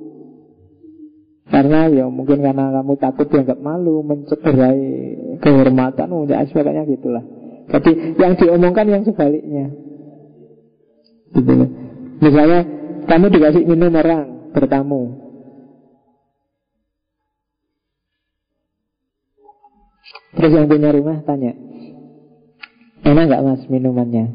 [1.51, 4.87] karena ya mungkin karena kamu takut dianggap malu, mencederai
[5.43, 7.27] kehormatan, ya sebagainya gitulah.
[7.75, 9.75] Jadi yang diomongkan yang sebaliknya.
[11.35, 11.90] Gitu.
[12.21, 12.61] Misalnya
[13.09, 15.03] kamu dikasih minum orang bertamu.
[20.31, 21.53] Terus yang punya rumah tanya,
[23.03, 24.31] enak nggak mas minumannya?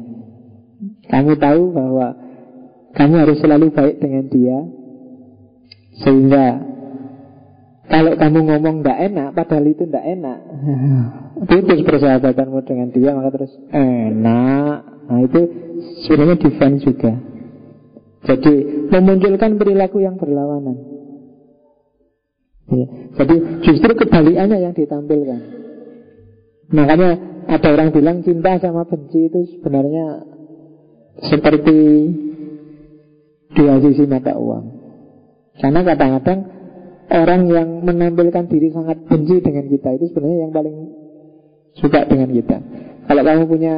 [1.08, 2.06] Kamu tahu bahwa
[2.92, 4.58] kamu harus selalu baik dengan dia,
[6.04, 6.46] sehingga
[7.86, 10.38] kalau kamu ngomong tidak enak, padahal itu tidak enak.
[11.48, 14.78] Putus persahabatanmu dengan dia, maka terus enak.
[15.06, 15.40] Nah itu
[16.04, 17.35] sebenarnya defense juga.
[18.26, 18.54] Jadi
[18.90, 20.76] memunculkan perilaku yang berlawanan.
[22.66, 22.86] Ya.
[23.22, 25.40] Jadi justru kebalikannya yang ditampilkan.
[26.74, 27.10] Makanya
[27.46, 30.26] ada orang bilang cinta sama benci itu sebenarnya
[31.30, 31.78] seperti
[33.54, 34.64] dua sisi mata uang.
[35.62, 36.56] Karena kadang-kadang
[37.06, 40.76] Orang yang menampilkan diri sangat benci dengan kita Itu sebenarnya yang paling
[41.78, 42.56] suka dengan kita
[43.06, 43.74] Kalau kamu punya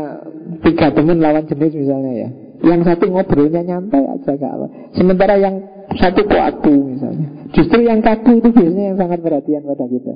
[0.65, 4.67] tiga teman lawan jenis misalnya ya Yang satu ngobrolnya nyantai aja gak apa.
[4.99, 5.63] Sementara yang
[5.95, 7.49] satu kaku misalnya.
[7.55, 10.15] Justru yang kaku itu biasanya yang sangat perhatian pada kita.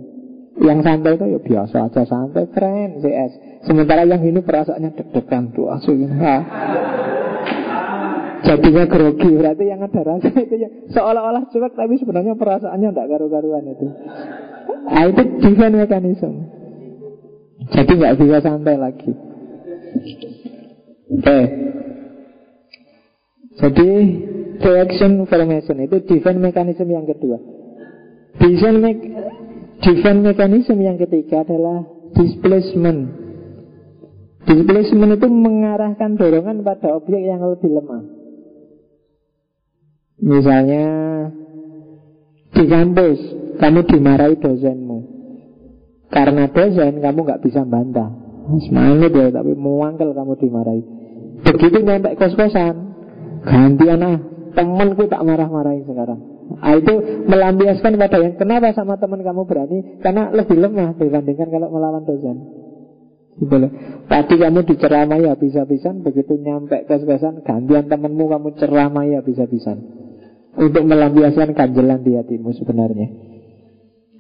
[0.63, 5.73] Yang santai itu ya biasa aja santai keren CS Sementara yang ini perasaannya deg-degan tuh
[5.73, 6.45] aslinya
[8.43, 10.69] jadinya grogi berarti yang ada rasa itu ya.
[10.93, 13.87] Seolah-olah cuek tapi sebenarnya perasaannya tidak karu-karuan itu.
[14.83, 16.33] Nah, itu defense mechanism.
[17.73, 19.11] Jadi nggak bisa santai lagi.
[21.13, 21.45] Oke okay.
[23.61, 23.91] Jadi
[24.63, 27.39] reaction formation itu defense mechanism yang kedua
[28.39, 28.93] defense, me
[29.83, 31.85] defense mechanism yang ketiga adalah
[32.17, 33.25] displacement
[34.43, 38.03] Displacement itu mengarahkan dorongan pada objek yang lebih lemah
[40.23, 40.87] Misalnya
[42.53, 43.19] di kampus
[43.59, 44.99] kamu dimarahi dosenmu
[46.13, 48.13] karena dosen kamu nggak bisa bantah.
[48.69, 50.83] Semangat ya, tapi muangkel kamu dimarahi.
[51.43, 52.92] Begitu nyampe kos-kosan,
[53.43, 54.19] gantian ah,
[54.55, 56.21] temanku tak marah-marahin sekarang.
[56.61, 61.69] Ah, itu melampiaskan pada yang kenapa sama teman kamu berani karena lebih lemah dibandingkan kalau
[61.71, 62.63] melawan dosen.
[63.33, 63.57] Gitu
[64.13, 69.81] Tadi kamu diceramai habis-habisan Begitu nyampe kos-kosan Gantian temanmu kamu ceramai habis-habisan
[70.53, 73.09] untuk melampiaskan kanjelan di hatimu sebenarnya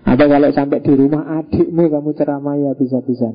[0.03, 3.31] Atau kalau sampai di rumah adikmu kamu ceramah ya bisa-bisa.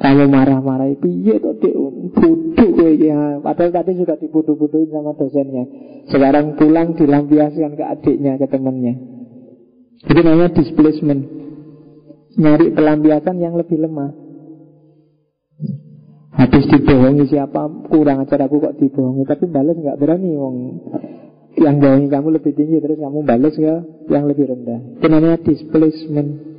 [0.00, 1.76] Kamu marah-marahi piye tuh dik
[2.16, 3.36] bodoh ya.
[3.44, 5.68] Padahal tadi sudah dibodoh-bodohin sama dosennya.
[6.08, 8.96] Sekarang pulang dilampiaskan ke adiknya, ke temannya.
[10.00, 11.28] Itu namanya displacement.
[12.40, 14.16] Nyari pelampiasan yang lebih lemah.
[16.40, 20.56] Habis dibohongi siapa kurang ajar aku kok dibohongi tapi balas nggak berani wong
[21.60, 24.80] yang bohongi kamu lebih tinggi terus kamu balas ya yang lebih rendah.
[24.96, 26.49] Itu namanya displacement.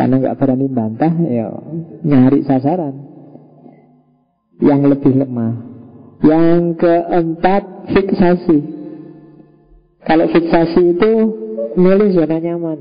[0.00, 1.52] Karena nggak berani bantah, ya
[2.08, 3.04] nyari sasaran
[4.64, 5.60] yang lebih lemah.
[6.24, 8.58] Yang keempat fiksasi.
[10.08, 11.10] Kalau fiksasi itu
[11.76, 12.80] milih zona nyaman.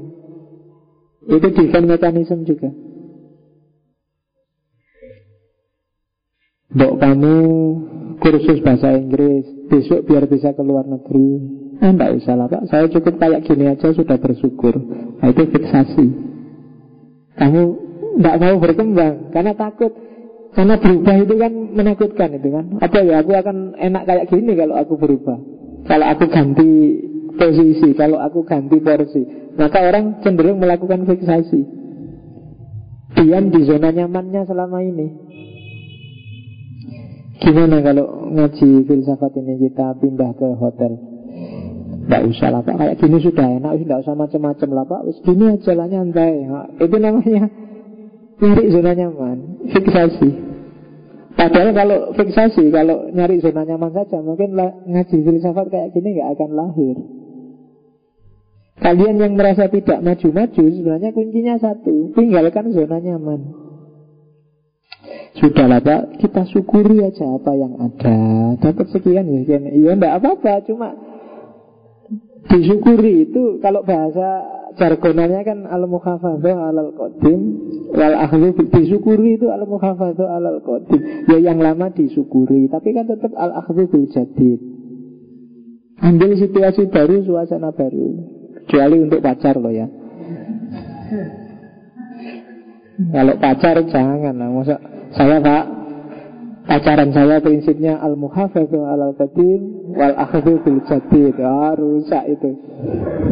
[1.27, 2.71] Itu defense mekanisme juga.
[6.71, 7.35] Bok kamu
[8.21, 9.41] kursus bahasa Inggris
[9.73, 11.41] Besok biar bisa ke luar negeri
[11.81, 14.77] Eh enggak usah lah pak Saya cukup kayak gini aja sudah bersyukur
[15.17, 16.28] Nah itu fiksasi
[17.39, 17.61] Kamu
[18.19, 19.95] enggak mau berkembang Karena takut.
[20.49, 22.65] Karena berubah itu kan menakutkan itu kan.
[22.81, 25.37] Apa ya aku akan enak kayak gini kalau aku berubah.
[25.87, 26.69] Kalau aku ganti
[27.39, 29.23] posisi Kalau aku ganti porsi.
[29.55, 31.61] Maka orang cenderung melakukan fiksasi.
[33.15, 35.07] Diam di zona nyamannya selama ini.
[37.39, 41.08] Gimana kalau ngaji filsafat ini kita pindah ke hotel?
[42.09, 45.01] Tidak usah lah Pak, kayak gini sudah enak, tidak usah macam-macam lah Pak.
[45.29, 46.41] Gini aja lah nyantai.
[46.81, 47.45] Itu namanya
[48.41, 49.37] nyari zona nyaman,
[49.69, 50.29] fiksasi.
[51.37, 56.33] Padahal kalau fiksasi, kalau nyari zona nyaman saja, mungkin lah, ngaji filsafat kayak gini nggak
[56.33, 56.97] akan lahir.
[58.81, 63.53] Kalian yang merasa tidak maju-maju, sebenarnya kuncinya satu, tinggalkan zona nyaman.
[65.37, 68.17] Sudahlah Pak, kita syukuri aja apa yang ada.
[68.65, 69.61] Dapat sekian ya.
[69.77, 70.89] Iya enggak apa-apa, cuma
[72.47, 74.45] disyukuri itu kalau bahasa
[74.79, 77.39] jargonannya kan al mukhafadhu alal qadim
[77.91, 81.27] wal akhdhu disyukuri itu al mukhafadhu alal qadim.
[81.27, 84.59] Ya yang lama disyukuri, tapi kan tetap al akhdhu bil jadid.
[85.99, 88.07] Ambil situasi baru, suasana baru.
[88.63, 89.89] Kecuali untuk pacar loh ya.
[92.99, 94.75] Kalau pacar jangan lah, masa
[95.15, 95.78] saya pak
[96.69, 101.33] Pacaran saya prinsipnya al muhafadhu al qadim wal akhdhu bil jadid.
[101.41, 102.51] Ah, rusak itu.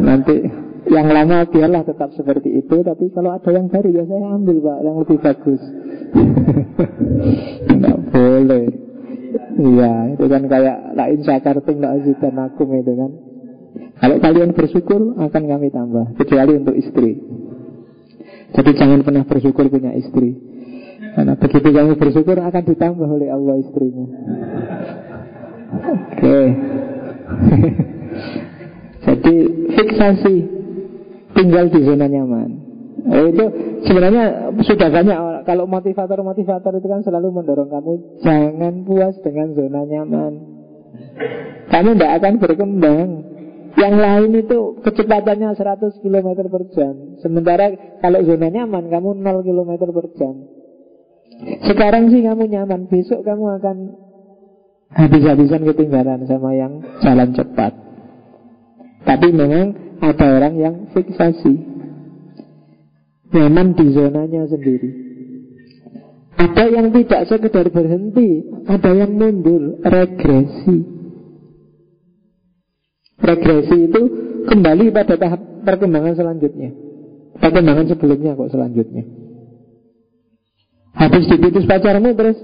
[0.02, 0.42] Nanti
[0.90, 4.78] yang lama biarlah tetap seperti itu, tapi kalau ada yang baru ya saya ambil pak,
[4.82, 5.62] yang lebih bagus.
[7.70, 8.66] Tidak boleh.
[9.58, 13.10] Iya, itu kan kayak lain sakartum la azidan akum itu kan.
[13.98, 17.18] Kalau kalian bersyukur akan kami tambah, kecuali untuk istri.
[18.54, 20.57] Jadi jangan pernah bersyukur punya istri.
[20.98, 24.04] Karena begitu kamu bersyukur akan ditambah oleh Allah istrimu.
[25.78, 26.38] Oke.
[29.06, 29.34] Jadi
[29.78, 30.34] fiksasi
[31.38, 32.50] tinggal di zona nyaman.
[33.08, 33.44] Oh, itu
[33.86, 35.16] sebenarnya sudah banyak
[35.46, 37.92] kalau motivator-motivator itu kan selalu mendorong kamu
[38.26, 40.32] jangan puas dengan zona nyaman.
[41.70, 43.10] Kamu tidak akan berkembang.
[43.78, 46.94] Yang lain itu kecepatannya 100 km per jam.
[47.22, 47.70] Sementara
[48.02, 50.57] kalau zona nyaman kamu 0 km per jam.
[51.38, 53.76] Sekarang sih kamu nyaman, besok kamu akan
[54.90, 57.72] habis-habisan ketinggalan sama yang jalan cepat.
[59.06, 61.78] Tapi memang ada orang yang fiksasi.
[63.28, 64.90] Nyaman di zonanya sendiri.
[66.38, 70.86] Ada yang tidak sekedar berhenti, ada yang mundur, regresi.
[73.18, 74.00] Regresi itu
[74.48, 76.70] kembali pada tahap perkembangan selanjutnya.
[77.36, 79.17] Perkembangan sebelumnya kok selanjutnya.
[80.98, 82.38] Habis diputus pacarmu terus?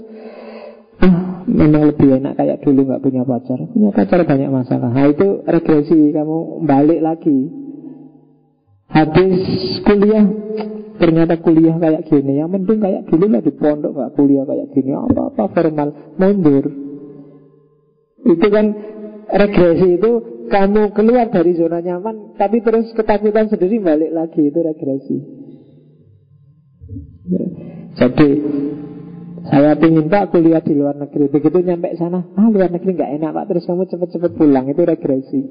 [1.03, 3.59] Ah, memang lebih enak kayak dulu nggak punya pacar.
[3.67, 4.89] Punya pacar banyak masalah.
[4.95, 6.15] Nah itu regresi.
[6.15, 7.51] Kamu balik lagi.
[8.87, 9.35] Habis
[9.83, 10.23] kuliah
[10.95, 12.39] ternyata kuliah kayak gini.
[12.39, 14.91] Ya mending kayak dulu lah di pondok nggak kuliah kayak gini.
[14.95, 16.65] Apa apa formal mundur.
[18.23, 18.65] Itu kan
[19.35, 20.11] regresi itu
[20.47, 24.47] kamu keluar dari zona nyaman tapi terus ketakutan sendiri balik lagi.
[24.47, 25.44] Itu regresi
[27.95, 28.29] jadi
[29.45, 31.29] saya ingin pak kuliah di luar negeri.
[31.29, 33.45] Begitu nyampe sana Ah luar negeri nggak enak pak.
[33.53, 34.65] Terus kamu cepet-cepet pulang.
[34.73, 35.41] Itu regresi.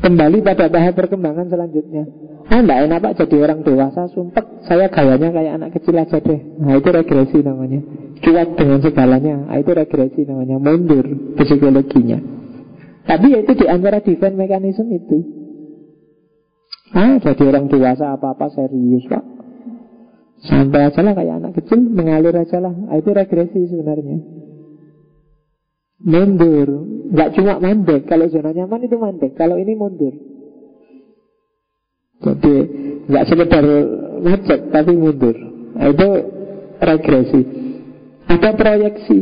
[0.00, 2.08] Kembali pada tahap perkembangan selanjutnya.
[2.48, 3.12] Ah nggak enak pak.
[3.20, 4.64] Jadi orang dewasa Sumpek.
[4.64, 6.40] Saya gayanya kayak anak kecil aja deh.
[6.56, 7.80] Nah itu regresi namanya.
[8.20, 9.36] Cuat dengan segalanya.
[9.44, 10.56] Nah itu regresi namanya.
[10.56, 11.04] Mundur
[11.36, 12.18] psikologinya.
[13.04, 15.39] Tapi itu di antara defense mekanisme itu
[16.90, 19.22] Ah jadi orang dewasa apa-apa serius pak.
[20.40, 22.72] Santai aja lah kayak anak kecil Mengalir aja lah.
[22.88, 24.18] Ah, Itu regresi sebenarnya.
[26.00, 26.68] Mundur.
[27.12, 28.08] Gak cuma mandek.
[28.08, 29.36] Kalau zona nyaman itu mandek.
[29.36, 30.16] Kalau ini mundur.
[32.20, 32.54] Jadi
[33.08, 33.64] nggak sekedar
[34.20, 35.36] ngecek tapi mundur.
[35.76, 36.08] Nah, itu
[36.80, 37.40] regresi.
[38.28, 39.18] Ada proyeksi.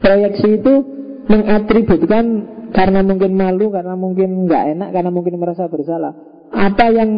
[0.00, 0.74] Proyeksi itu
[1.28, 2.24] mengatributkan
[2.74, 6.10] karena mungkin malu, karena mungkin nggak enak, karena mungkin merasa bersalah.
[6.50, 7.10] Apa yang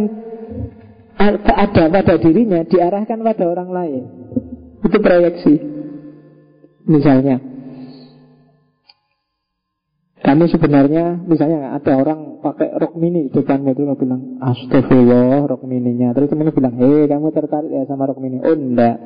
[1.17, 4.03] ada pada dirinya diarahkan pada orang lain.
[4.85, 5.55] Itu proyeksi.
[6.87, 7.41] Misalnya,
[10.23, 16.13] kamu sebenarnya misalnya ada orang pakai rok mini di depanmu itu bilang astagfirullah rok mininya.
[16.13, 18.45] Terus temennya bilang, hei kamu tertarik ya sama rok mini?
[18.45, 19.01] Oh enggak.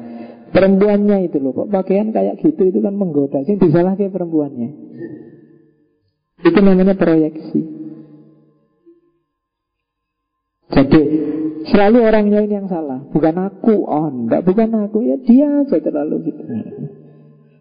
[0.50, 3.46] Perempuannya itu loh kok pakaian kayak gitu itu kan menggoda.
[3.46, 4.70] Sih disalah kayak perempuannya.
[6.40, 7.60] Itu namanya proyeksi.
[10.70, 11.02] Jadi
[11.68, 13.84] selalu orangnya ini yang salah, bukan aku.
[13.84, 16.42] Oh enggak, bukan aku ya dia aja terlalu gitu.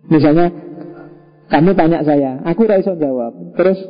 [0.07, 0.47] Misalnya
[1.49, 3.33] kamu tanya saya, aku raiso jawab.
[3.57, 3.81] Terus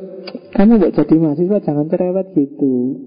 [0.56, 2.98] kamu buat jadi mahasiswa jangan cerewet gitu.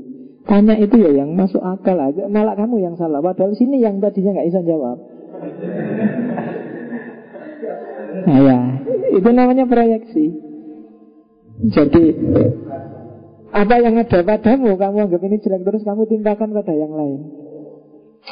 [0.43, 2.27] Tanya itu ya yang masuk akal aja.
[2.29, 3.23] Malah kamu yang salah.
[3.23, 4.99] Padahal sini yang tadinya nggak bisa jawab.
[8.23, 8.59] Nah ya,
[9.17, 10.52] itu namanya proyeksi.
[11.71, 12.05] Jadi
[13.53, 17.21] apa yang ada padamu kamu anggap ini jelek terus kamu timpakan pada yang lain.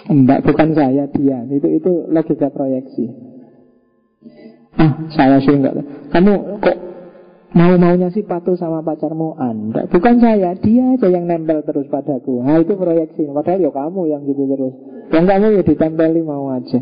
[0.09, 1.45] Enggak, bukan saya, dia.
[1.47, 3.07] Itu itu logika proyeksi.
[4.81, 5.79] Ah, saya sih enggak.
[6.11, 6.79] Kamu kok
[7.55, 12.63] mau-maunya sih patuh sama pacarmu Anda Bukan saya, dia aja yang nempel terus padaku Nah
[12.63, 14.75] itu proyeksi Padahal ya kamu yang gitu terus
[15.11, 16.79] Yang kamu ya ditempeli mau aja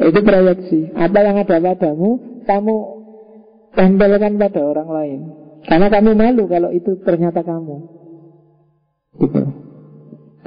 [0.00, 2.74] Itu proyeksi Apa yang ada padamu Kamu
[3.76, 5.20] tempelkan pada orang lain
[5.68, 7.76] Karena kamu malu kalau itu ternyata kamu
[9.20, 9.40] Gitu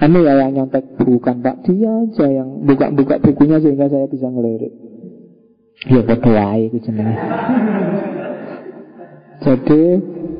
[0.01, 4.73] Kamu ya yang nyontek bukan Pak Dia aja yang buka-buka bukunya sehingga saya bisa ngelirik
[5.89, 7.17] Ya padha itu jenenge.
[9.41, 9.81] Jadi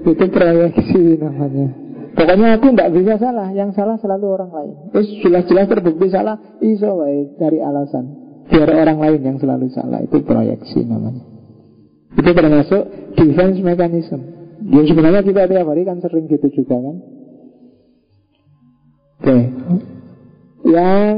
[0.05, 1.67] itu proyeksi namanya.
[2.13, 4.75] Pokoknya aku tidak bisa salah, yang salah selalu orang lain.
[4.93, 8.05] Terus jelas-jelas terbukti salah, iso wae cari alasan.
[8.51, 11.23] Biar orang lain yang selalu salah, itu proyeksi namanya.
[12.19, 12.83] Itu termasuk
[13.17, 14.40] defense mechanism.
[14.71, 16.95] Yang sebenarnya kita tiap hari kan sering gitu juga kan.
[19.21, 19.37] Oke.
[20.63, 21.17] Yang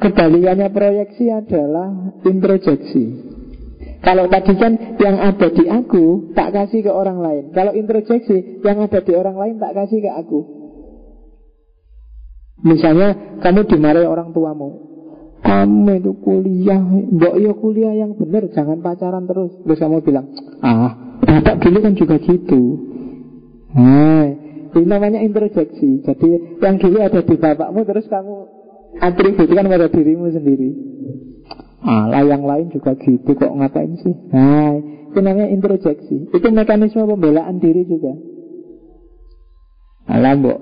[0.00, 3.04] kebalikannya proyeksi adalah introjeksi.
[3.98, 7.44] Kalau tadi kan yang ada di aku tak kasih ke orang lain.
[7.52, 10.40] Kalau introjeksi yang ada di orang lain tak kasih ke aku.
[12.62, 14.88] Misalnya kamu dimarahi orang tuamu.
[15.38, 19.54] Kamu itu kuliah, mbok yo kuliah yang benar, jangan pacaran terus.
[19.62, 20.26] Terus kamu bilang,
[20.66, 22.62] ah, bapak dulu kan juga gitu.
[23.74, 24.26] Nah,
[24.74, 26.06] ini namanya introjeksi.
[26.06, 26.28] Jadi
[26.62, 28.34] yang dulu ada di bapakmu terus kamu
[28.98, 30.70] atributkan pada dirimu sendiri.
[31.78, 34.14] Ah, yang lain juga gitu kok ngapain sih?
[34.34, 34.76] Nah,
[35.14, 36.34] itu namanya introjeksi.
[36.34, 38.12] Itu mekanisme pembelaan diri juga.
[40.08, 40.58] Alah, mbok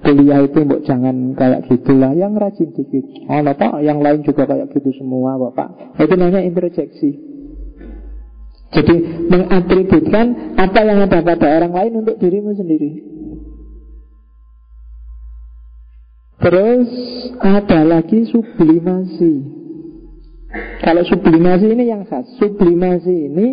[0.00, 3.04] kuliah itu mbok jangan kayak gitulah, yang rajin dikit.
[3.28, 6.00] Oh, pak, yang lain juga kayak gitu semua, bapak.
[6.00, 7.29] Itu namanya introjeksi.
[8.70, 12.90] Jadi mengatributkan apa yang ada pada orang lain untuk dirimu sendiri.
[16.40, 16.88] Terus
[17.42, 19.60] ada lagi sublimasi.
[20.80, 23.46] Kalau sublimasi ini yang khas Sublimasi ini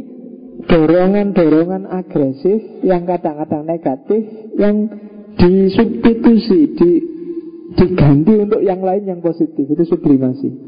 [0.65, 4.25] Dorongan-dorongan agresif Yang kadang-kadang negatif
[4.57, 4.97] Yang
[5.37, 6.91] disubstitusi di,
[7.77, 10.66] Diganti untuk yang lain yang positif Itu sublimasi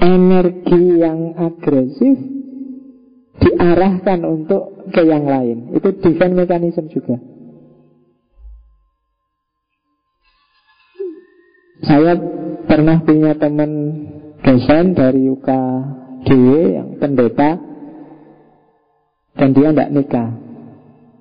[0.00, 2.16] Energi yang agresif
[3.40, 7.20] Diarahkan untuk ke yang lain Itu defense mechanism juga
[11.80, 12.12] Saya
[12.68, 13.70] pernah punya teman
[14.44, 17.56] dosen dari UKDW yang pendeta
[19.36, 20.28] dan dia tidak nikah.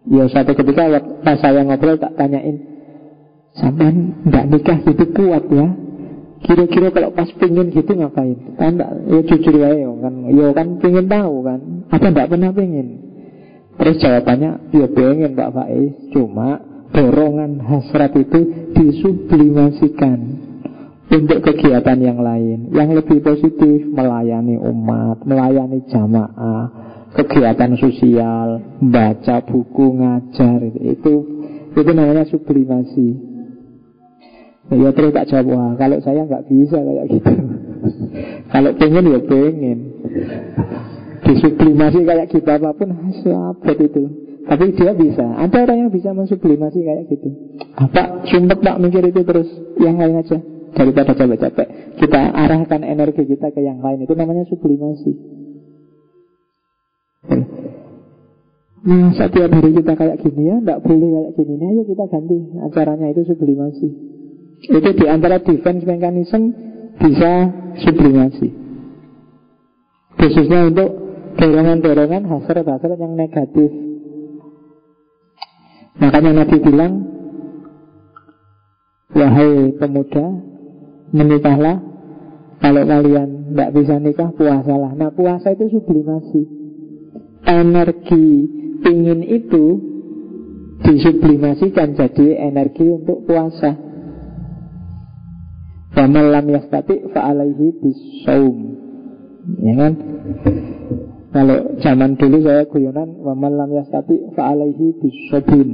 [0.09, 2.59] Ya satu ketika pas saya ngobrol tak tanyain,
[3.55, 3.93] sampai
[4.27, 5.67] tidak nikah gitu kuat ya?
[6.39, 8.37] Kira-kira kalau pas pingin gitu ngapain?
[8.55, 11.59] Kan enggak, ya jujur ya kan, ya kan pingin tahu kan?
[11.91, 12.87] Apa tidak pernah pingin?
[13.79, 16.59] Terus jawabannya, ya pengen Pak Faiz, cuma
[16.91, 20.19] dorongan hasrat itu disublimasikan
[21.09, 26.65] untuk kegiatan yang lain yang lebih positif melayani umat, melayani jamaah,
[27.17, 31.13] kegiatan sosial, baca buku, ngajar itu
[31.73, 33.28] itu namanya sublimasi.
[34.69, 37.33] Ya terus tak jawab Wah kalau saya nggak bisa kayak gitu.
[38.53, 39.79] Kalau pengen ya pengen.
[41.25, 42.89] Disublimasi kayak gitu apa pun
[43.21, 44.03] Sahabat itu?
[44.49, 45.25] Tapi dia bisa.
[45.37, 47.29] Ada orang yang bisa mensublimasi kayak gitu.
[47.77, 48.25] Apa?
[48.25, 49.49] Sumpah tak mikir itu terus.
[49.77, 50.37] Yang lain aja.
[50.73, 51.67] Daripada capek-capek.
[52.01, 54.05] Kita arahkan energi kita ke yang lain.
[54.05, 55.11] Itu namanya sublimasi.
[58.79, 61.53] Nah, setiap hari kita kayak gini ya, tidak boleh kayak gini.
[61.59, 63.87] Nah, ayo kita ganti acaranya itu sublimasi.
[64.59, 66.51] Itu di antara defense mechanism
[66.99, 67.31] bisa
[67.79, 68.49] sublimasi.
[70.19, 70.89] Khususnya untuk
[71.39, 73.71] dorongan-dorongan hasrat-hasrat yang negatif.
[75.99, 76.93] Makanya Nabi bilang,
[79.15, 80.25] wahai pemuda,
[81.15, 81.79] menikahlah.
[82.59, 84.91] Kalau kalian tidak bisa nikah, puasalah.
[84.91, 86.43] Nah, puasa itu sublimasi.
[87.47, 88.27] Energi
[88.83, 89.65] ingin itu
[90.83, 93.88] disublimasikan jadi energi untuk puasa.
[95.99, 98.55] Faman lam yastati fa'alaihi bisaum.
[99.59, 99.93] Ya kan?
[101.29, 105.69] Kalau zaman dulu saya guyonan Waman lam yastati fa'alaihi bisobin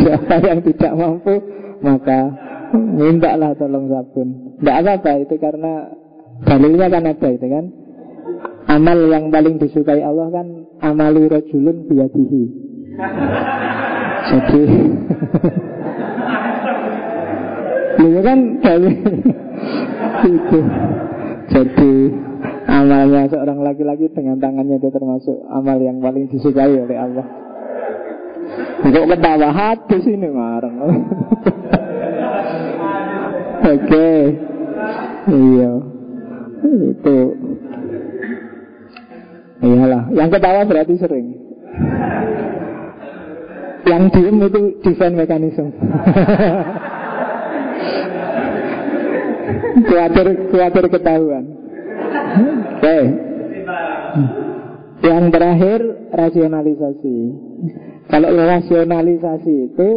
[0.00, 1.36] Siapa yang tidak mampu
[1.84, 2.32] Maka
[2.72, 5.84] mintalah tolong sabun Tidak apa-apa itu karena
[6.48, 7.64] Dalilnya kan ada itu kan
[8.72, 10.46] Amal yang paling disukai Allah kan
[10.80, 12.42] Amalu rojulun biyadihi
[14.32, 14.62] Jadi
[17.96, 18.92] Lu kan dari
[20.26, 20.60] itu
[21.46, 21.92] Jadi
[22.66, 27.26] amalnya seorang laki-laki dengan tangannya itu termasuk amal yang paling disukai oleh Allah.
[28.82, 30.74] Untuk ketawa hati sini marah.
[33.66, 34.10] Oke,
[35.26, 35.72] iya,
[36.66, 37.16] itu
[39.56, 41.26] Iyalah, yang ketawa berarti sering.
[43.86, 45.70] Yang diem itu defense mekanisme.
[49.84, 51.44] kuatir, kuatir ketahuan.
[51.46, 52.80] Oke.
[52.80, 53.04] Okay.
[55.04, 55.80] Yang terakhir
[56.14, 57.16] rasionalisasi.
[58.06, 59.90] Kalau rasionalisasi itu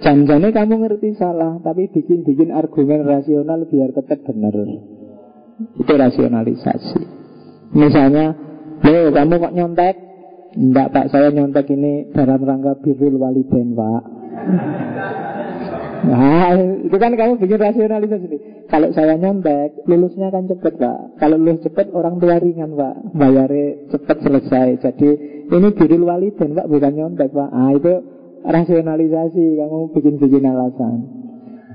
[0.00, 4.54] janjane kamu ngerti salah, tapi bikin-bikin argumen rasional biar tetap benar.
[5.78, 7.00] Itu rasionalisasi.
[7.76, 8.48] Misalnya
[8.78, 9.96] Loh, kamu kok nyontek?
[10.54, 14.02] Enggak pak, saya nyontek ini dalam rangka birul walidain pak
[16.08, 18.57] Nah, itu kan kamu bikin rasionalisasi.
[18.68, 21.16] Kalau saya nyontek, lulusnya kan cepet pak.
[21.16, 23.16] Kalau lulus cepet, orang tua ringan pak.
[23.16, 24.68] Bayarnya cepet selesai.
[24.84, 25.10] Jadi
[25.48, 27.48] ini birul walidain pak, bukan nyontek pak.
[27.48, 27.94] Ah itu
[28.44, 30.96] rasionalisasi, kamu bikin-bikin alasan.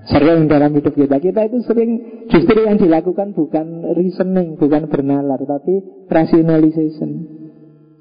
[0.06, 1.18] Sering dalam hidup kita.
[1.18, 1.92] Kita itu sering
[2.28, 5.80] Justru yang dilakukan bukan reasoning Bukan bernalar Tapi
[6.12, 7.24] rationalization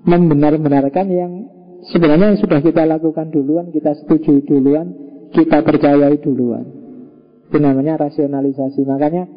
[0.02, 1.32] Membenar-benarkan yang
[1.94, 4.90] Sebenarnya yang sudah kita lakukan duluan Kita setuju duluan
[5.30, 6.81] Kita percayai duluan
[7.52, 9.28] Itu namanya rasionalisasi Makanya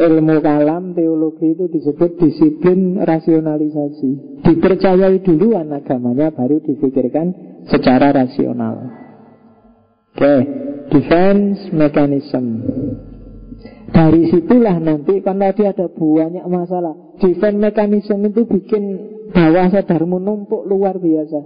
[0.00, 8.88] ilmu kalam, teologi itu disebut disiplin rasionalisasi Dipercayai duluan agamanya Baru difikirkan secara rasional
[10.16, 12.44] Oke defense mechanism.
[13.88, 17.16] Dari situlah nanti kan tadi ada banyak masalah.
[17.20, 18.84] Defense mechanism itu bikin
[19.32, 21.40] bawah sadarmu numpuk luar biasa.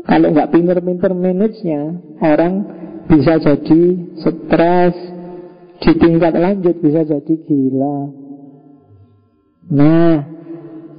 [0.00, 1.80] Kalau nggak pinter-pinter manage-nya,
[2.24, 2.54] orang
[3.10, 3.82] bisa jadi
[4.22, 4.94] stres,
[5.82, 7.98] di tingkat lanjut bisa jadi gila.
[9.70, 10.14] Nah,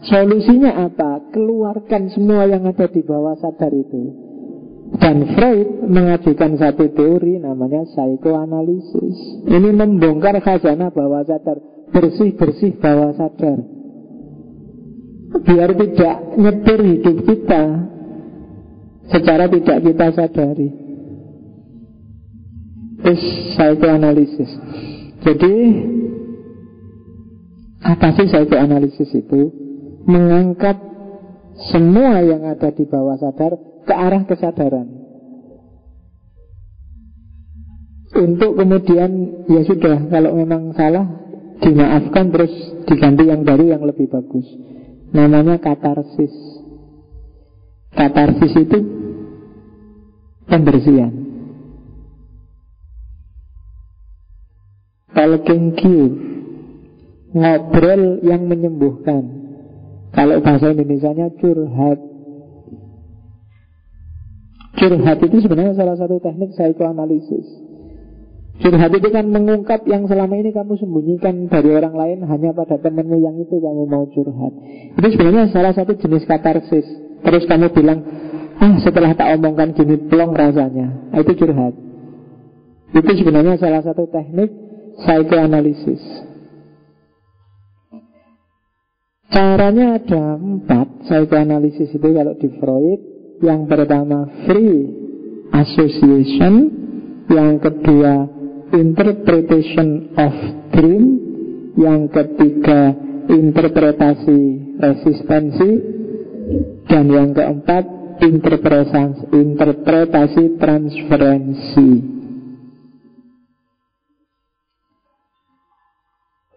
[0.04, 1.32] solusinya apa?
[1.32, 4.28] Keluarkan semua yang ada di bawah sadar itu.
[4.92, 9.48] Dan Freud mengajukan satu teori namanya psikoanalisis.
[9.48, 11.64] Ini membongkar khazanah bawah sadar,
[11.96, 13.60] bersih-bersih bawah sadar.
[15.32, 17.64] Biar tidak nyetir hidup kita
[19.08, 20.81] secara tidak kita sadari.
[23.02, 23.24] Terus
[23.58, 24.52] psikoanalisis.
[25.22, 25.54] Jadi
[27.82, 29.42] apa sih psikoanalisis itu?
[30.06, 30.78] Mengangkat
[31.70, 33.54] semua yang ada di bawah sadar
[33.86, 34.88] ke arah kesadaran.
[38.12, 39.12] Untuk kemudian
[39.48, 41.08] ya sudah kalau memang salah
[41.62, 42.54] dimaafkan terus
[42.90, 44.46] diganti yang baru yang lebih bagus.
[45.14, 46.34] Namanya katarsis.
[47.94, 48.80] Katarsis itu
[50.50, 51.21] pembersihan.
[55.12, 55.76] Talking
[57.32, 59.24] Ngobrol yang menyembuhkan
[60.12, 62.12] Kalau bahasa Indonesia-nya curhat
[64.82, 67.46] Curhat itu sebenarnya salah satu teknik psikoanalisis.
[68.66, 73.18] Curhat itu kan mengungkap yang selama ini kamu sembunyikan dari orang lain hanya pada temanmu
[73.22, 74.54] yang itu kamu mau curhat.
[74.98, 76.86] Itu sebenarnya salah satu jenis katarsis.
[77.22, 78.02] Terus kamu bilang,
[78.58, 81.14] ah setelah tak omongkan gini plong rasanya.
[81.14, 81.74] Nah, itu curhat.
[82.98, 84.50] Itu sebenarnya salah satu teknik
[85.00, 86.04] psikoanalisis.
[89.32, 93.00] Caranya ada empat psikoanalisis itu kalau di Freud
[93.42, 94.86] yang pertama free
[95.56, 96.54] association
[97.32, 98.16] Yang kedua
[98.76, 100.36] interpretation of
[100.76, 101.06] dream
[101.80, 102.92] Yang ketiga
[103.32, 104.40] interpretasi
[104.78, 105.70] resistensi
[106.86, 111.90] Dan yang keempat interpretasi, interpretasi transferensi.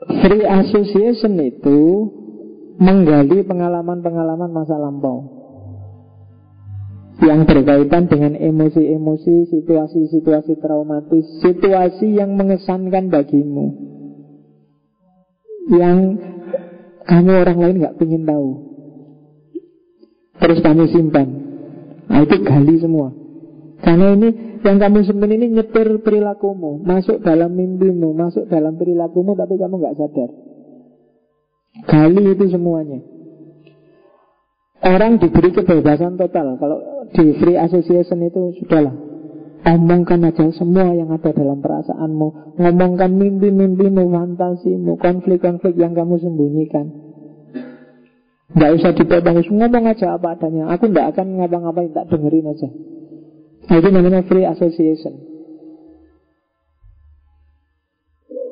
[0.05, 1.81] Free association itu
[2.77, 5.45] menggali pengalaman-pengalaman masa lampau
[7.25, 13.67] yang berkaitan dengan emosi-emosi, situasi-situasi traumatis, situasi yang mengesankan bagimu,
[15.73, 16.21] yang
[17.07, 18.51] kamu orang lain nggak ingin tahu,
[20.43, 21.29] terus kamu simpan.
[22.05, 23.24] Nah, itu gali semua.
[23.85, 24.29] Karena ini
[24.65, 29.97] yang kamu simpan ini nyetir perilakumu, masuk dalam mimpimu, masuk dalam perilakumu, tapi kamu nggak
[30.01, 30.31] sadar.
[31.85, 33.05] Gali itu semuanya.
[34.85, 36.57] Orang diberi kebebasan total.
[36.57, 36.79] Kalau
[37.13, 38.95] di free association itu sudahlah.
[39.65, 42.61] Omongkan aja semua yang ada dalam perasaanmu.
[42.61, 46.93] Ngomongkan mimpi-mimpimu, fantasimu, konflik-konflik yang kamu sembunyikan.
[48.55, 50.69] Gak usah dipotong, ngomong aja apa adanya.
[50.69, 52.69] Aku tidak akan ngapa-ngapain, tak dengerin aja.
[53.65, 55.15] Nah, itu namanya free association.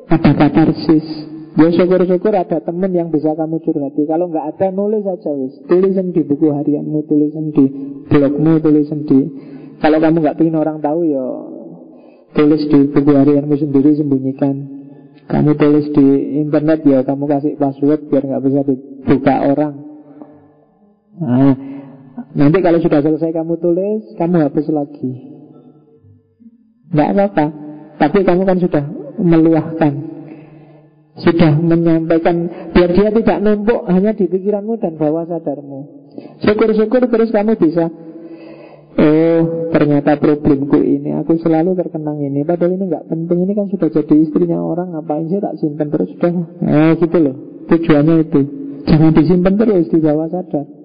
[0.09, 1.33] Ada katarsis.
[1.53, 6.09] Ya syukur-syukur ada temen yang bisa kamu curhati Kalau nggak ada nulis aja wis Tulisan
[6.09, 7.65] di buku harianmu, tulisan di
[8.09, 9.19] blogmu, tulisan di
[9.77, 11.25] Kalau kamu nggak ingin orang tahu ya
[12.33, 14.55] Tulis di buku harianmu sendiri sembunyikan
[15.29, 19.73] Kamu tulis di internet ya kamu kasih password biar nggak bisa dibuka orang
[21.21, 21.53] Nah
[22.33, 25.11] Nanti kalau sudah selesai kamu tulis Kamu hapus lagi.
[26.93, 27.45] Nggak apa-apa.
[27.97, 28.83] Tapi kamu kan sudah
[29.21, 29.93] meluahkan.
[31.13, 36.09] Sudah menyampaikan biar dia tidak numpuk hanya di pikiranmu dan bawah sadarmu.
[36.41, 37.89] Syukur-syukur terus kamu bisa.
[38.93, 39.41] Oh
[39.73, 42.45] ternyata problemku ini Aku selalu terkenang ini.
[42.45, 46.13] Padahal ini nggak penting Ini kan sudah jadi istrinya orang Ngapain sih tak simpan terus?
[46.13, 46.29] Sudah.
[46.61, 47.35] Eh, gitu loh.
[47.73, 48.41] Tujuannya itu.
[48.85, 50.82] Jangan disimpan terus di bawah sadar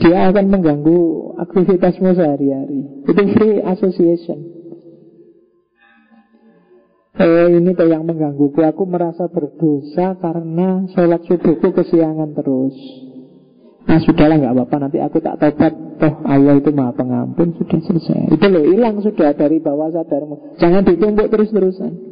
[0.00, 1.00] Dia akan mengganggu
[1.42, 2.80] aktivitasmu sehari-hari.
[3.04, 4.38] Itu free association.
[7.12, 8.56] Eh, ini tuh yang menggangguku.
[8.64, 12.72] Aku merasa berdosa karena sholat subuhku kesiangan terus.
[13.84, 14.76] Nah sudahlah nggak apa-apa.
[14.88, 15.74] Nanti aku tak tobat.
[16.00, 17.52] Toh Allah itu maha pengampun.
[17.60, 18.32] Sudah selesai.
[18.32, 20.56] Itu loh hilang sudah dari bawah sadarmu.
[20.56, 22.11] Jangan ditumpuk terus-terusan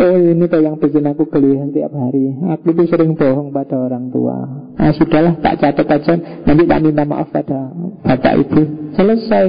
[0.00, 4.08] Oh ini tuh yang bikin aku geli setiap hari Aku tuh sering bohong pada orang
[4.08, 4.40] tua
[4.80, 6.14] Nah sudahlah tak catat aja
[6.48, 7.68] Nanti tak minta maaf pada
[8.00, 8.60] bapak ibu
[8.96, 9.46] Selesai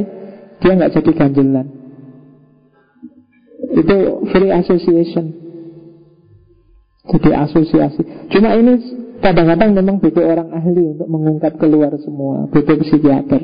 [0.60, 1.82] Dia nggak jadi ganjelan
[3.72, 3.98] itu
[4.30, 5.26] free association.
[7.02, 8.02] Jadi asosiasi.
[8.30, 8.74] Cuma ini
[9.24, 12.46] kadang-kadang memang butuh orang ahli untuk mengungkap keluar semua.
[12.52, 13.42] Butuh psikiater.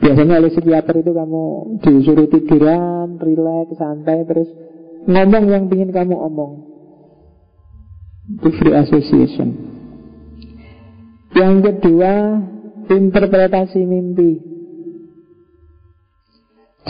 [0.00, 1.44] Biasanya oleh psikiater itu kamu
[1.84, 4.48] disuruh tiduran, rileks, santai, terus
[5.08, 6.52] ngomong yang ingin kamu omong.
[8.40, 9.48] Itu free association.
[11.34, 12.12] Yang kedua,
[12.90, 14.42] interpretasi mimpi.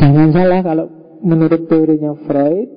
[0.01, 0.87] Jangan salah kalau
[1.21, 2.69] menurut teorinya Freud,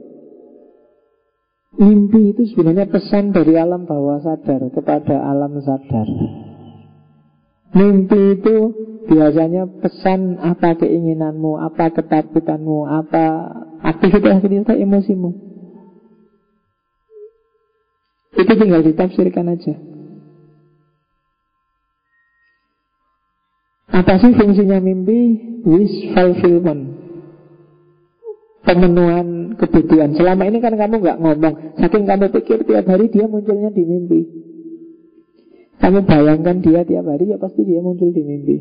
[1.80, 6.08] mimpi itu sebenarnya pesan dari alam bawah sadar kepada alam sadar.
[7.74, 8.56] Mimpi itu
[9.10, 13.26] biasanya pesan apa keinginanmu, apa ketakutanmu, apa
[13.84, 15.32] aktivitas-aktivitas emosimu.
[18.34, 19.76] Itu tinggal ditafsirkan aja.
[23.94, 25.20] Apa sih fungsinya mimpi?
[25.64, 27.04] Wish fulfillment
[28.64, 30.16] pemenuhan kebutuhan.
[30.16, 34.22] Selama ini kan kamu nggak ngomong, saking kamu pikir tiap hari dia munculnya di mimpi.
[35.84, 38.58] Kamu bayangkan dia tiap hari ya pasti dia muncul di mimpi.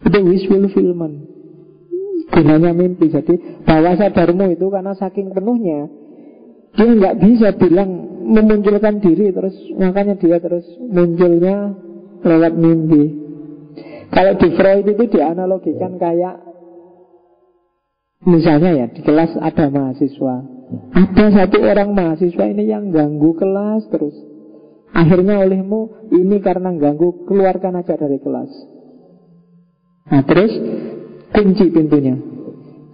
[0.00, 1.35] Itu wish fulfillment.
[2.30, 3.06] Gunanya mimpi.
[3.08, 5.88] Jadi bawah sadarmu itu karena saking penuhnya
[6.76, 7.88] dia nggak bisa bilang
[8.26, 11.72] memunculkan diri terus makanya dia terus munculnya
[12.20, 13.26] lewat mimpi.
[14.12, 16.46] Kalau di Freud itu dianalogikan kayak
[18.26, 20.36] Misalnya ya di kelas ada mahasiswa
[20.94, 24.16] Ada satu orang mahasiswa ini yang ganggu kelas terus
[24.96, 28.50] Akhirnya olehmu ini karena ganggu keluarkan aja dari kelas
[30.10, 30.52] Nah terus
[31.36, 32.16] kunci pintunya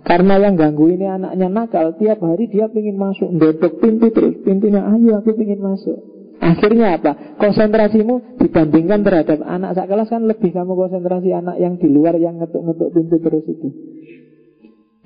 [0.03, 4.83] Karena yang ganggu ini anaknya nakal Tiap hari dia ingin masuk Dedok pintu terus Pintunya
[4.83, 5.99] ayo aku ingin masuk
[6.43, 7.39] Akhirnya apa?
[7.39, 12.43] Konsentrasimu dibandingkan terhadap anak sak kelas kan lebih kamu konsentrasi anak yang di luar yang
[12.43, 13.69] ngetuk-ngetuk pintu terus itu.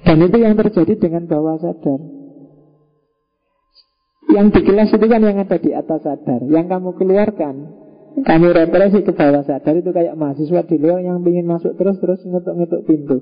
[0.06, 1.98] Dan itu yang terjadi dengan bawah sadar
[4.30, 7.54] Yang di kelas itu kan yang ada di atas sadar Yang kamu keluarkan
[8.16, 12.82] Kamu represi ke bawah sadar Itu kayak mahasiswa di luar yang ingin masuk terus-terus ngetuk-ngetuk
[12.88, 13.16] pintu.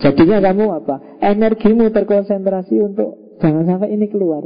[0.00, 0.96] Jadinya kamu apa?
[1.20, 4.44] Energimu terkonsentrasi untuk Jangan sampai ini keluar.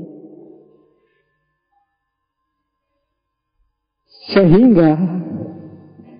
[4.30, 4.94] Sehingga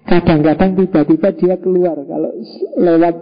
[0.04, 1.96] Kadang-kadang tiba-tiba dia keluar.
[1.96, 2.30] Kalau
[2.76, 3.14] lewat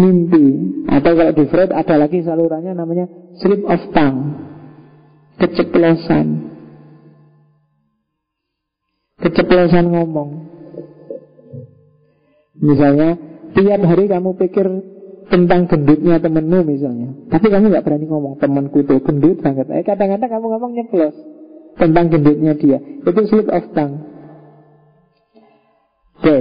[0.00, 0.46] mimpi
[0.88, 3.06] atau kalau di Freud ada lagi salurannya namanya
[3.36, 4.40] slip of tongue,
[5.36, 6.26] keceplosan,
[9.18, 10.30] keceplosan ngomong.
[12.58, 13.14] Misalnya
[13.54, 14.66] tiap hari kamu pikir
[15.28, 19.68] tentang gendutnya temenmu misalnya, tapi kamu nggak berani ngomong temanku tuh gendut banget.
[19.70, 21.14] Eh kadang-kadang kamu ngomong nyeplos
[21.76, 24.02] tentang gendutnya dia, itu slip of tongue.
[26.18, 26.38] Oke,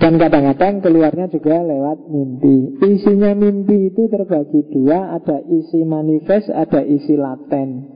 [0.00, 2.80] dan kadang-kadang keluarnya juga lewat mimpi.
[2.80, 7.86] Isinya mimpi itu terbagi dua, ada isi manifest, ada isi laten.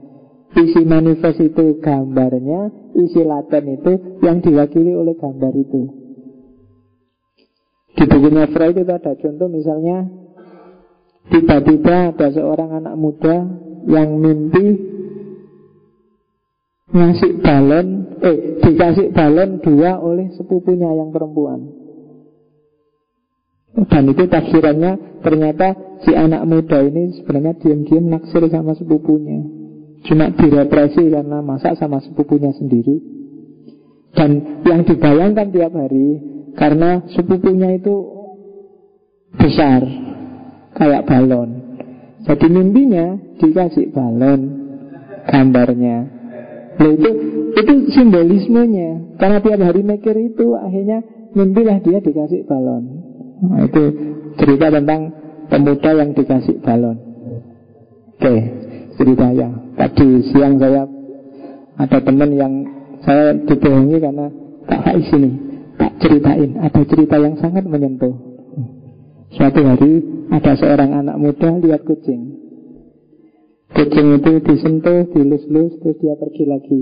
[0.53, 3.91] Isi manifest itu gambarnya, isi laten itu
[4.25, 5.81] yang diwakili oleh gambar itu.
[7.97, 10.05] Di bukunya Freud itu ada contoh misalnya
[11.27, 13.35] Tiba-tiba ada seorang anak muda
[13.87, 14.95] yang mimpi
[16.87, 17.87] ngasih balon,
[18.23, 21.67] eh dikasih balon dua oleh sepupunya yang perempuan.
[23.91, 29.56] Dan itu tafsirannya ternyata si anak muda ini sebenarnya diam-diam naksir sama sepupunya.
[30.05, 33.01] Cuma direpresi karena masak sama sepupunya sendiri.
[34.13, 36.21] Dan yang dibayangkan tiap hari
[36.57, 37.95] karena sepupunya itu
[39.37, 39.81] besar
[40.77, 41.79] kayak balon.
[42.25, 44.41] Jadi mimpinya dikasih balon
[45.27, 46.17] gambarnya
[46.77, 47.09] Nah itu
[47.57, 49.17] itu simbolismenya.
[49.17, 51.01] Karena tiap hari mikir itu akhirnya
[51.33, 52.83] mimpilah dia dikasih balon.
[53.37, 53.83] Nah, itu
[54.37, 55.13] cerita tentang
[55.49, 56.97] pemuda yang dikasih balon.
[58.17, 58.35] Oke,
[58.97, 59.47] cerita ya.
[59.77, 60.83] Tadi siang saya
[61.77, 62.53] ada teman yang
[63.05, 64.27] saya dibohongi karena
[64.65, 65.31] tak Faiz ini
[65.77, 68.13] tak ceritain ada cerita yang sangat menyentuh.
[69.37, 70.01] Suatu hari
[70.33, 72.41] ada seorang anak muda lihat kucing.
[73.67, 76.81] Kucing itu disentuh, dilus-lus, terus dia pergi lagi.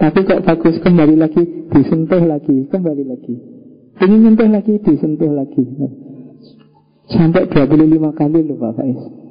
[0.00, 3.34] Tapi kok bagus kembali lagi, disentuh lagi, kembali lagi.
[4.00, 5.64] Ini menyentuh lagi, disentuh lagi.
[7.10, 9.23] Sampai 25 kali loh Pak Faiz.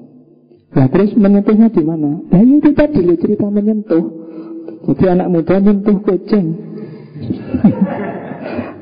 [0.73, 2.17] Nah terus menyentuhnya di mana?
[2.17, 4.05] Nah itu tadi loh cerita menyentuh.
[4.89, 6.47] Jadi anak muda menyentuh kucing.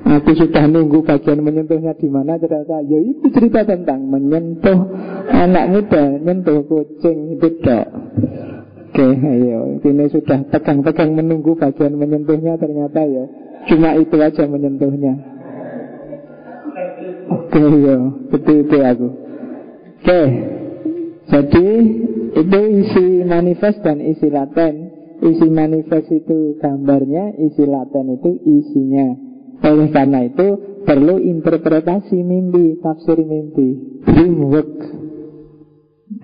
[0.02, 4.92] Aku sudah nunggu bagian menyentuhnya di mana ternyata ya itu cerita tentang menyentuh
[5.30, 7.88] anak muda, menyentuh kucing itu dok.
[8.92, 13.24] Oke, ayo ini sudah pegang-pegang menunggu bagian menyentuhnya ternyata ya
[13.72, 15.16] cuma itu aja menyentuhnya.
[17.32, 17.96] Oke, ya
[18.28, 19.08] betul itu aku.
[20.02, 20.22] Oke,
[21.32, 21.68] jadi
[22.36, 25.00] itu isi manifest dan isi laten.
[25.22, 29.08] Isi manifest itu gambarnya, isi laten itu isinya.
[29.62, 34.74] Oleh karena itu perlu interpretasi mimpi, tafsir mimpi, dreamwork.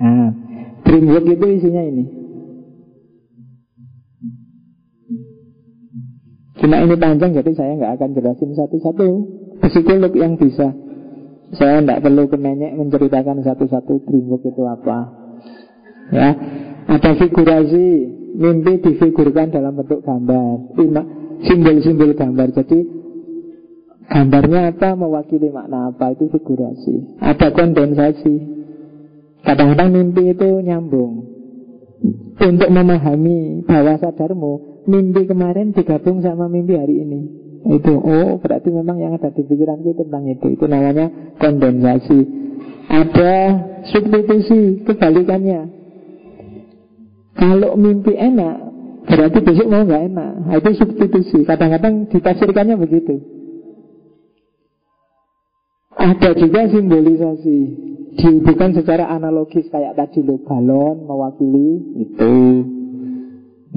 [0.01, 0.29] Nah,
[0.81, 2.05] dreamwork itu isinya ini.
[6.57, 9.07] Cuma ini panjang jadi saya nggak akan jelasin satu-satu
[9.61, 10.73] psikolog yang bisa.
[11.55, 14.97] Saya tidak perlu kemenyek menceritakan satu-satu dreamwork itu apa.
[16.11, 16.29] Ya,
[16.91, 17.87] ada figurasi,
[18.35, 20.75] mimpi difigurkan dalam bentuk gambar,
[21.47, 22.51] simbol-simbol gambar.
[22.51, 22.79] Jadi
[24.07, 27.19] Gambarnya apa, mewakili makna apa, itu figurasi.
[27.19, 28.35] Ada kondensasi.
[29.43, 31.27] Kadang-kadang mimpi itu nyambung.
[32.39, 37.21] Untuk memahami bawah sadarmu, mimpi kemarin digabung sama mimpi hari ini.
[37.65, 40.45] Itu, oh berarti memang yang ada di pikiranku tentang itu.
[40.53, 41.09] Itu namanya
[41.41, 42.19] kondensasi.
[42.87, 43.33] Ada
[43.89, 45.61] substitusi, kebalikannya.
[47.37, 48.55] Kalau mimpi enak,
[49.05, 50.31] berarti besok mau nggak enak.
[50.47, 51.43] Nah, itu substitusi.
[51.43, 53.15] Kadang-kadang ditafsirkannya begitu.
[55.97, 57.59] Ada juga simbolisasi
[58.17, 62.33] Dihubungkan secara analogis Kayak tadi lo balon mewakili itu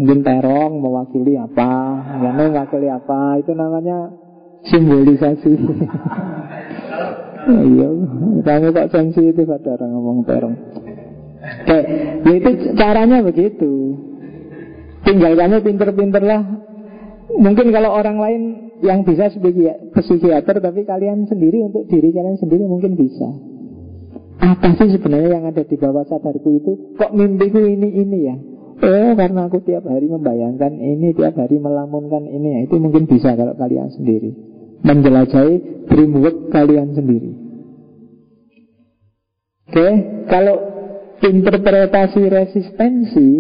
[0.01, 1.73] Mungkin terong mewakili apa?
[2.25, 3.37] Yang mewakili apa?
[3.45, 3.99] Itu namanya
[4.65, 5.53] simbolisasi.
[7.41, 7.89] Iya.
[8.45, 10.55] Kamu kok sensitif ada orang ngomong terong?
[11.41, 11.79] Oke,
[12.21, 13.97] ya itu caranya begitu.
[15.09, 16.45] Tinggal kamu pinter-pinter lah
[17.41, 18.43] Mungkin kalau orang lain
[18.83, 23.29] yang bisa psikiater tapi kalian sendiri untuk diri kalian sendiri mungkin bisa.
[24.41, 26.73] Apa sih sebenarnya yang ada di bawah sadarku itu?
[26.97, 28.37] Kok mimpiku ini ini ya?
[28.81, 32.61] Oh karena aku tiap hari membayangkan ini, tiap hari melamunkan ini ya.
[32.65, 34.33] Itu mungkin bisa kalau kalian sendiri
[34.81, 37.31] Menjelajahi dreamwork kalian sendiri
[39.71, 39.89] Oke,
[40.27, 40.57] kalau
[41.23, 43.31] interpretasi resistensi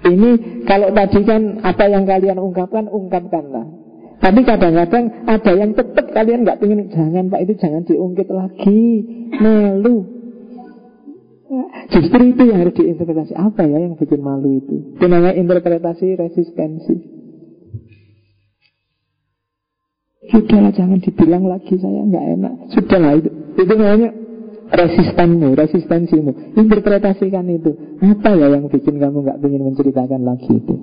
[0.00, 0.30] ini
[0.64, 3.68] kalau tadi kan apa yang kalian ungkapkan, ungkapkanlah.
[4.20, 8.84] Tapi kadang-kadang ada yang tetap kalian nggak ingin jangan pak itu jangan diungkit lagi,
[9.40, 10.19] malu.
[11.90, 14.94] Justru itu yang harus diinterpretasi apa ya yang bikin malu itu?
[14.94, 16.94] Itu namanya interpretasi resistensi.
[20.30, 22.52] Sudahlah jangan dibilang lagi saya nggak enak.
[22.70, 23.30] Sudahlah itu.
[23.58, 24.14] Itu namanya
[24.70, 26.54] resistenmu, resistensimu.
[26.54, 27.98] Interpretasikan itu.
[27.98, 30.74] Apa ya yang bikin kamu nggak ingin menceritakan lagi itu?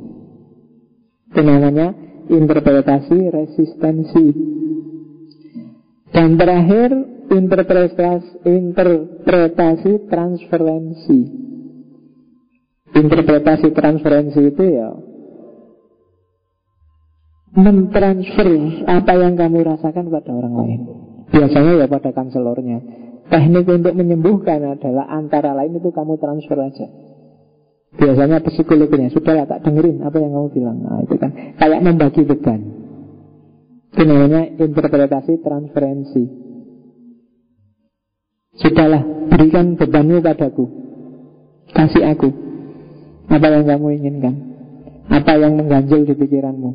[1.31, 1.95] Itu namanya
[2.27, 4.25] interpretasi resistensi.
[6.11, 11.19] Dan terakhir interpretasi, interpretasi transferensi.
[12.97, 14.89] Interpretasi transferensi itu ya
[17.57, 20.81] mentransfer apa yang kamu rasakan pada orang lain.
[21.33, 22.79] Biasanya ya pada kanselornya.
[23.27, 26.87] Teknik untuk menyembuhkan adalah antara lain itu kamu transfer aja.
[27.97, 30.77] Biasanya psikologinya sudah tak dengerin apa yang kamu bilang.
[30.85, 32.61] Nah, itu kan kayak membagi beban.
[33.91, 36.46] Itu namanya interpretasi transferensi.
[38.57, 40.65] Sudahlah, berikan bebanmu padaku.
[41.73, 42.29] Kasih aku.
[43.29, 44.35] Apa yang kamu inginkan?
[45.11, 46.71] Apa yang mengganjil di pikiranmu?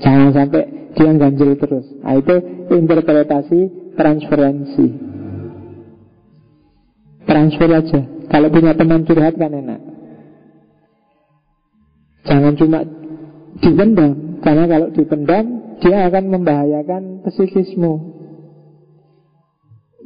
[0.00, 0.62] Jangan sampai
[0.96, 1.86] dia ganjil terus.
[2.02, 2.34] Nah, itu
[2.72, 3.58] interpretasi
[3.94, 4.86] transferensi.
[7.28, 8.00] Transfer aja.
[8.30, 9.80] Kalau punya teman curhat kan enak.
[12.26, 12.78] Jangan cuma
[13.58, 15.44] dipendam, karena kalau dipendam
[15.80, 18.19] dia akan membahayakan psikismu.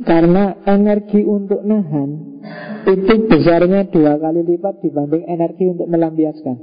[0.03, 2.43] Karena energi untuk nahan
[2.83, 6.57] itu besarnya dua kali lipat dibanding energi untuk melampiaskan.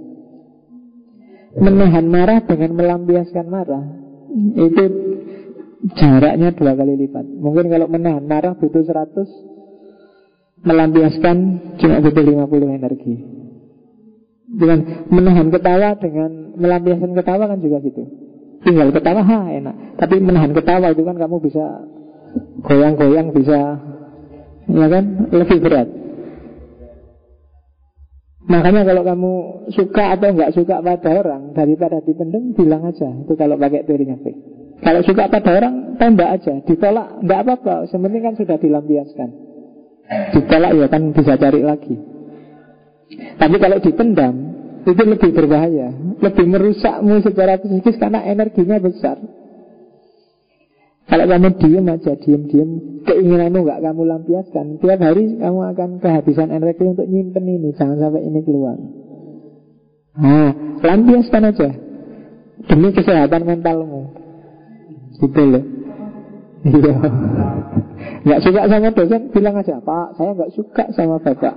[1.55, 3.85] Menahan marah dengan melampiaskan marah
[4.55, 4.83] itu
[5.95, 7.23] jaraknya dua kali lipat.
[7.23, 11.37] Mungkin kalau menahan marah butuh 100, melampiaskan
[11.79, 13.15] cuma butuh 50 energi.
[14.51, 18.03] Dengan menahan ketawa dengan melampiaskan ketawa kan juga gitu.
[18.61, 19.95] Tinggal ketawa ha enak.
[19.95, 21.65] Tapi menahan ketawa itu kan kamu bisa
[22.61, 23.59] goyang-goyang bisa
[24.71, 25.89] ya kan lebih berat.
[28.51, 29.31] Makanya kalau kamu
[29.71, 34.35] suka atau nggak suka pada orang daripada dipendam bilang aja itu kalau pakai teorinya Fik.
[34.81, 37.75] Kalau suka pada orang tembak aja, ditolak nggak apa-apa.
[37.93, 39.29] Sebenarnya kan sudah dilampiaskan.
[40.35, 41.95] Ditolak ya kan bisa cari lagi.
[43.37, 44.35] Tapi kalau dipendam
[44.81, 49.21] itu lebih berbahaya, lebih merusakmu secara psikis karena energinya besar.
[51.11, 52.69] Kalau kamu diem aja, diem-diem,
[53.03, 58.23] keinginanmu nggak kamu lampiaskan, tiap hari kamu akan kehabisan energi untuk nyimpen ini, jangan sampai
[58.23, 58.79] ini keluar.
[60.15, 61.69] Nah, lampiaskan aja
[62.71, 64.15] demi kesehatan mentalmu.
[65.19, 65.63] Gitu loh.
[66.63, 66.95] Iya.
[68.25, 71.55] Nggak suka sama dosen, bilang aja, Pak, saya nggak suka sama bapak.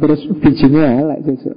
[0.00, 1.52] Terus bijinya lah susu.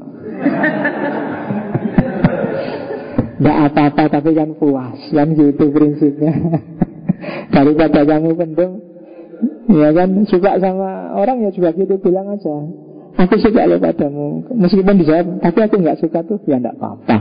[3.43, 6.33] Nggak apa-apa tapi kan puas Kan gitu prinsipnya
[7.51, 8.71] Daripada kamu pendem
[9.67, 12.55] Ya kan suka sama orang ya juga gitu bilang aja
[13.19, 17.17] Aku suka lo padamu Meskipun dijawab Tapi aku nggak suka tuh Ya nggak apa-apa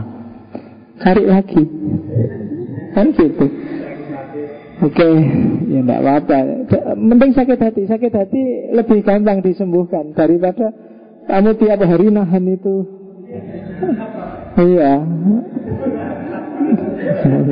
[1.03, 1.63] Cari lagi
[2.95, 3.47] Kan gitu
[4.83, 5.15] Oke, okay.
[5.71, 6.39] ya enggak apa-apa.
[6.99, 7.87] Mending sakit hati.
[7.87, 8.43] Sakit hati
[8.75, 10.75] lebih gampang disembuhkan daripada
[11.31, 12.83] kamu tiap hari nahan itu.
[14.59, 14.95] Iya.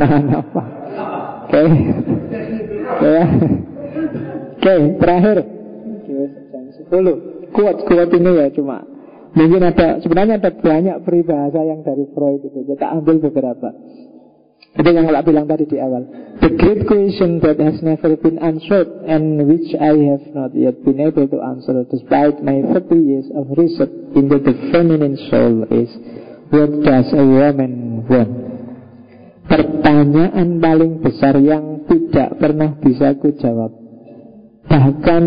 [0.01, 0.63] Nahan apa?
[1.47, 1.53] Oke.
[1.53, 1.69] Okay.
[3.01, 3.25] Ya.
[4.61, 5.37] Oke, terakhir.
[6.51, 7.51] Jam 10.
[7.51, 8.87] Kuat kuat ini ya cuma
[9.31, 12.67] Mungkin ada sebenarnya ada banyak peribahasa yang dari Freud itu.
[12.67, 13.71] Kita ambil beberapa.
[14.75, 16.03] Itu yang Allah bilang tadi di awal.
[16.43, 20.99] The great question that has never been answered and which I have not yet been
[20.99, 25.91] able to answer despite my 30 years of research into the feminine soul is
[26.51, 28.50] What does a woman want?
[29.51, 33.81] Pertanyaan paling besar yang tidak pernah bisa aku jawab
[34.71, 35.25] Bahkan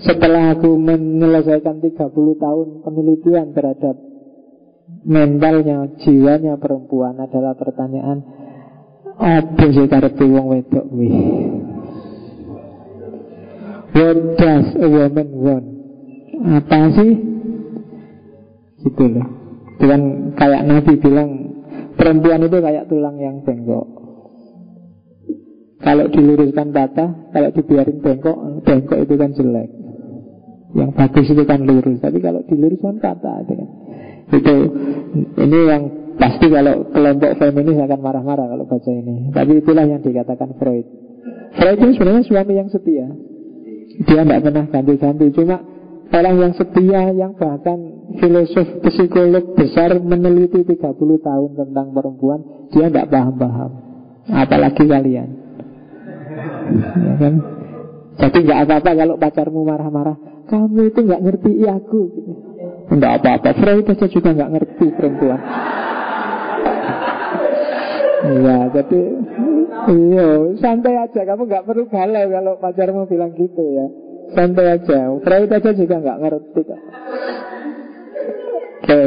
[0.00, 2.00] setelah aku menyelesaikan 30
[2.40, 3.96] tahun penelitian terhadap
[5.04, 8.24] mentalnya, jiwanya perempuan adalah pertanyaan
[9.20, 11.08] apa sih karepe wong wedok kuwi?
[13.92, 15.66] What does a woman want?
[16.40, 17.12] Apa sih?
[18.80, 19.28] Gitu loh.
[19.76, 21.49] Dengan kayak Nabi bilang
[21.96, 23.86] perempuan itu kayak tulang yang bengkok.
[25.80, 28.36] Kalau diluruskan patah, kalau dibiarin bengkok,
[28.68, 29.70] bengkok itu kan jelek.
[30.76, 33.68] Yang bagus itu kan lurus, tapi kalau diluruskan patah itu kan.
[34.30, 34.54] Itu
[35.40, 35.82] ini yang
[36.20, 39.32] pasti kalau kelompok feminis akan marah-marah kalau baca ini.
[39.32, 40.86] Tapi itulah yang dikatakan Freud.
[41.56, 43.08] Freud itu sebenarnya suami yang setia.
[44.04, 45.26] Dia tidak pernah ganti-ganti.
[45.32, 45.56] Cuma
[46.10, 47.78] orang yang setia yang bahkan
[48.18, 52.40] filosof psikolog besar meneliti 30 tahun tentang perempuan,
[52.74, 53.70] dia tidak paham-paham.
[54.30, 55.28] Apalagi kalian.
[56.98, 57.34] Ya kan?
[58.20, 60.18] Jadi nggak apa-apa kalau pacarmu marah-marah.
[60.50, 62.02] Kamu itu nggak ngerti aku.
[62.90, 65.38] Enggak apa-apa Freud aja juga nggak ngerti perempuan
[68.26, 69.00] Iya jadi
[69.80, 71.24] Iya, santai aja.
[71.24, 73.86] Kamu nggak perlu galau kalau pacarmu bilang gitu ya.
[74.32, 75.00] Santai aja.
[75.20, 76.80] Freud aja juga nggak ngerti kok.
[78.80, 79.06] Oke, okay.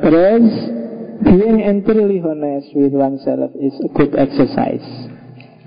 [0.00, 0.46] terus
[1.22, 4.82] being entirely honest with oneself is a good exercise.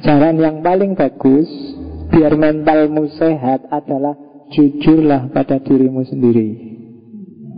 [0.04, 1.48] Cara yang paling bagus
[2.12, 4.20] biar mentalmu sehat adalah
[4.52, 6.50] jujurlah pada dirimu sendiri.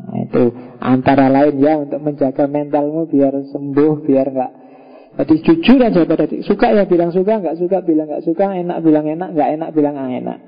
[0.05, 0.43] Nah, itu
[0.77, 4.51] antara lain ya untuk menjaga mentalmu biar sembuh, biar nggak
[5.15, 6.43] jadi jujur aja pada diri.
[6.43, 9.95] Suka ya bilang suka, nggak suka bilang nggak suka, enak bilang enak, nggak enak bilang
[9.95, 10.39] enak.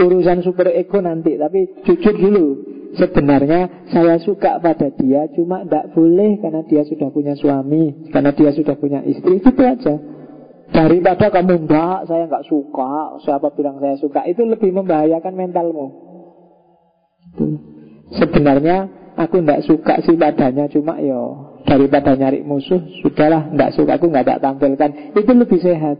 [0.00, 2.46] Urusan super ego nanti, tapi jujur dulu.
[2.90, 8.50] Sebenarnya saya suka pada dia, cuma tidak boleh karena dia sudah punya suami, karena dia
[8.50, 9.94] sudah punya istri, itu aja.
[10.70, 15.86] Daripada kamu enggak, saya nggak suka, siapa bilang saya suka, itu lebih membahayakan mentalmu.
[18.10, 24.08] Sebenarnya aku tidak suka sih padanya, cuma yo daripada nyari musuh sudahlah nggak suka aku
[24.08, 25.96] nggak tak tampilkan itu lebih sehat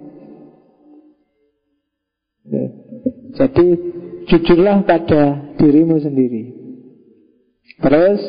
[2.49, 2.80] ya.
[3.35, 3.67] Jadi
[4.31, 6.45] jujurlah pada dirimu sendiri.
[7.81, 8.21] Terus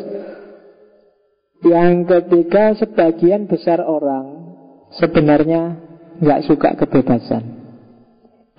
[1.61, 4.55] yang ketiga sebagian besar orang
[4.97, 5.77] sebenarnya
[6.21, 7.61] nggak suka kebebasan.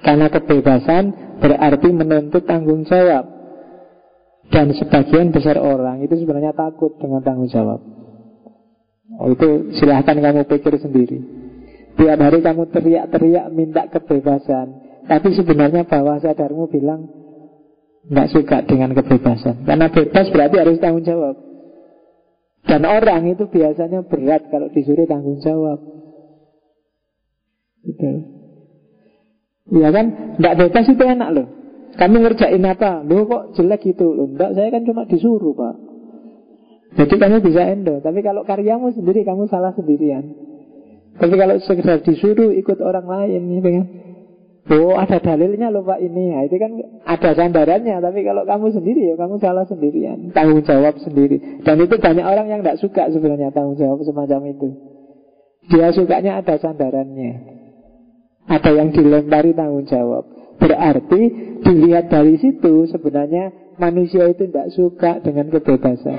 [0.02, 3.27] Karena kebebasan berarti menuntut tanggung jawab.
[4.52, 7.81] Dan sebagian besar orang itu sebenarnya takut dengan tanggung jawab.
[9.16, 11.19] Oh, itu silahkan kamu pikir sendiri.
[11.97, 17.11] Tiap hari kamu teriak-teriak minta kebebasan, tapi sebenarnya bawah sadarmu bilang
[18.07, 19.66] nggak suka dengan kebebasan.
[19.66, 21.39] Karena bebas berarti harus tanggung jawab.
[22.62, 25.83] Dan orang itu biasanya berat kalau disuruh tanggung jawab.
[27.83, 28.11] Gitu.
[29.74, 30.07] Iya kan?
[30.39, 31.47] Nggak bebas itu enak loh.
[31.93, 33.05] Kamu ngerjain apa?
[33.05, 34.31] Loh kok jelek gitu loh.
[34.31, 35.74] Enggak, saya kan cuma disuruh pak.
[36.93, 40.29] Jadi kamu bisa endo Tapi kalau karyamu sendiri kamu salah sendirian
[41.16, 43.87] Tapi kalau sekedar disuruh ikut orang lain gitu kan
[44.70, 46.30] Oh ada dalilnya loh pak ini.
[46.30, 46.70] Ya, Itu kan
[47.02, 50.30] ada sandarannya Tapi kalau kamu sendiri ya kamu salah sendirian.
[50.30, 51.66] Tanggung jawab sendiri.
[51.66, 54.68] Dan itu banyak orang yang tidak suka sebenarnya Tanggung jawab semacam itu.
[55.66, 57.32] Dia sukanya ada sandarannya
[58.47, 60.30] Ada yang dilempari tanggung jawab.
[60.62, 61.22] Berarti
[61.66, 66.18] dilihat dari situ sebenarnya manusia itu tidak suka dengan kebebasan.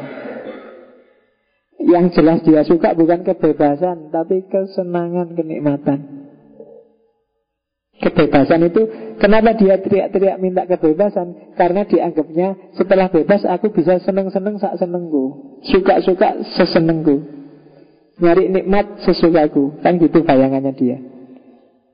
[1.80, 6.23] Yang jelas dia suka bukan kebebasan Tapi kesenangan, kenikmatan
[8.02, 8.82] Kebebasan itu
[9.22, 11.54] Kenapa dia teriak-teriak minta kebebasan?
[11.54, 15.58] Karena dianggapnya Setelah bebas aku bisa seneng-seneng sak senengku.
[15.64, 17.22] Suka-suka sesenengku.
[18.18, 19.80] Nyari nikmat sesukaku.
[19.86, 20.98] Kan gitu bayangannya dia.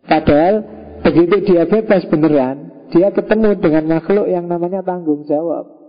[0.08, 0.64] Padahal
[1.04, 5.80] Begitu dia bebas beneran Dia ketemu dengan makhluk yang namanya tanggung jawab.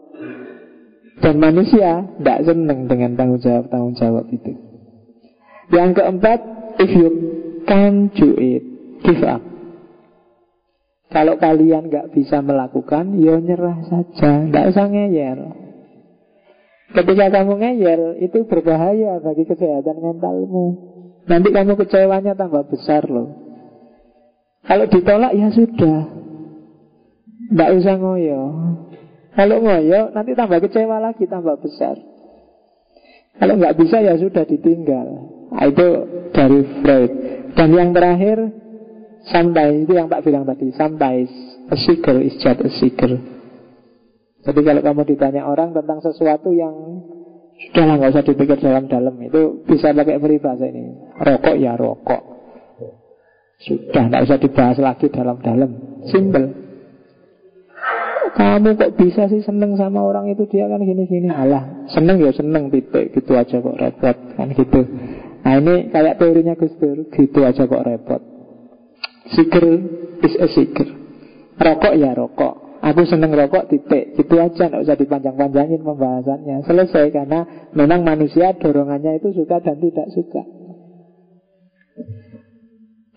[1.20, 4.52] Dan manusia tidak senang dengan tanggung jawab-tanggung jawab itu.
[5.72, 6.38] Yang keempat,
[6.80, 7.08] if you
[7.68, 8.64] can't do it,
[9.04, 9.49] give up.
[11.10, 15.40] Kalau kalian nggak bisa melakukan, ya nyerah saja, nggak usah ngeyel.
[16.90, 20.66] Ketika kamu ngeyel, itu berbahaya bagi kesehatan mentalmu.
[21.26, 23.34] Nanti kamu kecewanya tambah besar loh.
[24.66, 26.00] Kalau ditolak ya sudah,
[27.58, 28.42] nggak usah ngoyo.
[29.34, 31.98] Kalau ngoyo nanti tambah kecewa lagi, tambah besar.
[33.40, 35.08] Kalau nggak bisa ya sudah ditinggal.
[35.50, 35.86] Nah, itu
[36.30, 37.12] dari Freud.
[37.58, 38.38] Dan yang terakhir,
[39.28, 40.72] sampai itu yang tak bilang tadi.
[40.72, 41.28] Sampai
[41.68, 43.12] just a seeker.
[44.40, 46.72] Jadi kalau kamu ditanya orang tentang sesuatu yang
[47.60, 50.96] Sudahlah nggak usah dipikir dalam-dalam Itu bisa pakai peribahasa ini.
[51.20, 52.22] Rokok ya rokok.
[53.60, 56.00] Sudah nggak usah dibahas lagi dalam-dalam.
[56.08, 56.72] Simple.
[58.32, 60.48] Kamu kok bisa sih seneng sama orang itu?
[60.48, 61.28] Dia kan gini-gini.
[61.28, 63.12] Alah seneng ya seneng titik.
[63.12, 64.80] Gitu aja kok repot kan gitu.
[65.44, 67.12] Nah ini kayak teorinya Gus Dur.
[67.12, 68.29] Gitu aja kok repot
[69.36, 69.66] Seeker
[70.24, 70.88] is a seeker
[71.60, 77.70] Rokok ya rokok Aku seneng rokok titik Gitu aja nggak usah dipanjang-panjangin pembahasannya Selesai karena
[77.76, 80.42] memang manusia dorongannya itu suka dan tidak suka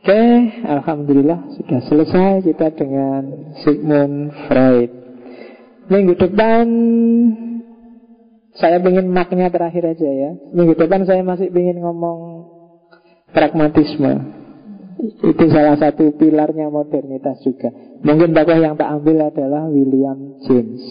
[0.04, 0.20] Oke,
[0.68, 4.92] Alhamdulillah sudah selesai kita dengan Sigmund Freud.
[5.88, 6.68] Minggu depan
[8.52, 10.32] saya ingin maknya terakhir aja ya.
[10.52, 12.20] Minggu depan saya masih ingin ngomong
[13.32, 14.43] pragmatisme.
[15.02, 17.72] Itu salah satu pilarnya modernitas juga.
[18.04, 20.82] Mungkin tokoh yang tak ambil adalah William James.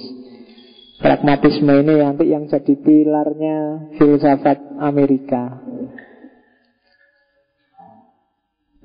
[1.03, 5.59] Pragmatisme ini nanti yang jadi pilarnya filsafat Amerika.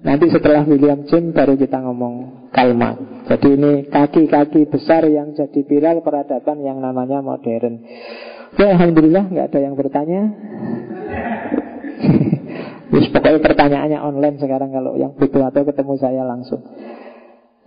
[0.02, 3.28] Nanti setelah William James baru kita ngomong Kalmat.
[3.28, 7.86] Jadi ini kaki-kaki besar yang jadi pilar peradaban yang namanya modern.
[8.58, 10.22] Ya, Alhamdulillah nggak ada yang bertanya.
[12.88, 16.64] Terus pokoknya pertanyaannya online sekarang kalau yang butuh atau ketemu saya langsung.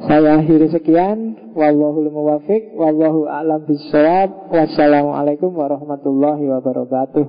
[0.00, 1.52] Saya akhiri sekian.
[1.52, 2.72] Wallahul muwafiq.
[2.72, 4.48] Wallahu a'lam bishawab.
[4.48, 7.24] Wassalamualaikum warahmatullahi wabarakatuh.